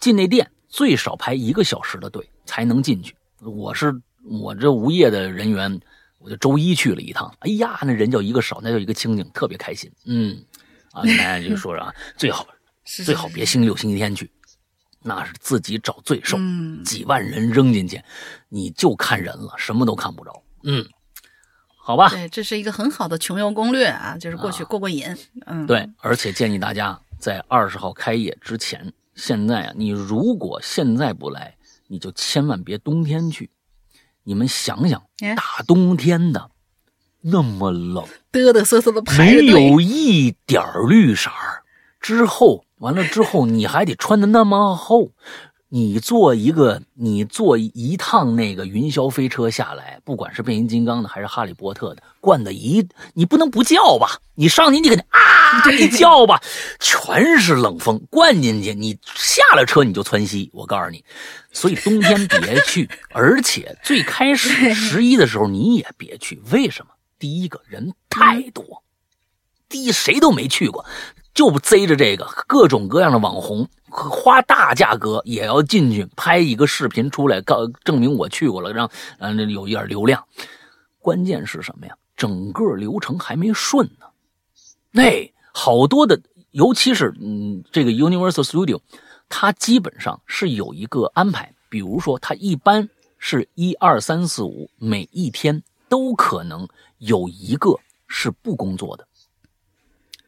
[0.00, 3.14] 进那店最少排一个小时的队才能进去。
[3.42, 3.94] 我是
[4.24, 5.80] 我这无业的人员。
[6.24, 9.92] 我就周一去了一趟，哎呀，那人叫一个少，那叫一个清静，特别开心。
[10.06, 10.42] 嗯，
[10.90, 12.46] 啊，跟大家就说说啊， 最好
[12.82, 14.30] 最好别星期六、星期天去，
[15.02, 16.38] 那是自己找罪受。
[16.82, 18.02] 几万人扔进去，
[18.48, 20.42] 你就看人了，什么都看不着。
[20.62, 20.82] 嗯，
[21.76, 22.08] 好吧。
[22.08, 25.14] 对，这是一个很好的穷游攻略啊，就是过去过过瘾。
[25.44, 31.54] 嗯，对，而且建议大家在二十号开业之前，现在啊，你如果现在不来，
[31.86, 33.50] 你就千万别冬天去。
[34.24, 35.02] 你们想想，
[35.36, 36.50] 大冬天的，
[37.20, 41.62] 那么冷，嘚嘚瑟瑟的排没有一点绿色儿。
[42.00, 45.12] 之后完了之后，你还得穿的那么厚。
[45.76, 54.20] 你坐一个，你坐一趟那个云霄飞车下来，不管是变形金刚的还是哈利波特的，灌的一，你不能不叫吧？
[54.36, 56.40] 你上去你肯定啊，一叫吧，
[56.78, 60.48] 全是冷风灌进去，你下了车你就窜稀。
[60.52, 61.04] 我告诉你，
[61.50, 66.40] 所以冬天别去，而且最开始十一的时候你也别去。
[66.52, 66.92] 为什么？
[67.18, 68.84] 第一个人太多，
[69.68, 70.86] 第一谁都没去过。
[71.34, 80.24] 就不贼着这个各种各样的网红，花大价格也要进去拍一个视频出来，告证明我去过了，让嗯有一点流量。
[80.98, 81.96] 关键是什么呀？
[82.16, 84.06] 整个流程还没顺呢。
[84.90, 88.80] 那好多的，尤其是嗯这个 Universal Studio，
[89.28, 92.88] 它基本上是有一个安排，比如说它一般
[93.18, 96.66] 是一二三四五，每一天都可能
[96.98, 99.06] 有一个是不工作的。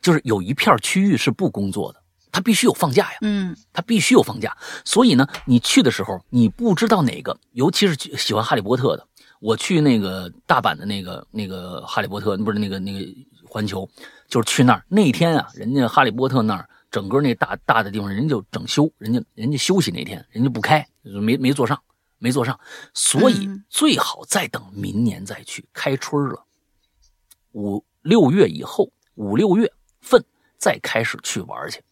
[0.01, 2.01] 就是有一片区域是不工作的，
[2.37, 3.19] 他必须有放假呀。
[3.23, 4.55] 嗯，他必须有放假。
[4.85, 9.09] 所以呢，你去的时候，你不知道哪个，尤其是喜欢哈利波特的，
[9.41, 13.11] 我去那个大阪的那个那个哈利波特，不是那个那个
[13.49, 13.89] 环球，
[14.29, 21.81] 就是去那儿那天啊，人家哈利波特那儿整个那大大的地方，人家就整修，人家人家休息那天，人家不开，没没坐上，
[22.19, 22.61] 没坐上，
[22.93, 26.45] 所以最好再等明年再去，开春了，
[27.53, 29.73] 五六月以后，五六月。
[30.03, 30.25] 份
[30.57, 31.83] 再开始去玩去，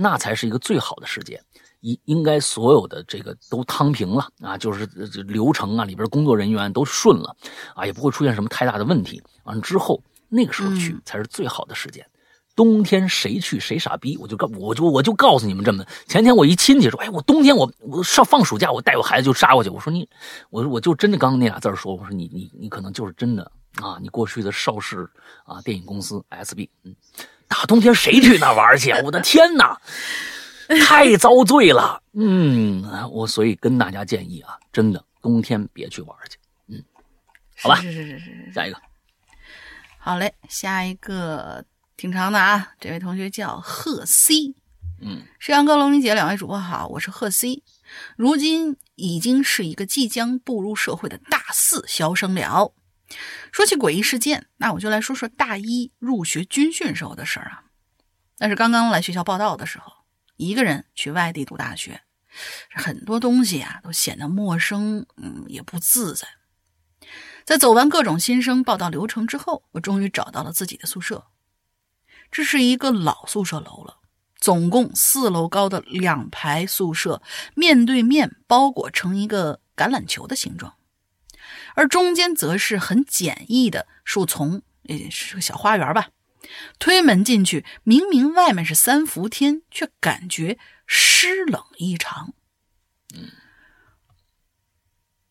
[0.00, 1.42] 那才是一个最好的时间。
[1.80, 4.84] 应应该所有的这个都摊平了啊，就是
[5.26, 7.36] 流程啊里边工作人员都顺了
[7.74, 9.22] 啊，也不会出现什么太大的问题。
[9.44, 12.04] 完了之后，那个时候去才是最好的时间。
[12.56, 15.84] 冬天谁去谁傻逼，我就告我就我就告诉你们这么。
[16.08, 19.70] 前天我一亲戚说，哎，我冬天我我上放暑假，我带我孩子就杀过去。
[19.70, 20.08] 我说你，
[20.50, 23.44] 我说我就真的刚刚那俩字说，我说你你你可能就是真的
[23.80, 25.08] 啊，你过去的邵氏
[25.44, 26.96] 啊电影公司 SB，嗯。
[27.48, 28.92] 大冬天谁去那玩去？
[29.02, 29.80] 我的天哪，
[30.86, 32.02] 太遭罪了。
[32.12, 36.36] 嗯，我所以跟大家建议啊，真的冬天别去玩去。
[36.68, 36.84] 嗯，
[37.56, 38.52] 好吧，是是是是是。
[38.52, 38.78] 下一个，
[39.98, 41.64] 好嘞，下一个
[41.96, 42.72] 挺长的啊。
[42.78, 44.54] 这位同学叫贺 C，
[45.00, 47.62] 嗯，沈阳哥、龙玲姐两位主播好，我是贺 C，
[48.16, 52.72] 如今已经是一个即将步入社会的大四小生了。
[53.52, 57.64] 说起诡异事件，那我就来说说大一入学军训时候的事儿啊。
[58.38, 59.92] 那是刚刚来学校报道的时候，
[60.36, 62.02] 一个人去外地读大学，
[62.70, 66.28] 很多东西啊都显得陌生，嗯，也不自在。
[67.44, 71.26] 在走完各种新生报道流程之后，我终于找到了自己的宿舍。
[72.30, 74.00] 这是一个老宿舍楼了，
[74.36, 77.22] 总共四楼高的两排宿舍，
[77.54, 80.74] 面对面包裹成一个橄榄球的形状。
[81.78, 86.08] 而中间则是很简易的树丛，也是个小花园吧。
[86.80, 92.34] 推门进去，明明外面是三伏天，却感觉湿冷异常。
[93.14, 93.30] 嗯，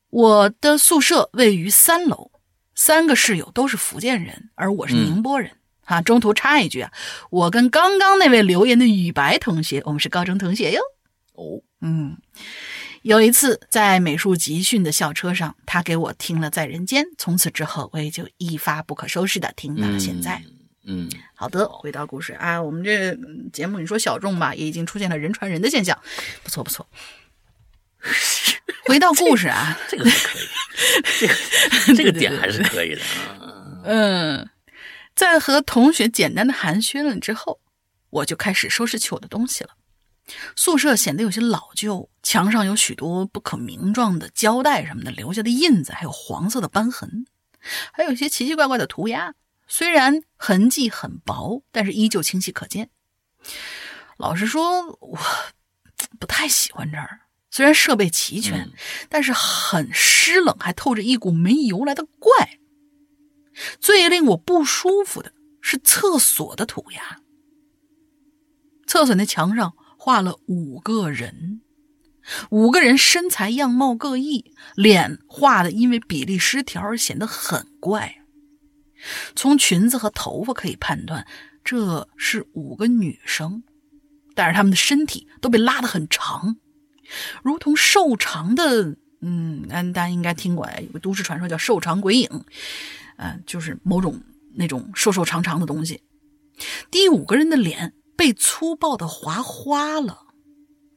[0.09, 2.31] 我的宿舍位于三楼，
[2.73, 5.51] 三个室友都是福建人，而我是宁波人。
[5.83, 6.93] 啊，中途插一句啊，
[7.29, 10.79] 我跟刚刚那位留言的雨白同学，我们是高中同学哟。
[11.33, 12.17] 哦，嗯。
[13.03, 20.41] 有一次在美术集训的校车上，他给我听了《在人间》，从此之后我也就一发不可收拾的听到了现在。
[20.85, 23.17] 嗯，好的，回到故事啊，我们这
[23.51, 25.97] 节目你说小众吧，也已经出现了人传人的现象，
[26.43, 26.87] 不错不错。
[28.85, 30.47] 回到故事啊，这个可以，
[31.19, 31.33] 这个
[31.97, 33.81] 这个点还是可以的啊。
[33.83, 34.49] 嗯，
[35.13, 37.59] 在和同学简单的寒暄了之后，
[38.09, 39.71] 我就开始收拾起我的东西了。
[40.55, 47.25] 宿舍显得有些老旧，墙上有许多不可名状的胶带什么的留下的印子，还有黄色的斑痕，
[47.93, 49.33] 还有一些奇奇怪怪的涂鸦，
[49.65, 52.89] 虽然痕迹很薄，但是依旧清晰可见。
[54.17, 55.17] 老实说，我
[56.19, 57.21] 不太喜欢这儿。
[57.49, 58.73] 虽然设备齐全，
[59.07, 62.59] 但是很湿冷，还透着一股没由来的怪。
[63.79, 65.31] 最令我不舒服的
[65.61, 67.21] 是厕所的涂鸦。
[68.85, 71.61] 厕所那墙上画了五个人，
[72.49, 78.15] 五个人身材样貌各异，脸画的因为比例失调而显得很怪。
[79.35, 81.25] 从裙子和头发可以判断，
[81.63, 83.63] 这是五个女生，
[84.33, 86.57] 但是她们的身体都被拉得很长。
[87.43, 92.29] 如同瘦长的，嗯，大家应该听过，有个都市传说叫瘦长鬼影，
[93.17, 94.21] 嗯，就是某种
[94.55, 96.01] 那种瘦瘦长长的东西。
[96.91, 100.25] 第五个人的脸被粗暴的划花了，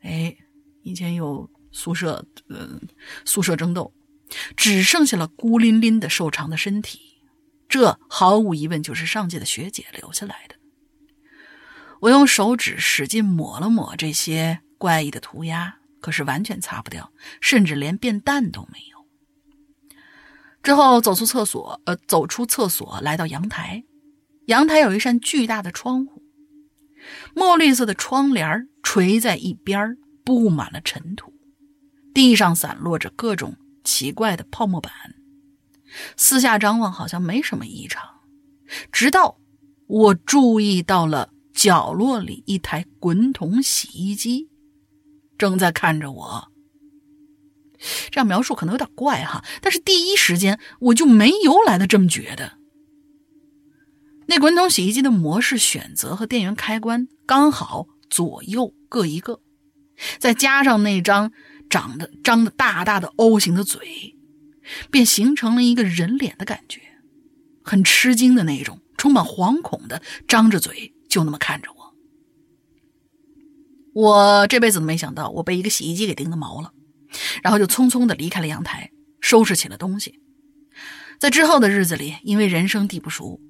[0.02, 0.36] 哎，
[0.82, 2.80] 以前有宿舍，呃，
[3.24, 3.92] 宿舍争斗，
[4.56, 7.00] 只剩下了孤零零的瘦长的身体。
[7.68, 10.56] 这毫无疑问就是上届的学姐留下来的。
[12.00, 15.76] 我用手指使劲抹了抹这些怪异的涂鸦。
[16.00, 17.12] 可是完全擦不掉，
[17.42, 19.06] 甚至连变淡都没有。
[20.62, 23.84] 之后走出厕所，呃，走出厕所来到阳台，
[24.46, 26.22] 阳台有一扇巨大的窗户，
[27.34, 29.98] 墨绿色的窗帘垂在一边，
[30.30, 31.32] 布满了尘土，
[32.14, 34.92] 地上散落着各种奇怪的泡沫板。
[36.16, 38.04] 四下张望，好像没什么异常，
[38.92, 39.40] 直到
[39.88, 44.48] 我注意到了角落里一台滚筒洗衣机。
[45.36, 46.52] 正在看着我，
[48.12, 52.56] 这样描述可能有点怪哈，但是第一时间我就没由来的这么觉得。
[54.26, 59.40] 那滚筒洗衣机的模式选择和电源开关刚好左右各一个，
[60.18, 61.32] 再加上那张
[61.68, 64.16] 长得张的大大的 O 型的嘴，
[64.90, 66.80] 便形成了一个人脸的感觉，
[67.62, 71.94] 很吃惊的那种，充满惶恐的张着嘴，就那么看着我。
[73.92, 76.72] 我这辈子都没想到，我被一个洗衣机给盯得毛了，
[77.42, 78.90] 然后就匆匆的离开了阳台，
[79.20, 80.20] 收拾起了东西。
[81.18, 83.40] 在之后的日子里，因为人生地不熟，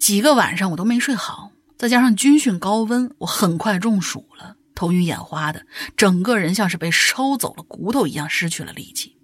[0.00, 9.16] 几个晚上我都没睡好，再加上军训高温，我很快中暑了，头晕眼花的，整个人像是被抽走了骨头一样，失去了力气。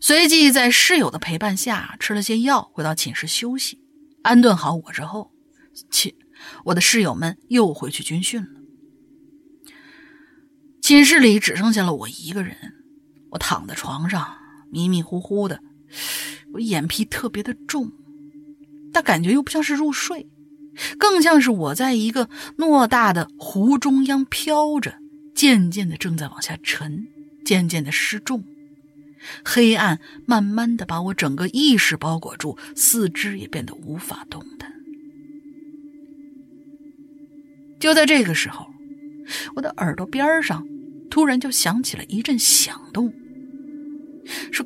[0.00, 3.80] 随即在室友的陪伴下吃了些药，回到寝室休息，
[4.20, 5.32] 安顿好我之后，
[5.90, 6.14] 寝
[6.66, 8.48] 我的室友们又回去军训了。
[10.82, 12.54] 寝室里只剩下了我一个人，
[13.30, 14.36] 我躺在床上
[14.70, 15.62] 迷迷糊糊的，
[16.52, 17.90] 我眼皮特别的重，
[18.92, 20.28] 但感觉又不像是入睡，
[20.98, 24.94] 更像是我在一个偌大的湖中央飘着，
[25.34, 27.06] 渐渐的正在往下沉，
[27.44, 28.44] 渐渐的失重，
[29.44, 34.72] 黑暗慢慢的把我整个意识包裹住，四肢也变得无法动弹。
[37.78, 38.66] 就在这个时候，
[39.56, 40.66] 我的耳朵边上。
[41.10, 43.12] 突然就响起了一阵响动，
[44.50, 44.64] 是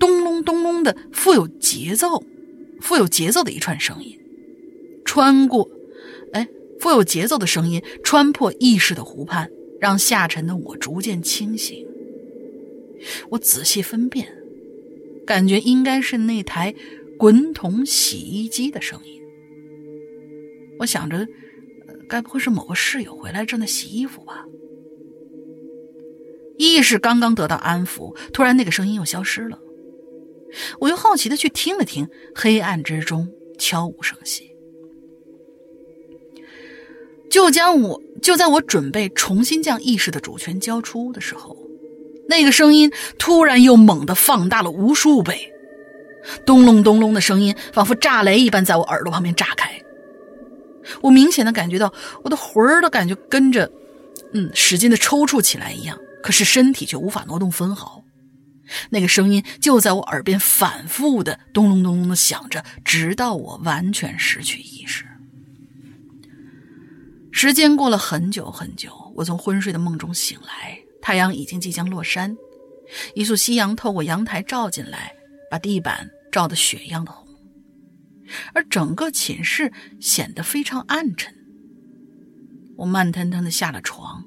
[0.00, 2.24] 咚隆咚隆的富有节奏、
[2.80, 4.18] 富有节奏的一串声音，
[5.10, 5.68] 穿过，
[6.32, 9.50] 哎，富有节奏的声音穿破意识的湖畔，
[9.80, 11.84] 让下沉的我逐渐清醒。
[13.28, 14.32] 我仔细分辨，
[15.26, 16.72] 感觉应该是那台
[17.18, 19.20] 滚筒洗衣机的声音。
[20.78, 21.26] 我想着，
[22.08, 24.44] 该不会是某个室友回来正在洗衣服吧？
[26.56, 29.58] 意识刚刚得到安抚，突然那个声音又消失了。
[30.78, 33.28] 我又好奇的去听了听，黑暗之中
[33.58, 34.49] 悄无声息。
[37.30, 41.56] 就将我就在我准备重新将意识的主权交出的时候，
[42.28, 45.50] 那个声音突然又猛地放大了无数倍，
[46.44, 49.70] 咚隆咚隆的声音仿佛炸雷一般在我耳朵旁边炸开。
[51.00, 51.92] 我明显的感觉到
[52.24, 53.70] 我的魂儿都感觉跟着，
[54.32, 55.96] 嗯，使劲的抽搐起来一样。
[56.22, 58.02] 可是身体却无法挪动分毫，
[58.90, 65.04] 那个声音就在我耳边反复的咚隆咚隆的响着，直到我完全失去意识。
[67.32, 72.36] 时间过了很久很久，我从昏睡的梦中醒来，太阳已经即将落山，
[73.14, 75.12] 一束夕阳透过阳台照进来，
[75.50, 77.26] 把地板照得血样的红，
[78.52, 81.34] 而整个寝室显得非常暗沉。
[82.76, 84.24] 我慢腾腾的下了床。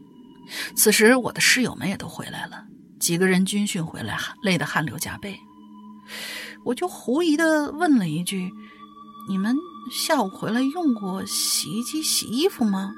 [0.76, 2.66] 此时，我的室友们也都回来了，
[3.00, 5.38] 几个人军训回来，累得汗流浃背。
[6.66, 8.52] 我就狐疑的问了一句
[9.28, 9.56] ：“你们
[9.92, 12.94] 下午回来用过洗衣机洗衣服吗？”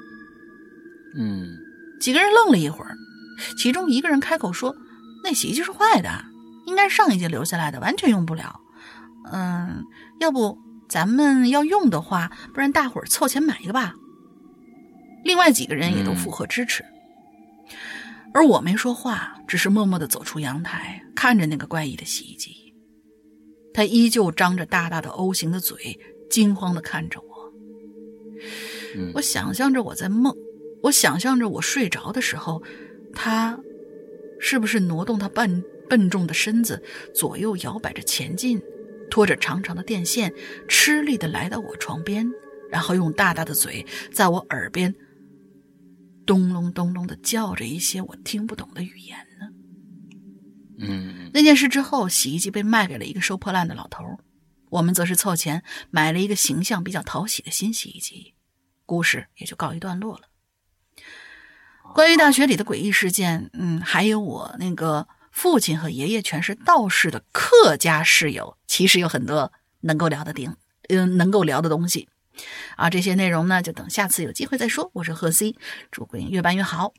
[1.16, 1.56] 嗯，
[2.00, 2.96] 几个人愣了一会儿，
[3.58, 4.76] 其中一个人开口说
[5.24, 6.24] ：“那洗衣机是坏的，
[6.66, 8.60] 应该上一届留下来的，完全用不了。”
[9.32, 9.84] 嗯，
[10.20, 10.58] 要不
[10.88, 13.94] 咱们要用的话，不然大伙儿凑钱买一个吧。
[15.24, 16.84] 另外几个人也都附和支持，
[18.32, 22.54] 而我没说话，只是默默的走出阳台，看着那个怪异的洗衣机。
[23.74, 25.98] 他依旧张着大大的 O 型的嘴，
[26.30, 27.52] 惊慌的看着我。
[29.14, 30.34] 我想象着我在梦，
[30.82, 32.62] 我想象着我睡着的时候，
[33.14, 33.58] 他
[34.38, 36.82] 是不是挪动他笨笨重的身子，
[37.14, 38.60] 左右摇摆着前进，
[39.10, 40.32] 拖着长长的电线，
[40.68, 42.30] 吃力的来到我床边，
[42.70, 44.94] 然后用大大的嘴在我耳边。
[46.26, 49.46] 咚隆咚隆的叫着一些我听不懂的语言呢。
[50.78, 54.04] 嗯，那件事之后，洗衣机被卖给了一个收破烂的老头，
[54.70, 58.34] 我们则是凑钱买了一个形象比较讨喜的新洗衣机，
[58.84, 60.22] 故事也就告一段落了。
[61.94, 70.56] 关于大学里的诡异事件，嗯，还有我那个父亲和爷爷全是道士的客家室友，其实有很多能够聊的顶，
[70.88, 72.08] 嗯，能够聊的东西。
[72.74, 74.90] 啊，这些内容呢，就等下次有机会再说。
[74.94, 75.56] 我是贺 C，
[75.90, 76.92] 祝鬼影越办越好。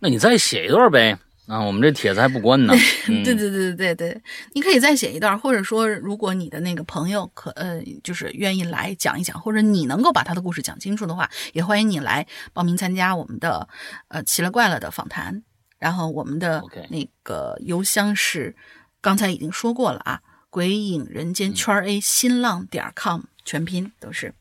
[0.00, 1.18] 那你再写一段呗？
[1.46, 2.72] 啊，我们这帖子还不关呢。
[3.06, 4.22] 对对对对对，
[4.54, 13.68] 你可以再写一段，或者说，如果你的那个朋友可呃，就是愿意来讲一讲，或者你能够把他的故事讲清楚的话，也欢迎你来报名参加我们的
[14.08, 15.42] 呃奇了怪了的访谈。
[15.78, 18.56] 然后我们的那个邮箱是
[19.00, 23.22] 刚才已经说过了啊，鬼影人间圈 A 新浪点 com。
[23.46, 24.32] 全拼都是，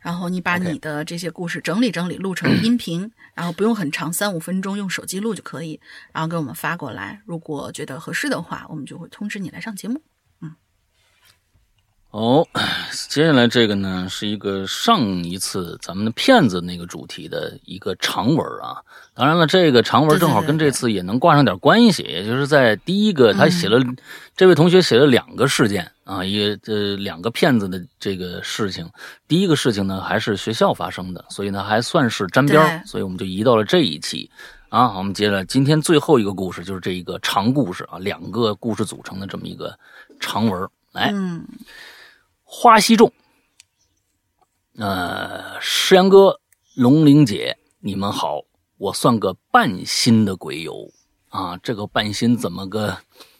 [0.00, 5.80] 然后你把你的这些故事整理整理，录成 音频，然后不用很长，三五分钟，用手机录就可以，
[6.12, 7.20] 然后给我们发过来。
[7.26, 10.00] 如果觉得合适的话，我们就会通知你来上节目。
[10.40, 10.54] 嗯。
[12.10, 12.46] 哦，
[13.08, 18.80] 接下来这个呢，是一个上一次咱们的骗子那个主题的一个长文啊。
[19.14, 23.78] 当然了，这个长文正好跟这次也能挂上点关系，也就是在第一个，他写了，
[24.36, 25.90] 这位同学写了两个事件。
[26.08, 28.90] 啊，一这两个骗子的这个事情，
[29.28, 34.30] 第一个事情呢还是学校发生的，所以呢还算是沾边所以我们就移到了这一期。
[34.70, 39.78] 啊，我们接着今天最后一个故事，就是这一个长故事啊，两个故事组成的这么一个
[40.18, 40.66] 长文。
[40.92, 41.12] 来，
[42.42, 43.12] 花溪众，
[44.78, 46.40] 呃，石阳哥、
[46.74, 48.40] 龙玲姐，你们好，
[48.78, 50.90] 我算个半新的鬼友
[51.28, 52.96] 啊，这个半新怎么个？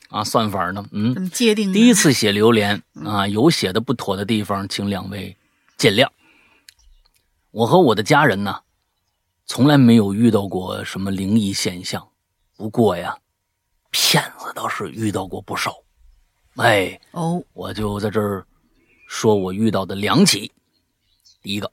[0.08, 0.84] 啊，算法呢？
[0.90, 1.70] 嗯，界定？
[1.70, 5.36] 第一次写榴莲啊，有写的不妥的地方，请两位
[5.76, 6.08] 见谅。
[7.50, 8.60] 我和我的家人呢，
[9.44, 12.08] 从来没有遇到过什么灵异现象，
[12.56, 13.18] 不过呀，
[13.90, 15.76] 骗子倒是遇到过不少。
[16.56, 18.46] 哎，哦，我就在这儿
[19.08, 20.50] 说我遇到的两起。
[21.42, 21.70] 第一个，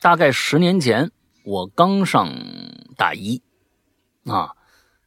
[0.00, 1.10] 大概十年前，
[1.44, 2.32] 我刚上
[2.96, 3.42] 大一
[4.24, 4.56] 啊，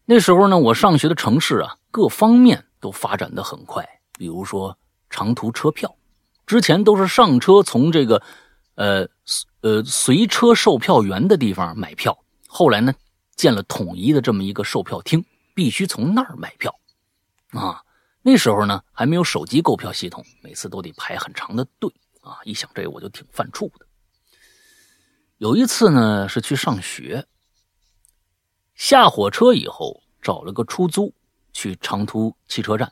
[0.06, 1.78] 那时候呢，我上学的城市啊。
[1.94, 3.88] 各方面都发展的很快，
[4.18, 4.76] 比如说
[5.12, 5.96] 长途车票，
[6.48, 8.20] 之前都是上车从这个，
[8.74, 9.08] 呃
[9.62, 12.18] 呃随车售票员的地方买票，
[12.48, 12.92] 后来呢
[13.36, 16.74] 建了统一的这么一个售票厅，必须从那儿买票，
[17.52, 17.84] 啊，
[18.24, 23.86] 那时候呢还没有手机购票系统，每次都得排很长的队啊，一想这我就挺犯怵的。
[25.38, 27.28] 有一次呢是去上学，
[28.74, 31.14] 下火车以后找了个出租。
[31.54, 32.92] 去长途汽车站，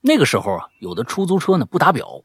[0.00, 2.22] 那个时候啊，有的出租车呢不打表，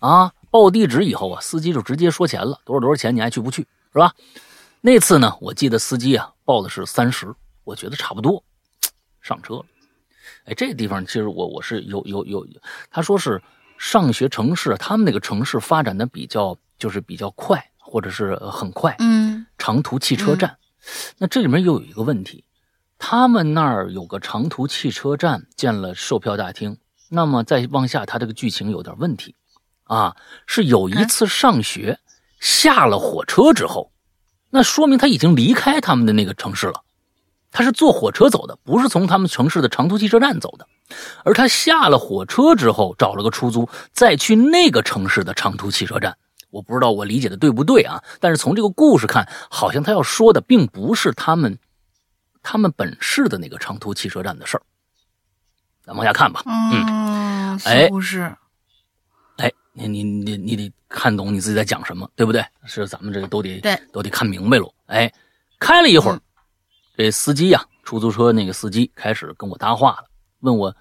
[0.00, 4.12] 啊，报地址以后啊，司机就直接说钱了，多少多少钱，你爱去不去，是吧？
[4.80, 7.32] 那次呢，我记得司机啊报的是三十，
[7.64, 8.44] 我觉得差不多，
[9.20, 9.64] 上车了。
[10.44, 12.46] 哎，这个地方其实我我是有有有，
[12.90, 13.40] 他说是
[13.78, 20.58] 上学城市，他们那个城市发展的比较就是比较快，或者是很快，嗯，长途汽车站，
[21.18, 22.44] 那这里面又有一个问题。
[23.04, 26.78] 他们那儿有个长途汽车站，建了售票大厅。
[27.10, 29.34] 那么再往下，他这个剧情有点问题，
[29.82, 30.14] 啊，
[30.46, 31.98] 是有一次上学
[32.38, 33.90] 下了火车之后，
[34.50, 36.74] 那说明他已经离开他们的那个城市了。
[37.50, 40.68] 他是坐火车走的，不是从他们城市的长途汽车站走的。
[41.24, 46.16] 而他下了火车之后，找了个出租，再去那个城市的长途汽车站。
[46.50, 48.00] 我不知道我理解的对不对啊？
[48.20, 51.58] 但是从这个故事看，好像他要说的并不是他们。
[52.42, 54.62] 他们本市的那个长途汽车站的事儿，
[55.84, 56.42] 咱往下看吧。
[56.46, 58.34] 嗯，哎，不是，
[59.36, 62.44] 哎，你你你你得看懂你自己在讲什么，对不对？
[62.66, 64.72] 是咱们这个都得对都得看明白喽。
[64.86, 65.12] 哎，
[65.58, 66.20] 开了一会儿，
[66.96, 70.04] 这司机呀，出租车那个司机开始跟我搭话了，
[70.40, 70.74] 问我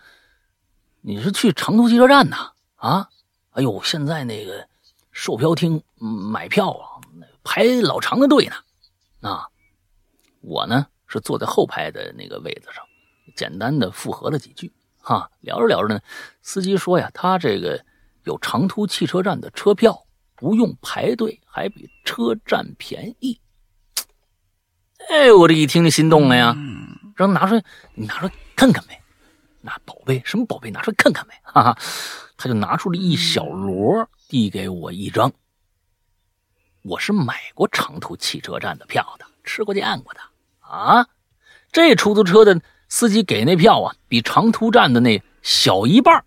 [1.02, 2.52] 你是去长途汽车站呐？
[2.76, 3.08] 啊？
[3.52, 4.68] 哎呦，现在那个
[5.12, 7.02] 售票厅买票啊，
[7.44, 8.56] 排老长的队呢。
[9.30, 9.48] 啊，
[10.40, 10.88] 我呢？
[11.12, 12.84] 是坐在后排的那个位子上，
[13.36, 14.72] 简单的附和了几句，
[15.02, 16.00] 哈，聊着聊着呢，
[16.42, 17.84] 司机说呀，他这个
[18.24, 20.06] 有长途汽车站的车票，
[20.36, 23.40] 不用排队，还比车站便宜。
[25.10, 26.56] 哎，我这一听就心动了呀！
[27.16, 27.64] 让拿出来，
[27.96, 29.02] 你拿出来看看呗。
[29.60, 30.72] 那宝贝，什么宝贝？
[30.72, 31.40] 拿出来看看呗！
[31.44, 31.78] 哈哈，
[32.38, 35.32] 他就拿出了一小摞，递给我一张。
[36.84, 40.20] 我是买过长途汽车站的票的，吃过见过的
[40.72, 41.08] 啊。
[41.72, 46.24] 这出租车的司机给那票啊，比长途站的那小一半，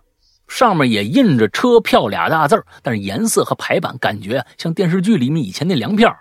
[0.49, 6.17] 上面也印着车票俩大字但是颜色和排版感觉像电视剧里面以前那粮票。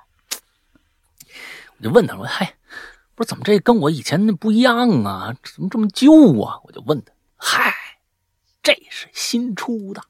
[1.77, 2.55] 我就问他我说：“嗨，
[3.15, 5.33] 不是怎么这跟我以前那不一样啊？
[5.43, 7.73] 怎么这么旧啊？”我就问他：“嗨，
[8.61, 10.01] 这是新出的，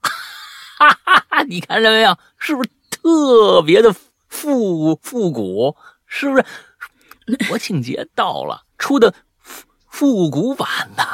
[0.00, 1.42] 哈哈哈！
[1.42, 2.16] 你看见没有？
[2.38, 3.94] 是不是特别的
[4.28, 5.76] 复复古？
[6.06, 6.44] 是不是？
[7.48, 11.04] 国庆节到了，出的复复古版的。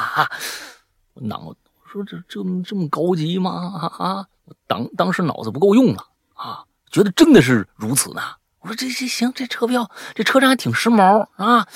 [1.13, 1.55] 我脑我
[1.91, 3.51] 说这这这么高级吗？
[3.97, 8.21] 啊，我当当时脑子不够用了啊，觉得真的是如此呢。”
[8.65, 11.67] 我说这这行，这车票这车站还挺时髦啊！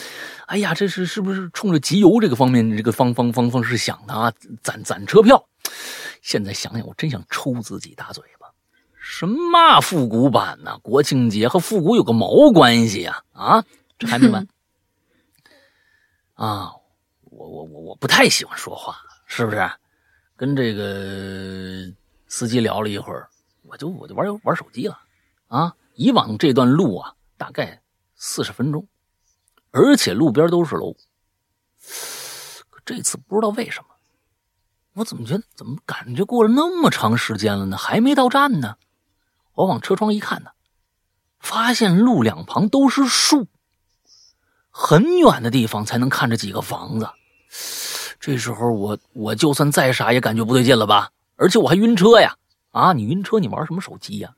[0.48, 4.34] 哎呀，这是是不是冲着集邮这个方面这个方方方方式想的啊？
[4.64, 5.46] 攒攒车票，
[6.24, 8.48] 现在想想我真想抽自己大嘴巴！
[9.00, 10.80] 什么复古版呢？
[10.82, 13.22] 国庆节和复古有个毛关系呀？
[13.34, 13.64] 啊，
[14.00, 14.48] 这还没完
[16.34, 16.72] 啊！
[17.24, 18.98] 我我我我不太喜欢说话，
[19.28, 19.70] 是不是？
[20.38, 21.94] 跟这个
[22.28, 23.30] 司机聊了一会儿，
[23.64, 24.98] 我就我就玩玩手机了
[25.50, 25.76] 啊！
[25.96, 27.82] 以往这段路啊，大概
[28.16, 28.88] 四十分钟，
[29.72, 30.94] 而且路边都是楼。
[32.70, 33.90] 可这次不知道为什么，
[34.94, 37.76] 我怎么觉得怎么感觉过了那么长时间了呢？
[37.76, 38.78] 还没到站呢。
[39.56, 40.52] 我往车窗一看呢，
[41.42, 43.48] 发现路两旁都是树，
[44.70, 47.10] 很远的地方才能看着几个房子。
[48.20, 51.10] 这时候我我就算再傻也感觉不对劲了吧？
[51.38, 52.36] 而且我还晕车呀！
[52.72, 54.30] 啊，你晕车你玩什么手机呀？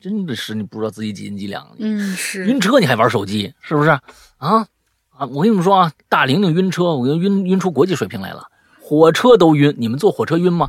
[0.00, 3.90] 真的是你不知道自己几斤几两，嗯，是晕车你还玩手机，是不是
[4.38, 4.66] 啊？
[5.10, 8.44] 啊，我跟你们说啊，大玲玲晕车，我晕晕出国际水平来了，
[8.80, 10.68] 火车都晕，你们坐火车晕吗？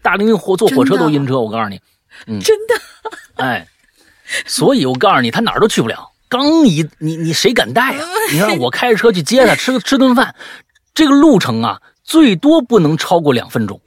[0.00, 1.80] 大玲玲火坐火车都晕车，我告诉你，
[2.28, 2.74] 嗯，真的，
[3.42, 3.66] 哎，
[4.46, 6.08] 所以我告诉你，他哪儿都去不了。
[6.28, 8.04] 刚一你你谁敢带啊？
[8.30, 10.34] 你让我开着车去接他，吃吃顿饭，
[10.94, 13.80] 这个路程啊，最多不能超过两分钟，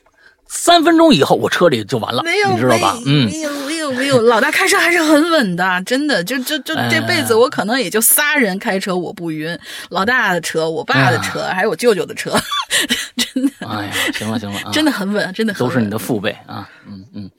[0.48, 2.98] 三分钟以后我车里就完了，没你知道吧？
[3.06, 3.30] 嗯。
[3.30, 9.58] 没有没有，老大开车还是很稳的， 真的，就就就这辈子我可能也就仨人开车我不晕，
[9.90, 12.32] 老大的车、我爸的车，还有我舅舅的车，
[13.18, 13.52] 真的。
[13.68, 17.30] 哎呀，行了行了，真的很稳，真的都是你的父辈啊，嗯嗯，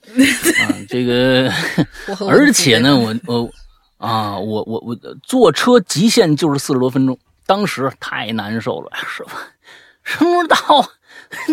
[0.62, 1.50] 啊这个，
[2.28, 3.50] 而且呢，我我
[4.02, 7.16] 啊我我我坐车极限就是四十多分钟，
[7.46, 9.36] 当时太难受了，师傅，
[10.02, 10.90] 什么时候到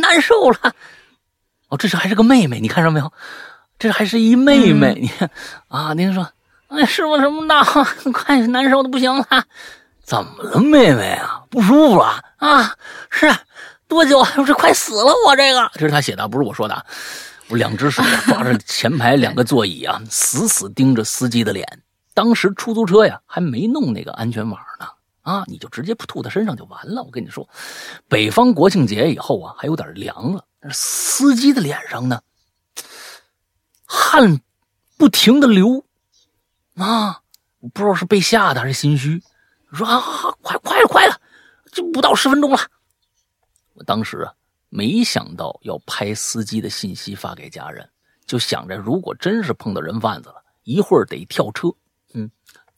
[0.01, 0.73] 难受了，
[1.67, 3.13] 哦，这是还是个妹妹，你看着没有？
[3.77, 5.29] 这还是一妹妹，你看
[5.67, 6.27] 啊，您说，
[6.69, 7.63] 哎，师傅什么到，
[8.11, 9.25] 快难受的不行了，
[10.03, 12.75] 怎么了，妹妹啊，不舒服了啊？
[13.11, 13.31] 是
[13.87, 14.25] 多久？
[14.37, 16.83] 我这快死了，我这个，这是他写的，不是我说的。
[17.49, 21.65] 我两只手抓着前排两个座椅啊，死死盯着司机的脸。
[22.19, 24.85] 当时出租车呀还没弄那个安全网呢，
[25.21, 27.01] 啊，你就直接吐他身上就完了。
[27.01, 27.47] 我跟你说，
[28.09, 32.21] 北方国庆节以后啊，还有点凉了，那司机的脸上呢？
[33.85, 34.41] 汗
[34.97, 35.85] 不停的流，
[36.75, 37.21] 啊，
[37.59, 39.23] 我不知道是被吓的还是心虚。
[39.71, 40.01] 说啊，
[40.41, 41.21] 快快了，快了，
[41.71, 42.59] 就不到十分钟了。
[43.75, 44.33] 我当时啊，
[44.67, 47.89] 没想到要拍司机的信息发给家人，
[48.25, 51.73] 就想着如果真是碰到人贩子了，一会儿得跳车。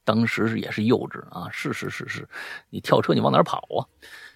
[0.01, 2.27] 嗯，当时也是幼稚啊，是是是是，
[2.69, 3.85] 你跳车你往哪跑啊？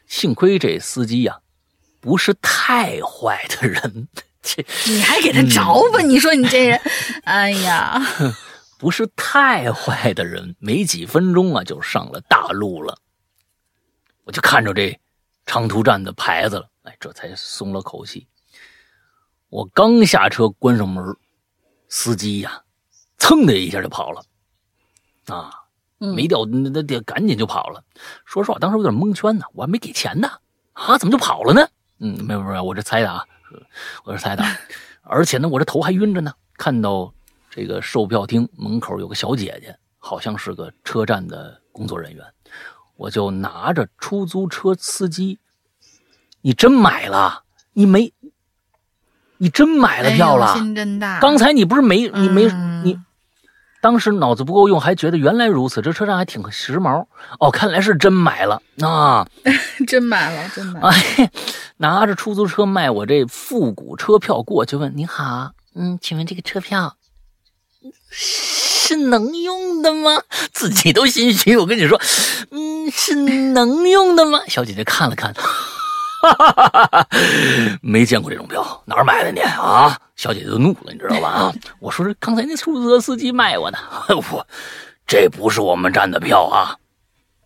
[0.08, 1.40] 幸亏这司机呀，
[2.00, 4.08] 不是太坏的人。
[4.42, 6.02] 这 你还给他着吧？
[6.02, 6.80] 你说你这人，
[7.26, 8.00] 哎呀，
[8.78, 12.98] 不是太坏的人，没几分钟啊就上了大路了。
[14.24, 15.00] 我就看着这
[15.46, 18.28] 长途站的牌子了，哎，这才松了口气。
[19.50, 21.04] 我刚下车关上门，
[21.90, 22.62] 司机呀，
[23.18, 24.24] 噌的一下就跑了，
[25.28, 25.52] 啊，
[25.98, 27.84] 没掉那那得赶紧就跑了。
[28.26, 30.30] 说实话，当时有点蒙圈呢，我还没给钱呢，
[30.74, 31.68] 啊，怎么就跑了呢？
[32.00, 33.26] 嗯，没有没有，我这猜的啊。
[34.04, 34.44] 我这猜的，
[35.04, 36.34] 而且呢，我这头还晕着呢。
[36.58, 37.14] 看到
[37.50, 42.26] 这个售票厅门口有个小姐姐，好像是个车站的工作人员，
[42.96, 45.40] 我就拿着出租车司机
[46.42, 47.44] ：“你真买了？
[47.74, 48.14] 你没？
[49.38, 50.54] 你真买了票了？
[50.56, 51.20] 心真大！
[51.20, 52.10] 刚才你不是没？
[52.10, 52.46] 你没
[52.84, 53.00] 你？
[53.86, 57.06] 当时脑子不够用，还觉得原来如此，这车站还挺时髦。
[57.40, 59.28] 哦，看来是真买了啊！
[59.86, 60.80] 真买了，真买！
[60.82, 61.32] 哎。”
[61.78, 66.96] 拿着出租车卖我这复古车票过去，问：“你好，嗯，请问这个车票
[68.10, 70.24] 是能用的吗？
[70.52, 72.02] 自己都心虚，我跟你说，
[72.50, 74.40] 嗯，是能用的吗？
[74.48, 75.32] 小姐姐看了看，
[77.82, 79.98] 没见过这种票，哪儿买的你啊？
[80.16, 81.30] 小姐姐都怒了，你知道吧？
[81.30, 83.78] 啊，我说是刚才那出租车司机卖我呢，
[84.32, 84.48] 我
[85.06, 86.76] 这不是我们站的票啊，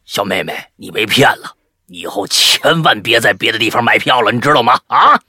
[0.06, 1.54] 小妹妹，你被骗了，
[1.88, 4.80] 你以后千万别在别的地方买票了，你知道吗？
[4.88, 5.20] 啊，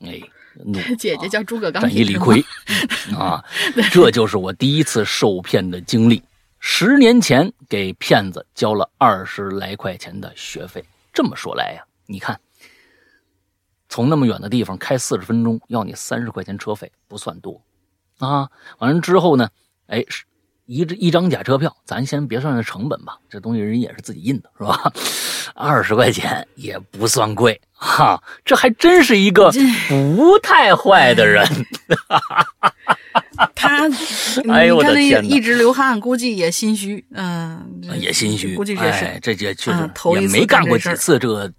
[0.00, 0.20] 哎。
[0.98, 2.44] 姐姐叫诸葛刚，斩一李逵
[3.16, 3.40] 啊！
[3.92, 6.20] 这就是我第一次受骗的经历。
[6.58, 10.84] 十年前给骗子交了二十来块钱的学费。
[11.12, 12.36] 这么说来呀，你看，
[13.88, 17.62] 从那么远的地方开四十分钟，要你三十块钱车费，不算多
[18.18, 18.48] 啊。
[18.78, 19.48] 完了之后呢，
[19.86, 20.04] 哎，
[20.66, 24.92] 一一张假车票，咱先别算这成本吧，这东西人也是自己印的，是吧？
[25.54, 27.58] 二十块钱也不算贵。
[27.72, 29.50] 哈，这还真是一个
[29.88, 31.46] 不太坏的人。
[33.54, 33.88] 他，
[34.50, 37.04] 哎呦我的天一直流汗，估计也心虚。
[37.12, 39.90] 嗯，也心虚，估计这是这这确实
[40.20, 41.50] 也没干过几次这个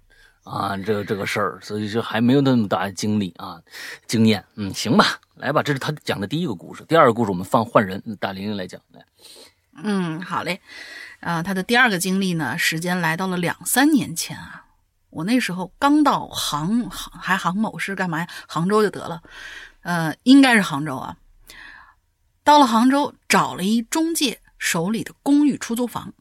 [0.50, 3.60] 啊，这个这个事儿，所以就还没有那么大的经历啊，
[4.08, 4.44] 经验。
[4.56, 6.84] 嗯，行吧，来吧，这是他讲的第一个故事。
[6.88, 9.04] 第二个故事我们放换人，大玲玲来讲来。
[9.84, 10.60] 嗯，好嘞。
[11.20, 14.66] 啊，他的第二个经历呢，时间来到了两三年前啊。
[15.10, 18.28] 我那时候刚到杭杭还杭某市干嘛呀？
[18.48, 19.22] 杭州就得了，
[19.82, 21.16] 呃，应该是杭州啊。
[22.42, 26.12] 到了杭州，找了一中介手里的公寓出租房，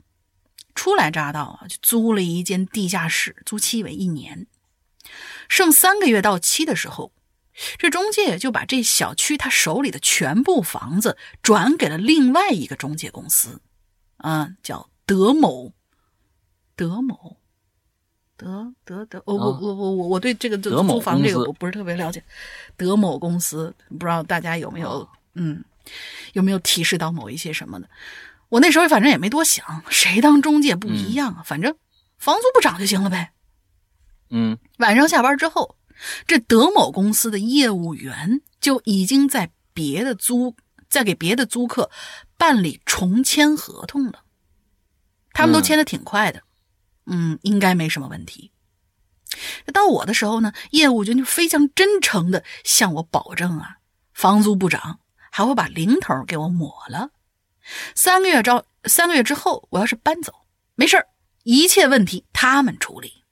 [0.80, 4.48] 初来乍到啊，就租了一间地下室，租期为一年。
[5.50, 7.12] 剩三个月到期的时候，
[7.78, 13.60] 这中介就把这小区他手里的全部房子转给了另外一个中介公司，
[14.16, 15.74] 啊，叫德某，
[16.78, 17.36] 德某。
[18.38, 22.24] 德德德，我我我我我我对这个租房这个我不是特别了解。
[22.78, 25.62] 德某公司，不知道大家有没有嗯
[26.32, 27.90] 有没有提示到某一些什么的？
[28.50, 31.76] 我那时候反正也没多想，谁当中介不一样啊，反正
[32.18, 33.32] 房租不涨就行了呗。
[34.32, 35.78] 嗯，晚上下班之后，
[36.28, 40.56] 这德某公司的业务员就已经在别的租
[40.90, 41.92] 在给别的租客
[42.38, 44.24] 办理重签合同了，
[45.34, 46.42] 他们都签的挺快的。
[47.06, 48.52] 嗯，应该没什么问题。
[49.74, 53.78] 到我的时候呢，业务员就非常真诚的向我保证啊，
[54.14, 55.00] 房租不涨，
[55.32, 57.12] 还会把零头给我抹了。
[57.96, 60.34] 三个月招，三个月之后，我要是搬走，
[60.76, 61.08] 没事儿
[61.44, 63.24] 一切问题他们处理。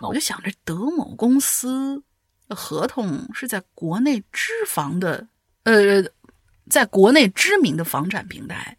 [0.00, 2.02] 我就想着德某公司
[2.48, 5.28] 合同是在国内知房的，
[5.64, 6.04] 呃，
[6.68, 8.76] 在国内知名的房产平台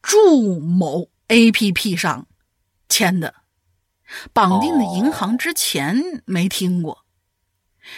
[0.00, 2.26] 住某 APP 上。
[2.88, 3.34] 签的，
[4.34, 7.06] 绑定的银行之前没听过。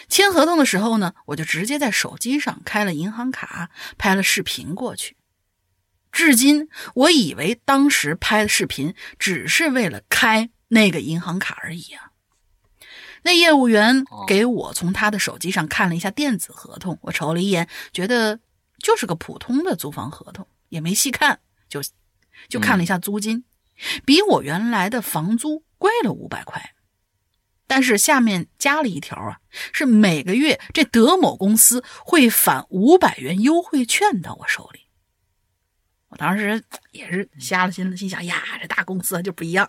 [0.08, 5.16] 签合同的时候呢，我就直接在手机上开了银行卡，拍了视频过去。
[6.14, 12.12] 至今，我以为当时拍的视频只是为了开那个银行卡而已啊。
[13.24, 18.38] 那业务员给我从他的手机上看了一下电子合同，我瞅了一眼，觉得
[18.78, 21.82] 就是个普通的租房合同，也没细看，就
[22.48, 23.44] 就看了一下租金。
[24.04, 26.74] 比我原来的房租贵了五百块，
[27.66, 29.38] 但是下面加了一条啊，
[29.72, 34.83] 是每个月这德某公司会返五百元优惠券到我手里。
[36.14, 36.62] 我当时
[36.92, 39.68] 也是瞎了心了，心想呀，这大公司就不一样，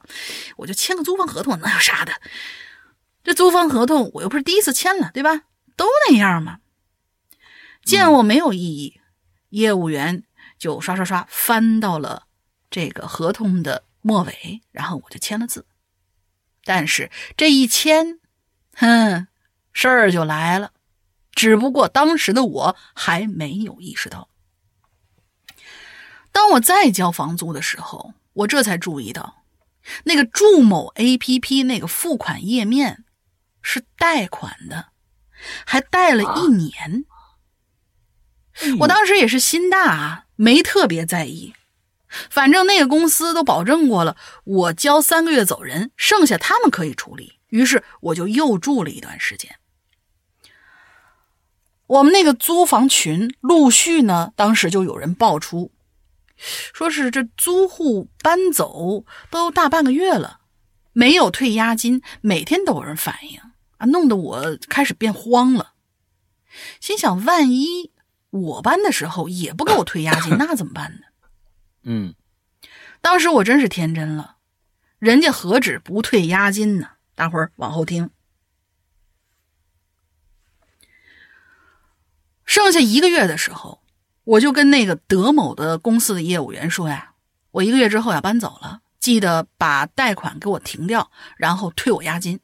[0.57, 2.13] 我就签个租房合同，能有啥的？
[3.23, 5.41] 这租房合同我又不是第一次签了，对吧？
[5.75, 6.59] 都那样嘛。
[7.83, 9.01] 见我没有异议，
[9.49, 10.23] 业务员
[10.59, 12.27] 就刷刷刷翻到了
[12.69, 13.83] 这个合同的。
[14.01, 15.65] 末尾，然后我就签了字，
[16.63, 18.19] 但是这一签，
[18.75, 19.25] 哼，
[19.73, 20.73] 事儿就来了。
[21.31, 24.29] 只不过当时的我还没有意识到。
[26.35, 29.45] 当我再交房租的时候，我这才注意到，
[30.03, 33.05] 那个住某 APP 那个付款页面
[33.61, 34.89] 是贷款的，
[35.65, 37.05] 还贷了一年。
[38.81, 41.53] 我当时也是心大啊，没特别在意。
[42.29, 47.39] 反正那个公司都保证过了，我交三个月走人，剩下他们可以处理。
[47.47, 49.55] 于是我就又住了一段时间。
[51.87, 55.71] 我们那个租房群陆续呢，当时就有人爆出，
[56.37, 60.41] 说是这租户搬走都大半个月了，
[60.93, 63.39] 没有退押金，每天都有人反映
[63.77, 65.73] 啊，弄得我开始变慌了，
[66.79, 67.91] 心想万一
[68.29, 71.07] 我搬的时候也不给我退押金，那怎么办呢？
[71.83, 72.15] 嗯，
[73.01, 74.37] 当时我真是天真了，
[74.99, 76.89] 人家何止不退押金呢？
[77.15, 78.09] 大伙儿往后听。
[82.43, 83.83] 剩剩下一个月的时候，
[84.25, 87.13] 我就跟那个德某的公司的业务员说呀，
[87.51, 92.39] 我一个月之后要搬走了，记得把贷款给我停掉，然后退我押金。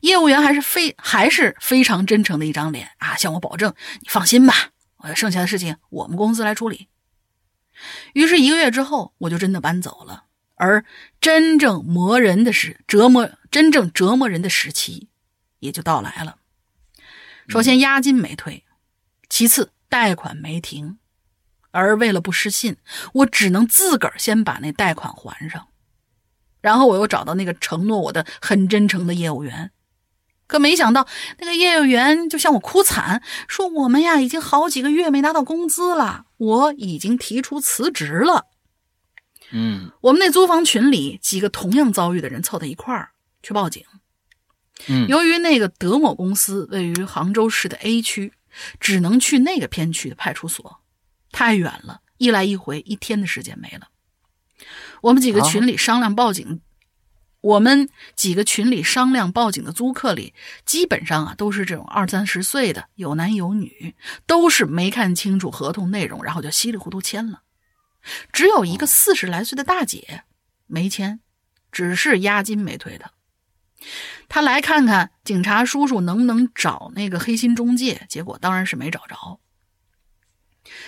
[0.00, 3.72] 业务员还是非还是非常真诚的一张脸啊，向我保证
[4.02, 6.88] ：“你放心吧，我剩下的事情我们公司来处理。”
[8.14, 10.24] 于是，一个月之后，我就真的搬走了。
[10.56, 10.84] 而
[11.20, 15.08] 真正磨人的是折磨，真正折磨人的时期
[15.58, 16.36] 也就到来了。
[17.48, 18.64] 首先，押金没退；
[19.28, 20.96] 其次，贷款没停。
[21.70, 22.78] 而为了不失信，
[23.12, 25.68] 我只能自个儿先把那贷款还上。
[26.62, 29.70] 然后，我又找到那个承诺我的很真诚的业务员。
[30.46, 31.06] 可没想到，
[31.38, 38.46] 那个业务员就向我哭惨，说：“我们呀，已经好几个月没拿到工资了，我已经提出辞职了。”
[39.52, 43.10] 嗯，我们那租房群里几个同样遭遇的人凑在一块儿
[43.42, 43.84] 去报警。
[44.88, 48.32] 嗯，由于那个德某公司位于杭州市的 A 区，
[48.80, 50.80] 只能去那个片区的派出所，
[51.30, 53.88] 太远了，一来一回一天的时间没了。
[55.00, 56.60] 我们几个群里商量报警。
[57.40, 60.32] 我们几个群里商量报警的租客里，
[60.64, 63.96] 基本上啊都是这种二三十岁的，有男有女，
[64.28, 67.42] 都是没看清楚合同内容，然后就稀里糊涂签了。
[68.32, 70.22] 只有一个四十来岁的大姐
[70.68, 71.18] 没签，
[71.72, 73.10] 只是押金没退的。
[74.28, 79.40] 她来看看警察叔叔能不能找那个黑心中介，结果当然是没找着。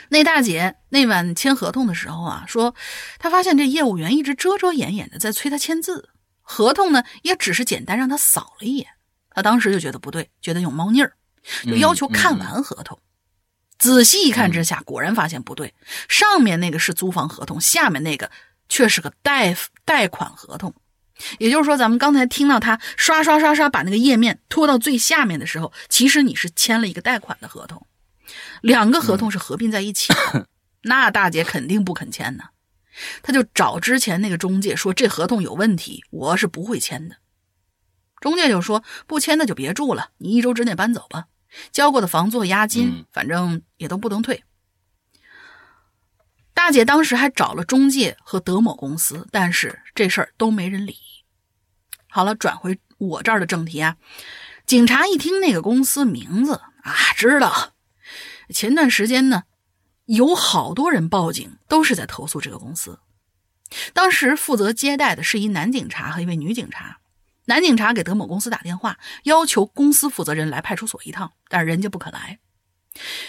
[0.09, 2.75] 那大姐那晚签合同的时候啊，说
[3.19, 6.11] 她发现这业务员一直遮遮掩掩的在催她签字。
[6.41, 8.87] 合同呢，也只是简单让她扫了一眼，
[9.31, 11.15] 她当时就觉得不对，觉得有猫腻儿，
[11.65, 12.99] 就要求看完合同。
[13.79, 15.75] 仔细一看之下，果然发现不对，
[16.09, 18.31] 上面那个是租房合同，下面那个
[18.69, 20.75] 却是个贷贷款合同。
[21.39, 27.87] 也就是说，咱们刚才听到他刷刷刷刷把那个页面拖到最下面的时候，其实你是签了一个贷款的合同，
[28.63, 30.49] 两个合同是合并在一起的。
[30.83, 32.45] 那大姐肯定不肯签呢。
[33.23, 37.17] 她就找之前那个中介说：“这合同有问题，我是不会签的。”
[38.21, 41.27] 中介就说：“不签那就别住了，你一周之内搬走吧。
[41.73, 44.45] 交过的房租、押金，反正也都不能退。”
[46.65, 50.97] 大姐当时还找了中介和德某公司，但是这事儿都没人理。
[52.09, 53.99] 好了，转回我这儿的正题啊。
[54.65, 57.75] 警察一听那个公司名字啊，知道
[58.49, 59.43] 前段时间呢。
[60.07, 62.99] 有好多人报警，都是在投诉这个公司。
[63.93, 66.99] 当时负责接待的是一男警察和一位女警察。
[67.45, 72.39] 男警察给德某公司打电话，要求公司负责人来派出所一趟，但是人家不肯来。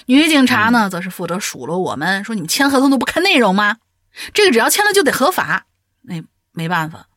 [0.05, 3.77] 女警察呢，则是负责数落我们，说你们签合同都不看内容吗？
[4.33, 5.65] 这个只要签了就得合法。
[6.01, 7.07] 那没办法，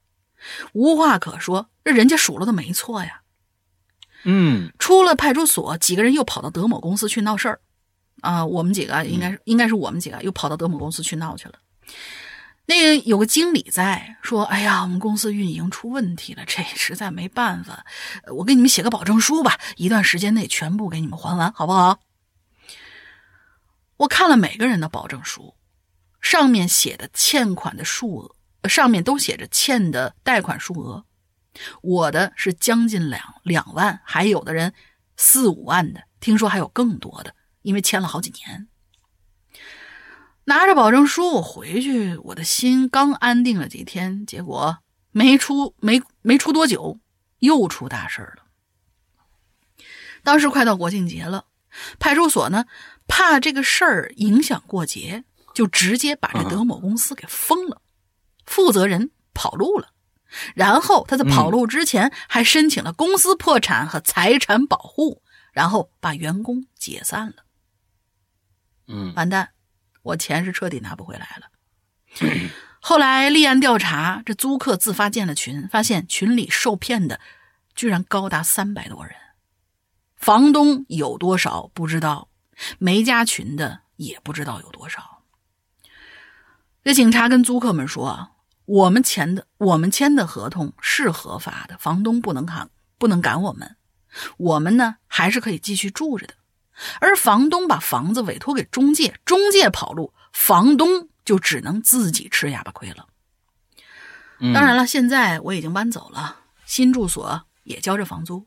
[0.72, 3.20] 无话可说，这人家数落的没错呀。
[4.24, 7.60] 嗯，出了派出所，几个人又跑到德某公司去闹事儿。
[8.20, 11.54] 啊，我们几个应该是应该是我们几个又跑到德某公司去闹去了。
[12.66, 17.86] 那个有个经理在说：“哎呀，我们公司运营出问题了，这实在没办法。
[18.34, 22.00] 我给你们写个保证书吧，一段时间内全部给你们还完，好不好？”
[23.98, 25.54] 我看了每个人的保证书，
[26.20, 31.04] 上面写的欠款的数额，上面都写着欠的贷款数额。
[31.82, 34.72] 我的是将近两两万，还有的人
[35.16, 37.34] 四五万的，听说还有更多的。
[37.62, 38.68] 因为签了好几年，
[40.44, 44.78] 拿着保证书我回去，我的心刚安定了几天，结果
[45.10, 47.00] 没出没没出多久，
[47.40, 48.44] 又出大事了。
[50.22, 51.46] 当时快到国庆节了，
[51.98, 52.64] 派出所呢
[53.09, 57.82] 怕这个事儿影响过节，就直接把这德某公司给封了，
[58.47, 59.89] 负责人跑路了，
[60.55, 65.22] 然后他在跑路之前还申请了公司破产和财产保护，
[65.52, 67.44] 然后把员工解散了。
[68.86, 69.51] 嗯，完蛋，
[70.02, 71.51] 我钱是彻底拿不回来了。
[72.80, 77.20] 后来立案调查，这租客自发建了群，发现群里受骗的
[77.74, 79.14] 居然高达三百多人，
[80.16, 82.28] 房东有多少不知道，
[82.78, 85.22] 没加群的也不知道有多少。
[86.85, 88.30] 这警察跟租客们说
[88.64, 93.76] ：“我们签的，我们签的合同是合法的，房东不能赶，不能赶我们，
[94.39, 96.35] 我们呢还是可以继续住着的。”
[97.01, 103.09] 而房东把房子委托给中介，中介跑路，房东就只能自己吃哑巴亏了。
[104.55, 108.47] 当然了，现在我已经搬走了，新住所也交着房租，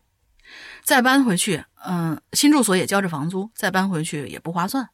[0.84, 4.90] 再搬回去，嗯，新住所也交着房租，再搬回去也不划算。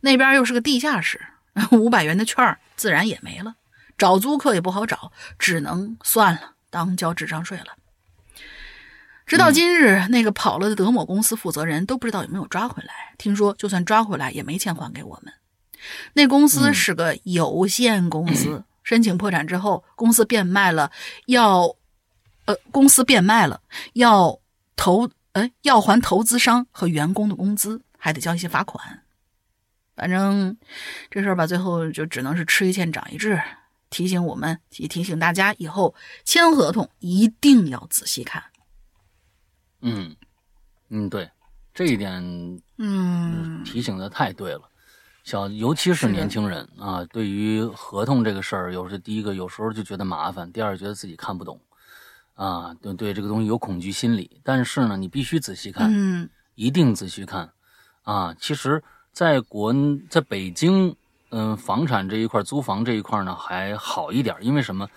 [0.00, 1.20] 那边又是个地下室，
[1.72, 3.54] 五百元的券自然也没了，
[3.96, 7.66] 找租客也不好找，只能算了，当交智商税了。
[9.24, 13.14] 直到今日，那个跑了的德某公司负责人都不知道有没有抓回来。
[13.16, 15.32] 听说就算抓回来也没钱还给我们。
[16.12, 20.90] 那公司是个有限公司，申请破产之后，公司变卖了，
[21.26, 21.62] 要，
[22.44, 23.60] 呃，公司变卖了，
[23.94, 24.38] 要
[24.76, 29.02] 投，哎，要还投资商和员工的工资，还得交一些罚款。
[29.94, 30.56] 反正
[31.10, 33.40] 这事儿吧，最后就只能是吃一堑长一智，
[33.90, 35.94] 提醒我们，也提醒大家，以后
[36.24, 38.42] 签合同一定要仔细看。
[39.82, 40.16] 嗯，
[40.88, 41.30] 嗯，对，
[41.74, 44.62] 这一点，嗯，提醒的太对了。
[45.24, 51.60] 小，尤其是年轻人啊，对于合同这个事儿，有时第一个有时候就觉得麻烦，第二觉得自己看不懂，
[52.42, 54.40] 啊，对对，这个东西有恐惧心理。
[54.42, 57.52] 但是呢，你必须仔细看，嗯，一定仔细看，
[58.02, 58.82] 啊，其实
[59.12, 59.72] 在国
[60.10, 60.96] 在北京，
[61.30, 64.88] 嗯，房产这一块，租房这一块呢还好一点，因为什么？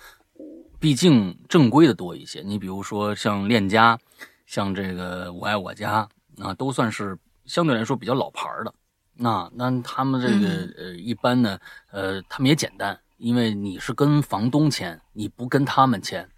[0.79, 2.41] 毕竟正规的多一些。
[2.41, 3.97] 你比如说像链家，
[4.45, 6.07] 像这个我爱我家
[6.39, 8.73] 啊，都算是相对来说比较老牌的。
[9.13, 10.47] 那那他们这个
[10.77, 11.57] 呃，一般呢，
[11.91, 16.29] 呃，他们也简单，因为你是跟房东签，你不跟他们签，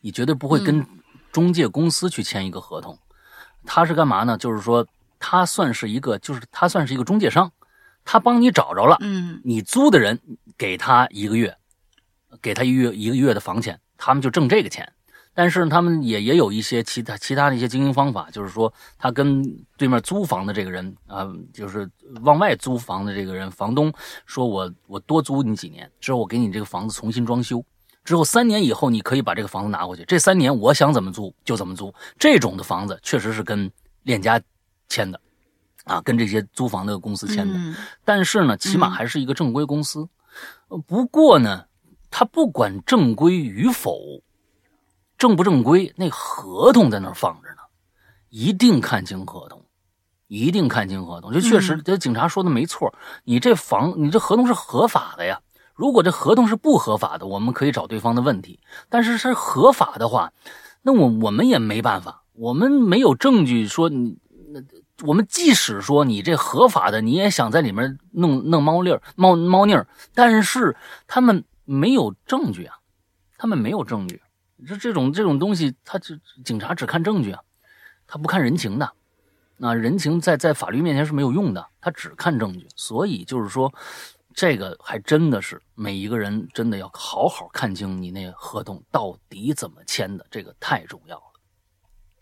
[0.00, 0.86] 你绝对不会跟
[1.32, 2.98] 中介公司去签一个合同。
[3.64, 4.38] 他是干嘛呢？
[4.38, 4.86] 就是说，
[5.18, 7.52] 他算是一个，就是他算是一个中介商，
[8.04, 10.18] 他帮你找着了，嗯，你租的人
[10.56, 11.56] 给他一个月，
[12.40, 14.90] 给他一月一个月的房钱，他们就挣这个钱。
[15.32, 19.42] 但是他们也也有一些其他其他的一些经营方法，就是说他跟
[19.76, 21.24] 对面租房的这个人啊，
[21.54, 21.88] 就是
[22.22, 23.92] 往外租房的这个人，房东
[24.26, 27.64] 说我我多租你几年，之后我给你这个房子重新装修，
[28.04, 31.94] 之后三年以后你可以把这个房子拿回去，这三年我想怎么租就怎么租。
[32.18, 33.70] 这种的房子确实是跟
[34.02, 34.40] 链家
[34.88, 35.20] 签的，
[35.84, 37.58] 啊，跟这些租房的公司签的，
[38.04, 40.08] 但是呢，起码还是一个正规公司。
[40.86, 41.64] 不过呢，
[42.10, 44.22] 他不管正规与否。
[45.18, 45.92] 正不正规？
[45.98, 47.56] 那合同在那儿放着呢，
[48.30, 49.62] 一定看清合同，
[50.28, 51.30] 一定看清合同。
[51.30, 52.90] 就确实，这警察说的没错，
[53.24, 55.38] 你这房，你这合同是合法的呀。
[55.80, 58.60] 如果这合同是不合法的，我们可以找对方的问题。
[58.90, 60.30] 但是是合法的话，
[60.82, 64.18] 那我我们也没办法，我们没有证据说你
[64.52, 64.60] 那，
[65.06, 70.76] 我们即使说你这合法的，你也想在里面弄弄猫腻儿、猫猫腻儿，但是
[71.06, 72.76] 他们没有证据啊，
[73.38, 74.20] 他们没有证据。
[74.68, 77.40] 这这种这种东西，他就警察只看证据啊，
[78.06, 78.92] 他不看人情的。
[79.56, 82.68] 那人情在在法律面前是没有用的，他只看证据。
[82.76, 83.72] 所以就是说，
[84.34, 91.22] 这个还真的是每一个人真的要好好看清你那合同到底怎么签的，这个太重要了。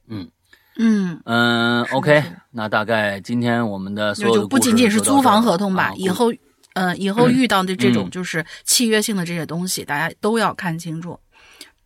[0.06, 0.30] 嗯
[0.76, 6.32] 嗯嗯，OK，那大概今天我们的所有不仅仅是租房合同吧，以后
[6.74, 11.18] 嗯以后遇到的这种就是契约性的这些东西，大家都要看清楚。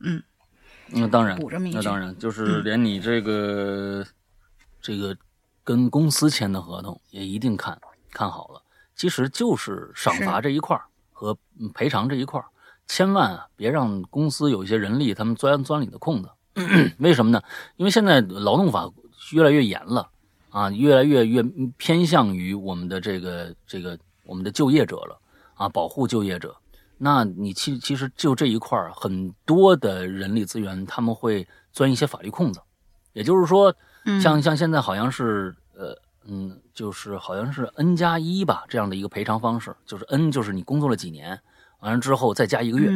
[0.01, 0.23] 嗯。
[0.94, 1.39] 那当然，
[1.73, 4.05] 那当然，就是连你这个
[4.78, 5.16] 这个
[5.65, 7.81] 跟公司签的合同也一定看
[8.11, 8.62] 看好了。
[8.94, 10.81] 其实就是赏罚这一块
[11.12, 11.36] 和
[11.74, 12.43] 赔偿这一块
[12.86, 16.28] 千万啊别让公司有一些人力他们钻钻你的空子。
[16.98, 17.43] 为什么呢？
[17.77, 18.90] 因为现在劳动法
[19.32, 20.10] 越来越严了
[20.51, 21.43] 啊，越来越越
[21.78, 25.19] 偏向于我们的这个这个我们的就业者了
[25.55, 26.55] 啊，保护就业者。
[26.98, 32.60] 那你其其实就这一块很多的人力资源他们会钻一些法律空子，
[33.14, 33.74] 也就是说，
[34.23, 35.52] 像像现在好像是呃
[36.27, 41.40] 嗯，就是好像是 N 加一吧这样的一个赔偿方式，就是 N 就是你工作了几年，
[41.81, 42.90] 完了之后再加一个月。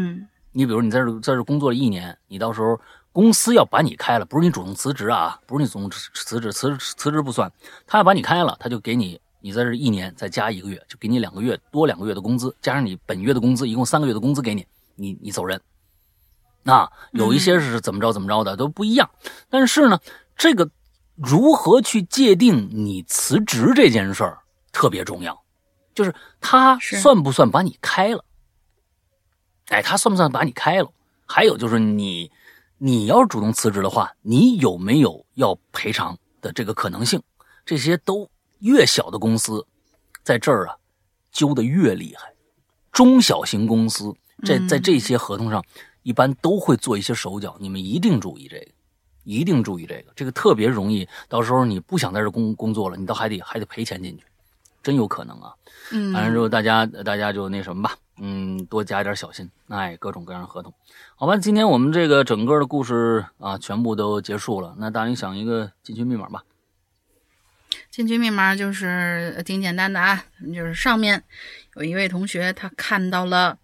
[0.52, 2.80] 你比如你在这在这工作了一年，你到时候
[3.12, 7.52] 公司要把你开了，不是你主动辞职啊，不是你主动辞职，辞职辞职不算，
[7.86, 9.20] 他要把你开了，他就给你。
[9.40, 14.66] 你在这一年再加一个月，就给你两个月多两个月的工资，加上你本月的工资，一共三个月的工资给你，
[14.96, 15.60] 你你走人。
[16.64, 19.08] 那有一些是怎么着怎么着的都不一样，
[19.48, 20.00] 但是呢，
[20.36, 20.68] 这个
[21.16, 24.38] 如何去界定你辞职这件事儿
[24.72, 25.42] 特别重要，
[25.94, 28.24] 就是他算不算把你开了？
[29.66, 30.90] 哎，他算不算把你开了？
[31.26, 32.30] 还有就是你
[32.78, 37.22] 你要是主动辞职的话，你有没有要赔偿的这个可能性？
[37.64, 38.30] 这些都。
[38.60, 39.66] 越小的公司，
[40.24, 40.76] 在这儿啊，
[41.30, 42.32] 揪的越厉害。
[42.90, 44.10] 中小型公司，
[44.46, 45.62] 在在这些合同上，
[46.02, 47.54] 一般都会做一些手脚。
[47.60, 48.72] 你们一定注意这个，
[49.26, 51.06] 一定注意这个，这个特别容易。
[51.28, 54.24] 到时候你不想在这工工作了，你到还得还得赔钱进去，
[54.82, 55.52] 真有可能啊。
[55.92, 59.50] 嗯，反正就大家大家就那什么吧，嗯，多加一点小心。
[59.68, 60.72] 哎，各种各样的合同，
[61.16, 61.36] 好吧。
[61.36, 64.76] 今天我们这个整个的故事啊，全部都结束了。
[64.78, 66.44] 那大林想一个进群密码吧。
[67.90, 70.24] 进群密码就是挺简单的啊，
[70.54, 71.24] 就是上面
[71.74, 73.58] 有一位同学他看到了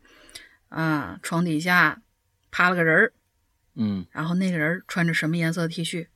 [0.68, 2.00] 啊床底下
[2.50, 3.12] 趴了个人儿，
[3.74, 6.06] 嗯，然后那个人穿着什么颜色的 T 恤，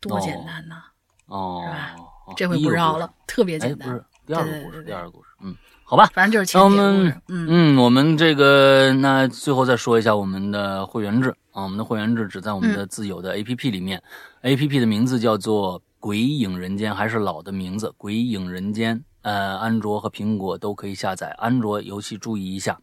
[0.00, 0.82] 多简单呐，
[1.26, 1.96] 哦，是吧？
[2.36, 3.88] 这回不绕了，特别简单。
[3.88, 5.54] 不是第二个故事，第二个故事，嗯，
[5.84, 7.74] 好吧，反正就是前我们嗯。
[7.74, 11.34] 嗯，我们这个那最后再说一下我们的会员制。
[11.52, 14.02] 啊，我们的会员制只在我们的自有的 A P P 里面
[14.42, 18.98] ，A P P 的名字叫做《鬼影人间》，还是老的名字《鬼影人间》。
[19.22, 21.28] 呃，安卓和苹果都可以下载。
[21.38, 22.76] 安卓游戏注意一下，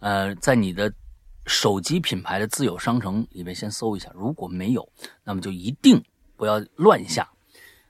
[0.00, 0.92] 呃，在你的
[1.50, 4.88] 手机品牌的自有商城里面先搜一下，如果没有，
[5.24, 6.00] 那么就一定
[6.36, 7.28] 不要乱下。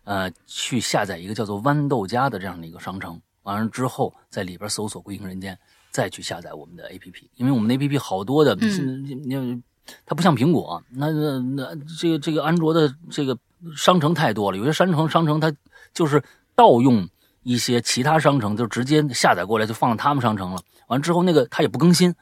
[0.04, 5.56] 呃，去下载一个叫做豌豆荚的这样的一个商城，完了之后在里边搜索“鬼影人间”，
[5.92, 7.28] 再去下载我们的 APP。
[7.36, 9.62] 因为我们 APP 好多的，嗯，
[10.06, 13.38] 它不像苹果，那那那这个这个安卓的这个
[13.76, 15.54] 商城太多了，有些商城商城它
[15.92, 16.22] 就是
[16.54, 17.06] 盗用。
[17.42, 20.60] 一些其他商城就直接下载过来，就放到他们商城了。
[20.88, 22.14] 完之后，那个他也不更新，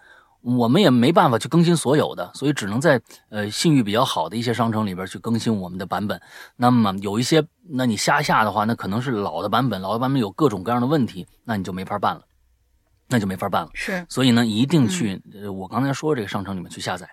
[0.57, 6.19] 我们也没办法去更新所有的，所以只能在呃信誉比较好的一些商城里边去更新我们的版本。
[6.57, 12.23] 那么有一些，那你瞎下的话，那可能是老的版本，老的版本有各种各样的问题，那你就没法办了，
[13.09, 13.71] 那就没法办了。
[13.75, 15.21] 是，所以呢，一定去
[15.55, 17.07] 我刚才说这个商城里面去下载。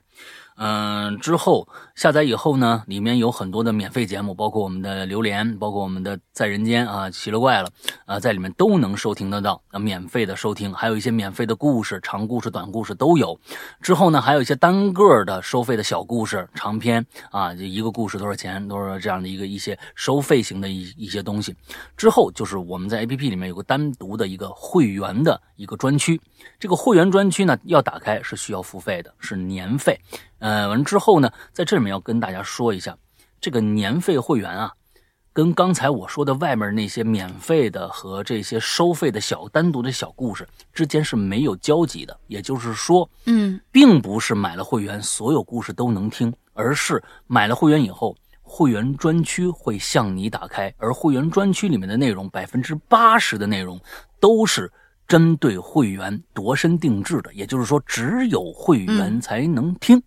[0.57, 7.69] 嗯，之后下载以后呢，里面有很多的免费节目，包括我们的榴莲，包括我们的在人间啊，奇了怪了
[8.05, 13.37] 啊，在里面都能收听得到啊，免费的收听，还有一些免费的故事，长故事、短故事都有。
[13.81, 21.53] 之后呢，还有一些单个的收费的小故事、长篇啊，就一个故事多少钱，都是这样的一个一些收费型的一一些东西。
[21.97, 26.21] 之后就是我们在 APP 里面有个单独的一个会员的一个专区，
[26.57, 29.99] 这个会员专区呢，要打开是需要付费的，是年费。
[30.45, 32.95] 呃，完之后呢，在这里面要跟大家说一下，
[33.41, 34.71] 这个年费会员啊，
[35.33, 42.15] 跟刚才我说的外面那些免费的和这些收费的小单独的小故事之间是没有交集的。
[42.27, 53.81] 也就是说，嗯，并不是买了会员所有故事都能听，而是买了会员以后，会员专区会向你打开，而会员专区里面的内容，百分之八十的内容
[54.19, 54.71] 都是
[55.07, 57.33] 针对会员度身定制的。
[57.33, 59.99] 也就是说，只有会员才能听。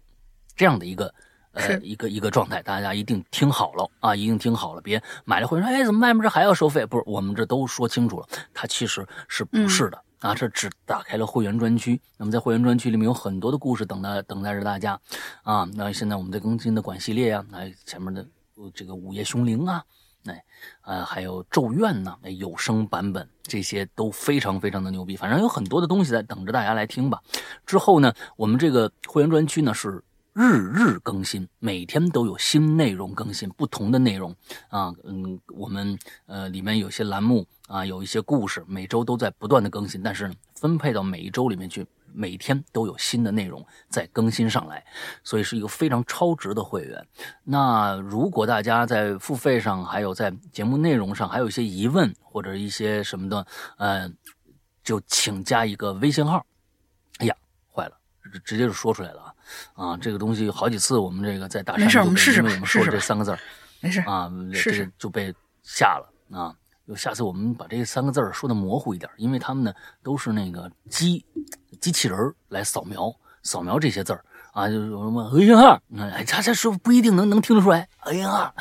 [0.58, 1.14] 这样的一个
[1.52, 6.84] 呃一个一个状态，大家一定听好了啊，一定听好了，别买了会员说，哎，怎么外面这还要收费？
[6.84, 10.34] 不是，我们这都说清楚了，它其实是不是的啊？
[10.34, 15.00] 这只打开了会员专区，那么在会员专区里面有很多的故事等待等待着大家
[15.44, 15.64] 啊。
[15.74, 18.26] 那现在我们在更新的管系列呀，那前面的
[18.74, 19.84] 这个午夜凶铃啊，
[20.26, 20.42] 哎
[20.82, 27.22] 呃还有咒怨呐，有声版本这些都非常非常的牛逼，反正有很多的东西在等着大家来听吧。
[27.64, 30.02] 之后呢，我们这个会员专区呢是。
[30.40, 34.32] 日日更新，每天都有新内容更新，不同的内容
[34.68, 44.86] 啊，嗯，我们呃里面有些栏目啊，有一些故事，每周都在不断的更新，但是分配到每一周里面去，每天都有新的内容在更新上来，
[45.24, 47.04] 所以是一个非常超值的会员。
[47.42, 53.44] 那如果大家在付费上，还有在节目内容上，还有一些疑问或者一些什么的，
[53.76, 54.08] 呃，
[54.84, 56.46] 就请加一个微信号。
[57.18, 57.34] 哎呀，
[57.74, 57.98] 坏了，
[58.44, 59.27] 直接就说出来了。
[59.74, 63.38] 啊，这个东西好几次，我们这个在大山就被因为我们说这三个字儿，
[63.80, 66.54] 没事啊，这个就被下了啊。
[66.86, 69.72] 有下次我们把这三个字儿说的模糊一点，因为他们呢
[70.02, 71.24] 都是那个机
[71.80, 78.52] 机器人来扫描扫描这些字儿啊，就是什么微信号，哎，他他说不一定能能听得出来，哎呀，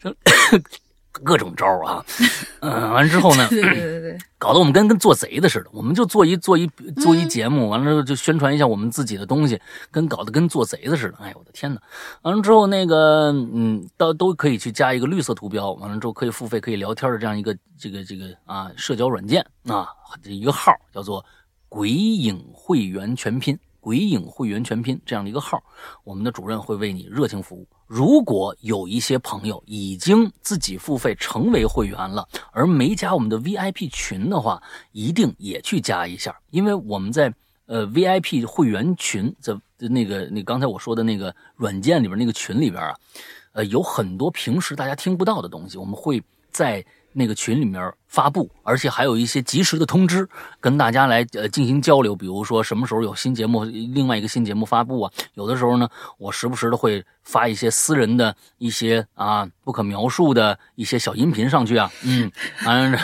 [0.00, 0.14] 这。
[1.22, 2.04] 各种招啊，
[2.60, 5.66] 嗯，完之后呢，对对对对， 搞得我们跟跟做贼的似的。
[5.72, 6.66] 我们就做一做一
[7.00, 9.60] 做一节目，完了之后就宣传一下我们自己的东西，
[9.90, 11.18] 跟搞得跟做贼的似的。
[11.20, 11.80] 哎呦我的天哪！
[12.22, 19.88] 完了之后那个，嗯，到都可以去加一个绿色图标，完了之后可以付费可以聊天的这样一个这个这个啊社交软件啊，
[20.22, 21.24] 这一个号叫做
[21.68, 23.58] “鬼影会员全拼”。
[23.84, 25.62] 鬼影会员全拼这样的一个号，
[26.04, 27.68] 我们的主任会为你热情服务。
[27.86, 34.62] 如果有一些朋友已经自己付费成为会员了，而没加我们的 VIP 群的话，
[34.92, 37.30] 一定也去加一下，因为我们在
[37.66, 42.96] 呃 VIP 会员群的那个那刚才我说的那个软件里边那个群里边啊，
[43.52, 46.82] 呃有很多平时大家听不到的东西，我们会在。
[47.14, 50.28] 那个群里面发布，而且还有一些及时的通知，
[50.60, 52.14] 跟大家来呃进行交流。
[52.14, 55.12] 比如说什么时候有新节目，另外一个新节目发布啊。
[55.34, 55.88] 有的时候呢，
[56.18, 61.90] 我时不时的会发一些私人的一些啊不可描述的一些小音频上去啊。
[62.02, 62.30] 嗯，
[62.66, 62.98] 完了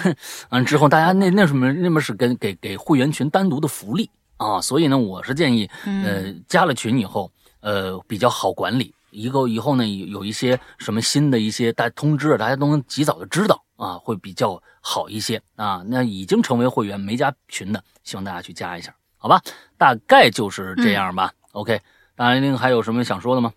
[0.51, 4.61] 完了之后，大家那那什么那么是跟给给会员群单独的福利啊。
[4.61, 7.31] 所以呢，我是建议呃加了群以后
[7.61, 8.93] 呃比较好管理。
[9.11, 13.61] 一个以后呢有有一些什么新的一些大通知，大家都能及早的知道。
[13.81, 15.83] 啊，会比较好一些啊。
[15.87, 19.43] 那已经成为会员没加群的，希望大家去加一下，好吧？
[19.79, 21.33] 大概就是这样吧。
[21.53, 21.81] OK，
[22.15, 23.53] 大家还有什么想说的吗？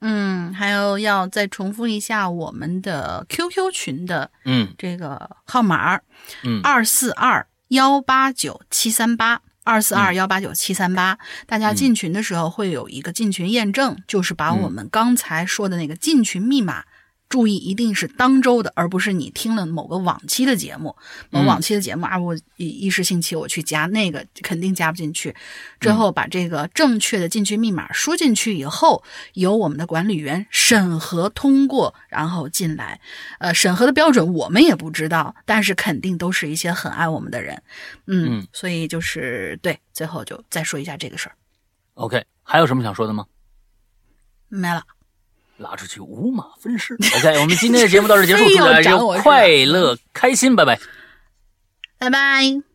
[0.00, 6.00] 嗯，还有要再重复一下我们的 QQ 群的嗯这个号码，
[6.42, 9.42] 嗯二四二幺八九七三八。
[9.66, 16.84] 二四二幺八九七三八，大家进群的时候会有一个进群验证，就是把我们刚才说的那个进群密码。
[17.28, 20.94] 注意，一定是当周的，而不是你听了某个往期的节目，
[21.30, 25.34] 某往期的节目啊，我一一时兴起我去加那个，肯定加不进去。
[25.80, 29.02] 最后把这个正确的进去密码输进去以后，
[29.32, 33.00] 由我们的管理员审核通过，然后进来。
[33.40, 37.60] 呃，审核的标准我们也不知道，但是肯定都是一些很爱我们的人。
[38.06, 41.34] 嗯，嗯所以就是对，最后就再说一下这个事儿
[41.94, 43.26] ，，OK，还有什么想说的吗？
[44.48, 44.84] 没了。
[45.56, 46.94] 拉出去五马分尸。
[46.94, 50.78] OK， 我们今天的节目到这结束， 祝大家快乐开心，拜拜。
[51.98, 52.73] 拜拜。